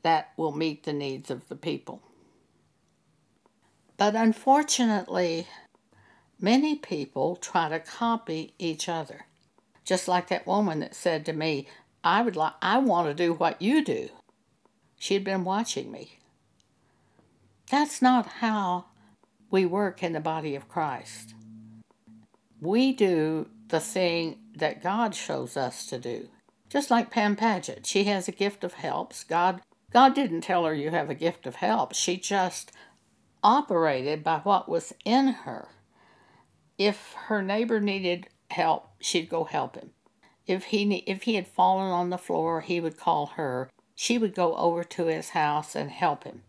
That 0.00 0.30
will 0.38 0.52
meet 0.52 0.84
the 0.84 0.94
needs 0.94 1.30
of 1.30 1.46
the 1.48 1.56
people. 1.56 2.00
But 3.98 4.16
unfortunately, 4.16 5.46
many 6.40 6.76
people 6.76 7.36
try 7.36 7.68
to 7.68 7.80
copy 7.80 8.54
each 8.58 8.88
other. 8.88 9.26
Just 9.84 10.08
like 10.08 10.28
that 10.28 10.46
woman 10.46 10.80
that 10.80 10.94
said 10.94 11.26
to 11.26 11.34
me, 11.34 11.68
I 12.02 12.22
would 12.22 12.36
like 12.36 12.54
I 12.62 12.78
want 12.78 13.08
to 13.08 13.14
do 13.14 13.34
what 13.34 13.60
you 13.60 13.84
do. 13.84 14.08
She'd 14.98 15.22
been 15.22 15.44
watching 15.44 15.92
me. 15.92 16.18
That's 17.72 18.02
not 18.02 18.26
how 18.26 18.84
we 19.50 19.64
work 19.64 20.02
in 20.02 20.12
the 20.12 20.20
body 20.20 20.54
of 20.54 20.68
Christ. 20.68 21.34
We 22.60 22.92
do 22.92 23.48
the 23.68 23.80
thing 23.80 24.40
that 24.54 24.82
God 24.82 25.14
shows 25.14 25.56
us 25.56 25.86
to 25.86 25.98
do. 25.98 26.28
Just 26.68 26.90
like 26.90 27.10
Pam 27.10 27.34
Paget, 27.34 27.86
she 27.86 28.04
has 28.04 28.28
a 28.28 28.32
gift 28.32 28.62
of 28.62 28.74
helps. 28.74 29.24
God 29.24 29.62
God 29.90 30.14
didn't 30.14 30.42
tell 30.42 30.66
her 30.66 30.74
you 30.74 30.90
have 30.90 31.08
a 31.08 31.14
gift 31.14 31.46
of 31.46 31.54
help. 31.54 31.94
She 31.94 32.18
just 32.18 32.72
operated 33.42 34.22
by 34.22 34.40
what 34.40 34.68
was 34.68 34.92
in 35.06 35.28
her. 35.28 35.68
If 36.76 37.14
her 37.28 37.40
neighbor 37.40 37.80
needed 37.80 38.28
help, 38.50 38.90
she'd 39.00 39.30
go 39.30 39.44
help 39.44 39.76
him. 39.76 39.92
If 40.46 40.64
he 40.64 40.96
if 41.06 41.22
he 41.22 41.36
had 41.36 41.48
fallen 41.48 41.90
on 41.90 42.10
the 42.10 42.18
floor, 42.18 42.60
he 42.60 42.80
would 42.80 42.98
call 42.98 43.28
her. 43.36 43.70
She 43.94 44.18
would 44.18 44.34
go 44.34 44.54
over 44.56 44.84
to 44.84 45.06
his 45.06 45.30
house 45.30 45.74
and 45.74 45.90
help 45.90 46.24
him. 46.24 46.42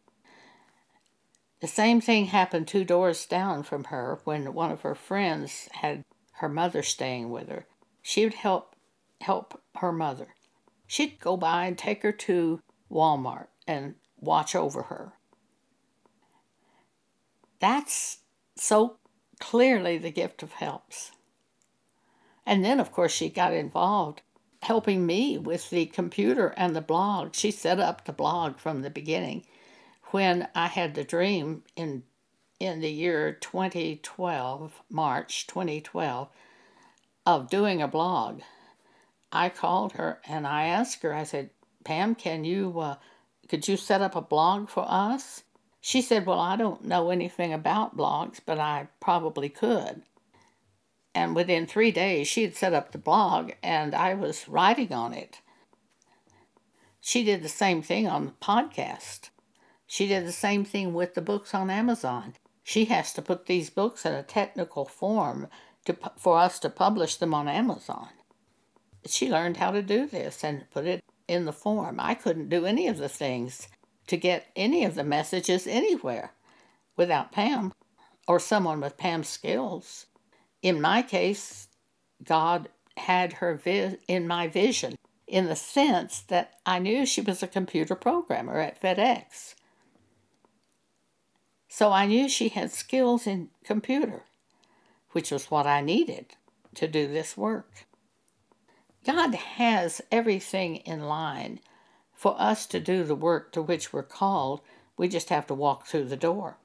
The 1.63 1.69
same 1.69 2.01
thing 2.01 2.25
happened 2.25 2.67
two 2.67 2.83
doors 2.83 3.25
down 3.25 3.63
from 3.63 3.85
her 3.85 4.19
when 4.25 4.53
one 4.53 4.69
of 4.69 4.81
her 4.81 4.95
friends 4.95 5.69
had 5.71 6.03
her 6.33 6.49
mother 6.49 6.83
staying 6.83 7.29
with 7.29 7.47
her. 7.47 7.67
She 8.01 8.25
would 8.25 8.33
help 8.33 8.75
help 9.21 9.61
her 9.77 9.93
mother. 9.93 10.35
She'd 10.87 11.21
go 11.21 11.37
by 11.37 11.67
and 11.67 11.77
take 11.77 12.03
her 12.03 12.11
to 12.11 12.59
Walmart 12.91 13.47
and 13.65 13.95
watch 14.19 14.55
over 14.55 14.81
her. 14.83 15.13
That's 17.61 18.17
so 18.57 18.97
clearly 19.39 19.97
the 19.97 20.11
gift 20.11 20.43
of 20.43 20.51
helps. 20.51 21.13
And 22.45 22.65
then, 22.65 22.81
of 22.81 22.91
course, 22.91 23.13
she 23.13 23.29
got 23.29 23.53
involved 23.53 24.21
helping 24.63 25.05
me 25.05 25.37
with 25.37 25.69
the 25.69 25.85
computer 25.85 26.53
and 26.57 26.75
the 26.75 26.81
blog. 26.81 27.35
She 27.35 27.51
set 27.51 27.79
up 27.79 28.03
the 28.03 28.11
blog 28.11 28.57
from 28.57 28.81
the 28.81 28.89
beginning. 28.89 29.45
When 30.13 30.47
I 30.53 30.67
had 30.67 30.93
the 30.93 31.03
dream 31.03 31.63
in 31.75 32.03
in 32.59 32.81
the 32.81 32.91
year 32.91 33.33
2012, 33.33 34.83
March 34.87 35.47
2012, 35.47 36.29
of 37.25 37.49
doing 37.49 37.81
a 37.81 37.87
blog, 37.87 38.41
I 39.31 39.49
called 39.49 39.93
her 39.93 40.21
and 40.27 40.45
I 40.45 40.65
asked 40.65 41.01
her, 41.01 41.15
I 41.15 41.23
said, 41.23 41.49
Pam, 41.83 42.13
can 42.13 42.43
you, 42.43 42.79
uh, 42.79 42.97
could 43.49 43.67
you 43.67 43.75
set 43.75 44.03
up 44.03 44.15
a 44.15 44.21
blog 44.21 44.69
for 44.69 44.85
us? 44.87 45.45
She 45.81 45.99
said, 45.99 46.27
Well, 46.27 46.39
I 46.39 46.57
don't 46.57 46.85
know 46.85 47.09
anything 47.09 47.51
about 47.51 47.97
blogs, 47.97 48.39
but 48.45 48.59
I 48.59 48.89
probably 48.99 49.49
could. 49.49 50.03
And 51.15 51.35
within 51.35 51.65
three 51.65 51.91
days, 51.91 52.27
she 52.27 52.43
had 52.43 52.55
set 52.55 52.73
up 52.73 52.91
the 52.91 52.99
blog 52.99 53.53
and 53.63 53.95
I 53.95 54.13
was 54.13 54.47
writing 54.47 54.93
on 54.93 55.15
it. 55.15 55.41
She 57.01 57.23
did 57.23 57.41
the 57.41 57.49
same 57.49 57.81
thing 57.81 58.07
on 58.07 58.27
the 58.27 58.31
podcast. 58.33 59.31
She 59.93 60.07
did 60.07 60.25
the 60.25 60.31
same 60.31 60.65
thing 60.65 60.95
with 60.95 61.13
the 61.13 61.21
books 61.21 61.53
on 61.53 61.69
Amazon. 61.69 62.33
She 62.63 62.85
has 62.85 63.13
to 63.13 63.21
put 63.21 63.45
these 63.45 63.69
books 63.69 64.07
in 64.07 64.13
a 64.15 64.23
technical 64.23 64.85
form 64.85 65.49
to, 65.85 65.95
for 66.17 66.39
us 66.39 66.57
to 66.61 66.69
publish 66.71 67.17
them 67.17 67.31
on 67.31 67.47
Amazon. 67.47 68.09
She 69.05 69.29
learned 69.29 69.57
how 69.57 69.69
to 69.69 69.83
do 69.83 70.07
this 70.07 70.43
and 70.43 70.65
put 70.71 70.87
it 70.87 71.03
in 71.27 71.45
the 71.45 71.53
form. 71.53 71.99
I 71.99 72.15
couldn't 72.15 72.49
do 72.49 72.65
any 72.65 72.87
of 72.87 72.97
the 72.97 73.07
things 73.07 73.67
to 74.07 74.17
get 74.17 74.47
any 74.55 74.83
of 74.83 74.95
the 74.95 75.03
messages 75.03 75.67
anywhere 75.67 76.31
without 76.97 77.31
Pam 77.31 77.71
or 78.27 78.39
someone 78.39 78.81
with 78.81 78.97
Pam's 78.97 79.29
skills. 79.29 80.07
In 80.63 80.81
my 80.81 81.03
case, 81.03 81.67
God 82.23 82.67
had 82.97 83.33
her 83.33 83.57
vi- 83.63 83.99
in 84.07 84.25
my 84.27 84.47
vision 84.47 84.95
in 85.27 85.45
the 85.45 85.55
sense 85.55 86.21
that 86.21 86.55
I 86.65 86.79
knew 86.79 87.05
she 87.05 87.21
was 87.21 87.43
a 87.43 87.47
computer 87.47 87.93
programmer 87.93 88.59
at 88.59 88.81
FedEx. 88.81 89.53
So 91.75 91.91
I 91.91 92.05
knew 92.05 92.29
she 92.29 92.49
had 92.49 92.71
skills 92.71 93.25
in 93.25 93.49
computer, 93.63 94.25
which 95.13 95.31
was 95.31 95.49
what 95.49 95.65
I 95.65 95.81
needed 95.81 96.35
to 96.75 96.87
do 96.87 97.07
this 97.07 97.35
work. 97.35 97.87
God 99.03 99.33
has 99.33 99.99
everything 100.11 100.75
in 100.75 101.01
line 101.01 101.59
for 102.13 102.39
us 102.39 102.67
to 102.67 102.79
do 102.79 103.03
the 103.03 103.15
work 103.15 103.51
to 103.53 103.61
which 103.63 103.91
we're 103.91 104.03
called. 104.03 104.61
We 104.97 105.07
just 105.07 105.29
have 105.29 105.47
to 105.47 105.55
walk 105.55 105.87
through 105.87 106.09
the 106.09 106.15
door. 106.15 106.57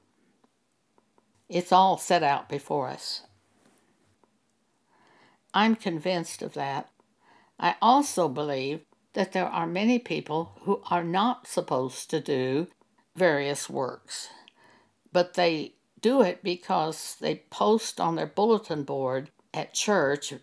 It's 1.49 1.71
all 1.71 1.97
set 1.97 2.21
out 2.21 2.47
before 2.47 2.87
us. 2.87 3.23
I'm 5.55 5.75
convinced 5.75 6.43
of 6.43 6.53
that. 6.53 6.87
I 7.59 7.77
also 7.81 8.29
believe 8.29 8.81
that 9.13 9.31
there 9.31 9.47
are 9.47 9.65
many 9.65 9.97
people 9.97 10.51
who 10.65 10.83
are 10.91 11.03
not 11.03 11.47
supposed 11.47 12.11
to 12.11 12.21
do 12.21 12.67
various 13.15 13.67
works, 13.67 14.29
but 15.11 15.33
they 15.33 15.73
do 16.01 16.21
it 16.21 16.43
because 16.43 17.17
they 17.19 17.43
post 17.49 17.99
on 17.99 18.15
their 18.15 18.27
bulletin 18.27 18.83
board 18.83 19.31
at 19.53 19.73
church 19.73 20.33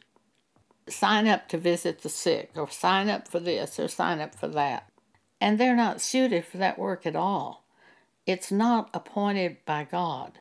sign 0.88 1.26
up 1.26 1.48
to 1.48 1.58
visit 1.58 2.02
the 2.02 2.08
sick, 2.08 2.50
or 2.54 2.70
sign 2.70 3.08
up 3.08 3.28
for 3.28 3.40
this, 3.40 3.78
or 3.78 3.88
sign 3.88 4.20
up 4.20 4.34
for 4.34 4.48
that. 4.48 4.88
And 5.40 5.58
they're 5.58 5.76
not 5.76 6.00
suited 6.00 6.44
for 6.44 6.58
that 6.58 6.78
work 6.78 7.06
at 7.06 7.16
all. 7.16 7.66
It's 8.26 8.50
not 8.50 8.90
appointed 8.94 9.58
by 9.64 9.84
God. 9.84 10.40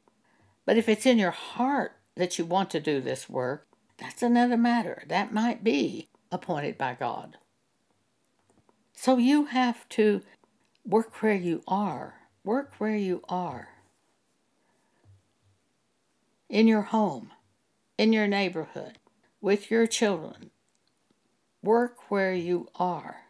But 0.65 0.77
if 0.77 0.89
it's 0.89 1.05
in 1.05 1.17
your 1.19 1.31
heart 1.31 1.93
that 2.15 2.37
you 2.37 2.45
want 2.45 2.69
to 2.71 2.79
do 2.79 3.01
this 3.01 3.29
work, 3.29 3.67
that's 3.97 4.23
another 4.23 4.57
matter. 4.57 5.03
That 5.07 5.33
might 5.33 5.63
be 5.63 6.09
appointed 6.31 6.77
by 6.77 6.95
God. 6.99 7.37
So 8.93 9.17
you 9.17 9.45
have 9.45 9.87
to 9.89 10.21
work 10.85 11.21
where 11.21 11.35
you 11.35 11.61
are. 11.67 12.15
Work 12.43 12.73
where 12.77 12.95
you 12.95 13.21
are. 13.29 13.69
In 16.55 16.69
your 16.69 16.83
home, 16.83 17.31
in 17.97 18.13
your 18.13 18.27
neighborhood, 18.27 18.97
with 19.41 19.69
your 19.69 19.85
children. 19.87 20.51
Work 21.61 22.09
where 22.09 22.33
you 22.33 22.69
are. 22.75 23.25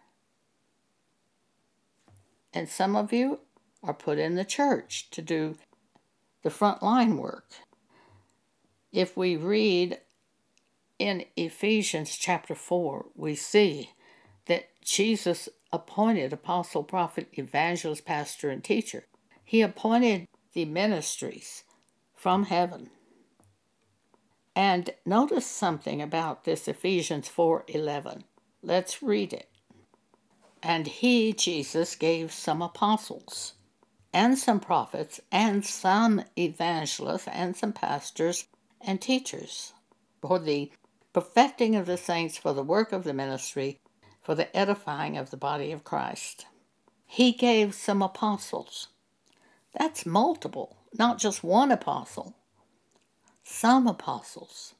And 2.53 2.69
some 2.69 2.95
of 2.95 3.11
you 3.11 3.39
are 3.81 3.95
put 3.95 4.19
in 4.19 4.35
the 4.35 4.45
church 4.45 5.09
to 5.09 5.23
do 5.23 5.55
the 6.43 6.51
front 6.51 6.83
line 6.83 7.17
work. 7.17 7.49
If 8.91 9.17
we 9.17 9.35
read 9.35 10.01
in 10.99 11.25
Ephesians 11.35 12.15
chapter 12.17 12.53
4, 12.53 13.07
we 13.15 13.33
see 13.33 13.89
that 14.45 14.65
Jesus 14.83 15.49
appointed 15.73 16.31
apostle, 16.31 16.83
prophet, 16.83 17.29
evangelist, 17.31 18.05
pastor, 18.05 18.51
and 18.51 18.63
teacher. 18.63 19.07
He 19.43 19.63
appointed 19.63 20.27
the 20.53 20.65
ministries 20.65 21.63
from 22.13 22.43
heaven 22.43 22.91
and 24.55 24.91
notice 25.05 25.45
something 25.45 26.01
about 26.01 26.45
this 26.45 26.67
Ephesians 26.67 27.27
4:11. 27.27 28.23
Let's 28.63 29.03
read 29.03 29.33
it. 29.33 29.49
And 30.63 30.87
he, 30.87 31.33
Jesus, 31.33 31.95
gave 31.95 32.31
some 32.31 32.61
apostles, 32.61 33.53
and 34.13 34.37
some 34.37 34.59
prophets, 34.59 35.19
and 35.31 35.65
some 35.65 36.23
evangelists, 36.37 37.27
and 37.27 37.55
some 37.55 37.73
pastors 37.73 38.47
and 38.79 39.01
teachers 39.01 39.73
for 40.21 40.39
the 40.39 40.71
perfecting 41.13 41.75
of 41.75 41.85
the 41.85 41.97
saints, 41.97 42.37
for 42.37 42.53
the 42.53 42.63
work 42.63 42.91
of 42.91 43.03
the 43.03 43.13
ministry, 43.13 43.79
for 44.23 44.35
the 44.35 44.55
edifying 44.55 45.17
of 45.17 45.29
the 45.29 45.37
body 45.37 45.71
of 45.71 45.83
Christ. 45.83 46.47
He 47.05 47.31
gave 47.31 47.75
some 47.75 48.01
apostles. 48.01 48.87
That's 49.77 50.05
multiple, 50.05 50.77
not 50.93 51.19
just 51.19 51.43
one 51.43 51.71
apostle 51.71 52.35
some 53.45 53.85
apostles, 53.85 54.73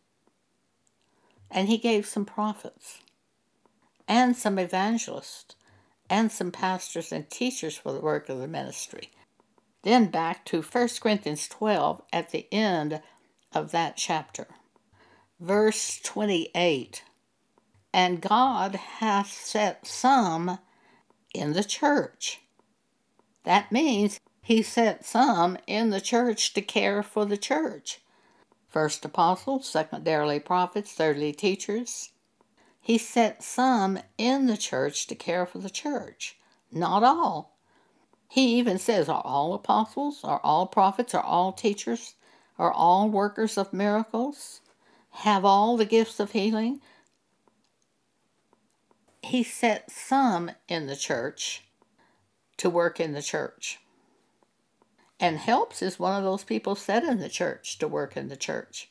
and 1.52 1.70
he 1.70 1.78
gave 1.78 2.06
some 2.06 2.26
prophets, 2.26 3.00
and 4.08 4.36
some 4.36 4.58
evangelists, 4.58 5.56
and 6.10 6.32
some 6.32 6.52
pastors 6.52 7.12
and 7.12 7.30
teachers 7.30 7.78
for 7.78 7.94
the 7.94 8.02
work 8.02 8.28
of 8.28 8.40
the 8.40 8.48
ministry. 8.48 9.12
Then 9.84 10.08
back 10.08 10.46
to 10.46 10.64
1 10.64 10.90
Corinthians 11.00 11.48
12 11.48 12.02
at 12.12 12.32
the 12.32 12.48
end 12.52 13.02
of 13.54 13.72
that 13.72 13.98
chapter. 13.98 14.48
Verse 15.40 16.00
28 16.02 17.04
And 17.94 18.20
God 18.20 18.76
hath 18.76 19.32
set 19.32 19.86
some 19.86 20.58
in 21.36 21.54
the 21.54 21.64
church. 21.64 22.42
That 23.44 23.72
means 23.72 24.20
he 24.42 24.64
set 24.64 25.06
some 25.06 25.60
in 25.68 25.92
the 25.92 26.02
church 26.02 26.54
to 26.56 26.62
care 26.62 27.04
for 27.04 27.26
the 27.26 27.38
church 27.38 28.00
first 28.76 29.06
apostles, 29.06 29.66
secondarily 29.66 30.38
prophets, 30.38 30.92
thirdly 30.92 31.32
teachers. 31.32 32.10
He 32.82 32.98
set 32.98 33.42
some 33.42 34.00
in 34.18 34.48
the 34.48 34.58
church 34.58 35.08
to 35.08 35.16
care 35.16 35.46
for 35.46 35.60
the 35.60 35.70
church, 35.70 36.38
not 36.74 37.02
all. 37.02 37.58
He 38.30 38.58
even 38.58 38.78
says, 38.78 39.08
Are 39.08 39.22
all 39.24 39.54
apostles? 39.54 40.26
Are 40.26 40.42
all 40.44 40.68
prophets? 40.68 41.16
Are 41.16 41.24
all 41.24 41.54
teachers? 41.54 42.16
Are 42.60 42.74
all 42.74 43.08
workers 43.08 43.58
of 43.58 43.72
miracles? 43.72 44.60
Have 45.12 45.46
all 45.46 45.78
the 45.78 45.86
gifts 45.86 46.20
of 46.20 46.34
healing? 46.34 46.82
He 49.24 49.42
set 49.42 49.90
some 49.90 50.52
in 50.68 50.88
the 50.88 50.98
church 50.98 51.64
to 52.58 52.70
work 52.70 53.00
in 53.00 53.14
the 53.14 53.22
church. 53.22 53.80
And 55.20 55.38
helps 55.38 55.82
is 55.82 56.00
one 56.00 56.18
of 56.18 56.24
those 56.24 56.44
people 56.44 56.76
set 56.76 57.04
in 57.04 57.20
the 57.20 57.30
church 57.30 57.78
to 57.80 57.88
work 57.88 58.18
in 58.18 58.28
the 58.28 58.36
church. 58.36 58.90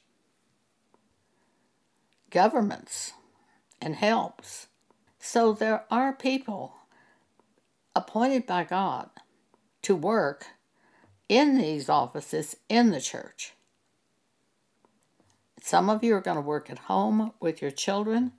Governments 2.30 3.12
and 3.80 3.94
helps. 3.94 4.68
So 5.18 5.52
there 5.52 5.84
are 5.90 6.12
people 6.12 6.74
appointed 7.94 8.46
by 8.46 8.64
God 8.64 9.10
to 9.82 9.94
work 9.94 10.46
in 11.28 11.56
these 11.56 11.88
offices 11.88 12.56
in 12.68 12.90
the 12.90 13.00
church. 13.00 13.52
Some 15.60 15.88
of 15.88 16.04
you 16.04 16.14
are 16.14 16.20
going 16.20 16.36
to 16.36 16.42
work 16.42 16.68
at 16.68 16.80
home 16.80 17.32
with 17.40 17.62
your 17.62 17.70
children. 17.70 18.32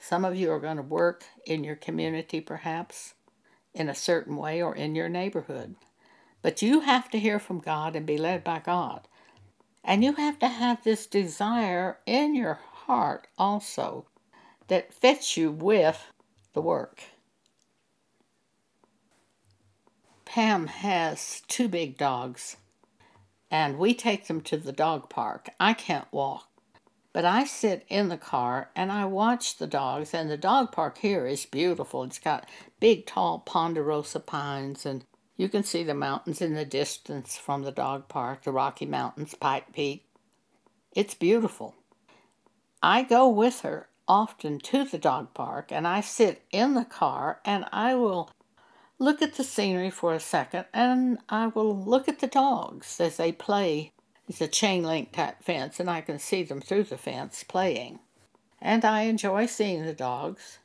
Some 0.00 0.24
of 0.24 0.34
you 0.34 0.50
are 0.50 0.58
going 0.58 0.78
to 0.78 0.82
work 0.82 1.24
in 1.46 1.62
your 1.62 1.76
community, 1.76 2.40
perhaps, 2.40 3.14
in 3.72 3.88
a 3.88 3.94
certain 3.94 4.36
way 4.36 4.60
or 4.60 4.74
in 4.74 4.96
your 4.96 5.08
neighborhood. 5.08 5.76
But 6.42 6.60
you 6.60 6.80
have 6.80 7.08
to 7.10 7.18
hear 7.18 7.38
from 7.38 7.60
God 7.60 7.96
and 7.96 8.04
be 8.04 8.18
led 8.18 8.44
by 8.44 8.58
God. 8.58 9.06
And 9.84 10.04
you 10.04 10.12
have 10.14 10.38
to 10.40 10.48
have 10.48 10.82
this 10.82 11.06
desire 11.06 11.98
in 12.06 12.34
your 12.34 12.58
heart 12.72 13.26
also 13.38 14.06
that 14.68 14.92
fits 14.92 15.36
you 15.36 15.50
with 15.50 16.12
the 16.52 16.60
work. 16.60 17.02
Pam 20.24 20.66
has 20.68 21.42
two 21.46 21.68
big 21.68 21.98
dogs, 21.98 22.56
and 23.50 23.78
we 23.78 23.92
take 23.92 24.28
them 24.28 24.40
to 24.40 24.56
the 24.56 24.72
dog 24.72 25.10
park. 25.10 25.50
I 25.60 25.74
can't 25.74 26.10
walk, 26.10 26.48
but 27.12 27.24
I 27.24 27.44
sit 27.44 27.84
in 27.88 28.08
the 28.08 28.16
car 28.16 28.70
and 28.74 28.90
I 28.90 29.04
watch 29.04 29.58
the 29.58 29.66
dogs, 29.66 30.14
and 30.14 30.30
the 30.30 30.38
dog 30.38 30.72
park 30.72 30.98
here 30.98 31.26
is 31.26 31.44
beautiful. 31.44 32.02
It's 32.04 32.18
got 32.18 32.48
big, 32.80 33.04
tall 33.04 33.40
ponderosa 33.40 34.20
pines, 34.20 34.86
and 34.86 35.04
you 35.36 35.48
can 35.48 35.62
see 35.62 35.82
the 35.82 35.94
mountains 35.94 36.40
in 36.40 36.54
the 36.54 36.64
distance 36.64 37.36
from 37.36 37.62
the 37.62 37.72
dog 37.72 38.08
park, 38.08 38.42
the 38.42 38.52
Rocky 38.52 38.86
Mountains, 38.86 39.34
Pike 39.34 39.72
Peak. 39.72 40.04
It's 40.94 41.14
beautiful. 41.14 41.74
I 42.82 43.02
go 43.02 43.28
with 43.28 43.60
her 43.60 43.88
often 44.06 44.58
to 44.58 44.84
the 44.84 44.98
dog 44.98 45.32
park, 45.34 45.72
and 45.72 45.86
I 45.86 46.00
sit 46.00 46.42
in 46.50 46.74
the 46.74 46.84
car 46.84 47.40
and 47.44 47.64
I 47.72 47.94
will 47.94 48.30
look 48.98 49.22
at 49.22 49.34
the 49.34 49.44
scenery 49.44 49.90
for 49.90 50.14
a 50.14 50.20
second, 50.20 50.66
and 50.72 51.18
I 51.28 51.48
will 51.48 51.76
look 51.76 52.08
at 52.08 52.20
the 52.20 52.26
dogs 52.26 53.00
as 53.00 53.16
they 53.16 53.32
play. 53.32 53.92
It's 54.28 54.40
a 54.40 54.46
chain 54.48 54.84
link 54.84 55.12
type 55.12 55.42
fence, 55.42 55.80
and 55.80 55.90
I 55.90 56.02
can 56.02 56.18
see 56.18 56.42
them 56.42 56.60
through 56.60 56.84
the 56.84 56.98
fence 56.98 57.42
playing. 57.42 57.98
And 58.60 58.84
I 58.84 59.02
enjoy 59.02 59.46
seeing 59.46 59.84
the 59.84 59.92
dogs. 59.92 60.58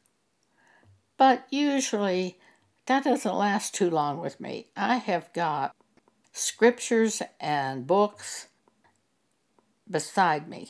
But 1.18 1.48
usually 1.50 2.38
that 2.88 3.04
doesn't 3.04 3.36
last 3.36 3.76
too 3.76 3.90
long 3.90 4.20
with 4.20 4.40
me. 4.40 4.68
I 4.76 4.96
have 4.98 5.32
got 5.34 5.76
scriptures 6.32 7.22
and 7.40 7.86
books 7.86 8.48
beside 9.90 10.48
me. 10.48 10.70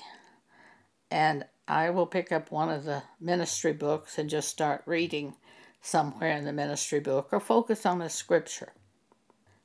And 1.10 1.46
I 1.68 1.90
will 1.90 2.06
pick 2.06 2.32
up 2.32 2.52
one 2.52 2.70
of 2.70 2.86
the 2.86 3.04
ministry 3.20 3.74
books 3.74 4.18
and 4.18 4.30
just 4.30 4.50
start 4.50 4.84
reading 4.86 5.36
somewhere 5.82 6.32
in 6.32 6.46
the 6.46 6.54
ministry 6.54 7.00
book 7.00 7.30
or 7.32 7.40
focus 7.40 7.86
on 7.86 8.02
a 8.02 8.10
scripture. 8.10 8.74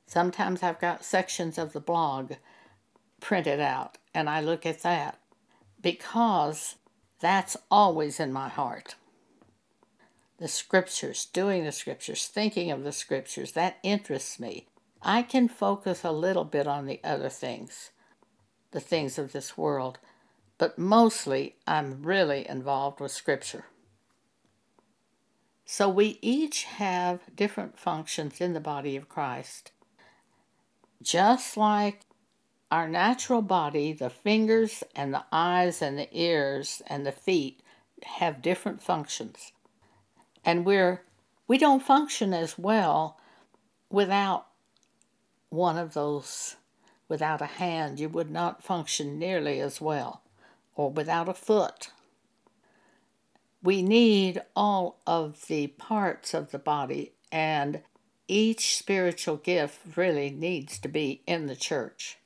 Sometimes 0.07 0.63
I've 0.63 0.81
got 0.81 1.05
sections 1.05 1.59
of 1.59 1.73
the 1.73 1.81
blog 1.81 2.33
printed 3.21 3.61
out 3.61 3.99
and 4.13 4.29
I 4.29 4.41
look 4.41 4.67
at 4.67 4.83
that 4.83 5.19
because 5.81 6.77
that's 7.21 7.57
always 7.71 8.21
in 8.21 8.33
my 8.33 8.49
heart. 8.49 8.97
The 10.43 10.49
scriptures, 10.49 11.27
doing 11.27 11.63
the 11.63 11.71
scriptures, 11.71 12.27
thinking 12.27 12.73
of 12.73 12.83
the 12.83 12.91
scriptures, 12.91 13.53
that 13.53 13.77
interests 13.85 14.41
me. 14.41 14.67
I 15.01 15.23
can 15.23 15.47
focus 15.47 16.03
a 16.03 16.11
little 16.11 16.43
bit 16.43 16.67
on 16.67 16.87
the 16.87 16.99
other 17.05 17.29
things, 17.29 17.93
the 18.73 18.81
things 18.81 19.21
of 19.21 19.31
this 19.31 19.57
world, 19.57 20.01
but 20.59 20.77
mostly 20.77 21.55
I'm 21.65 22.03
really 22.03 22.45
involved 22.49 22.99
with 22.99 23.13
scripture. 23.13 23.67
So 25.65 25.89
we 25.89 26.19
each 26.21 26.65
have 26.65 27.21
different 27.37 27.79
functions 27.79 28.41
in 28.41 28.53
the 28.53 28.59
body 28.59 28.97
of 28.97 29.09
Christ. 29.09 29.71
Just 31.01 31.57
like 31.57 32.01
our 32.69 32.89
natural 32.89 33.43
body, 33.43 33.93
the 33.93 34.11
fingers 34.11 34.83
and 34.97 35.15
the 35.15 35.25
eyes 35.31 35.81
and 35.81 35.97
the 35.97 36.09
ears 36.11 36.83
and 36.89 37.07
the 37.07 37.13
feet 37.13 37.63
have 38.03 38.43
different 38.43 38.83
functions. 38.83 39.53
And 40.45 40.65
we're 40.65 41.03
we 41.47 41.59
don't 41.59 41.83
function 41.83 42.33
as 42.33 42.59
well 42.59 43.19
without 43.91 44.47
one 45.51 45.77
of 45.77 45.95
those 45.95 46.57
without 47.09 47.43
a 47.43 47.47
hand 47.47 48.01
you 48.01 48.09
would 48.09 48.31
not 48.31 48.63
function 48.63 49.19
nearly 49.19 49.61
as 49.61 49.81
well 49.81 50.23
or 50.75 50.91
without 50.91 51.29
a 51.29 51.35
foot 51.35 51.91
we 53.63 53.81
need 53.81 54.43
all 54.57 54.99
of 55.07 55.47
the 55.47 55.69
parts 55.69 56.35
of 56.35 56.51
the 56.51 56.59
body, 56.59 57.13
and 57.31 57.83
each 58.27 58.77
spiritual 58.77 59.37
gift 59.37 59.97
really 59.97 60.31
needs 60.31 60.79
to 60.81 60.89
be 60.89 61.23
in 61.27 61.47
the 61.47 61.57
church. 61.57 62.19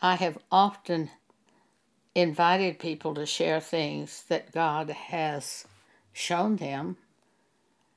I 0.00 0.16
have 0.16 0.38
often 0.50 1.10
invited 2.14 2.78
people 2.78 3.14
to 3.14 3.26
share 3.26 3.60
things 3.60 4.24
that 4.28 4.52
God 4.52 4.90
has 4.90 5.66
shown 6.12 6.56
them. 6.56 6.96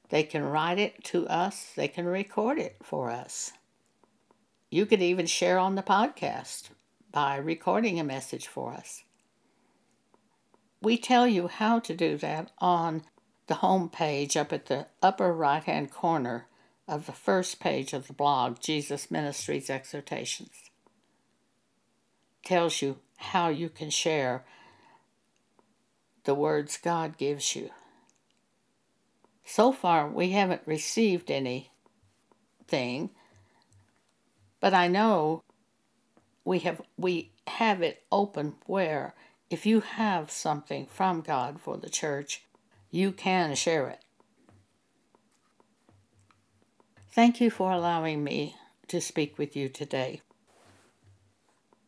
They 0.10 0.24
can 0.24 0.44
write 0.44 0.80
it 0.80 1.04
to 1.06 1.28
us, 1.28 1.72
they 1.76 1.88
can 1.88 2.06
record 2.06 2.58
it 2.58 2.78
for 2.82 3.12
us. 3.12 3.52
You 4.70 4.86
could 4.86 5.02
even 5.02 5.26
share 5.26 5.60
on 5.60 5.76
the 5.76 5.84
podcast 5.84 6.70
by 7.12 7.38
recording 7.38 8.00
a 8.00 8.04
message 8.04 8.48
for 8.48 8.74
us. 8.74 9.04
We 10.82 10.98
tell 10.98 11.28
you 11.28 11.48
how 11.48 11.80
to 11.80 11.96
do 11.96 12.18
that 12.18 12.52
on 12.60 13.04
the 13.48 13.56
home 13.56 13.90
page 13.90 14.36
up 14.36 14.52
at 14.52 14.66
the 14.66 14.88
upper 15.02 15.34
right 15.34 15.64
hand 15.64 15.92
corner 15.92 16.48
of 16.88 17.06
the 17.06 17.14
first 17.14 17.60
page 17.60 17.94
of 17.94 18.08
the 18.08 18.14
blog, 18.14 18.60
Jesus 18.60 19.12
Ministries 19.12 19.70
Exhortations. 19.70 20.70
Tells 22.44 22.82
you 22.82 23.00
how 23.18 23.50
you 23.50 23.70
can 23.70 23.90
share 23.90 24.46
the 26.24 26.36
words 26.36 26.78
God 26.78 27.18
gives 27.18 27.56
you. 27.56 27.70
So 29.46 29.72
far, 29.72 30.10
we 30.10 30.32
haven't 30.32 30.62
received 30.66 31.32
anything, 31.32 33.10
but 34.60 34.74
I 34.74 34.88
know 34.88 35.44
we 36.44 36.60
have 36.60 36.82
we 36.98 37.32
have 37.48 37.82
it 37.82 38.04
open 38.12 38.56
where 38.66 39.14
if 39.50 39.66
you 39.66 39.80
have 39.80 40.30
something 40.30 40.86
from 40.86 41.22
God 41.22 41.62
for 41.62 41.78
the 41.78 41.90
church, 41.90 42.44
you 42.92 43.12
can 43.12 43.56
share 43.56 43.88
it. 43.88 44.00
Thank 47.12 47.40
you 47.42 47.50
for 47.50 47.72
allowing 47.72 48.24
me 48.24 48.56
to 48.90 49.02
speak 49.02 49.38
with 49.38 49.56
you 49.56 49.70
today. 49.70 50.22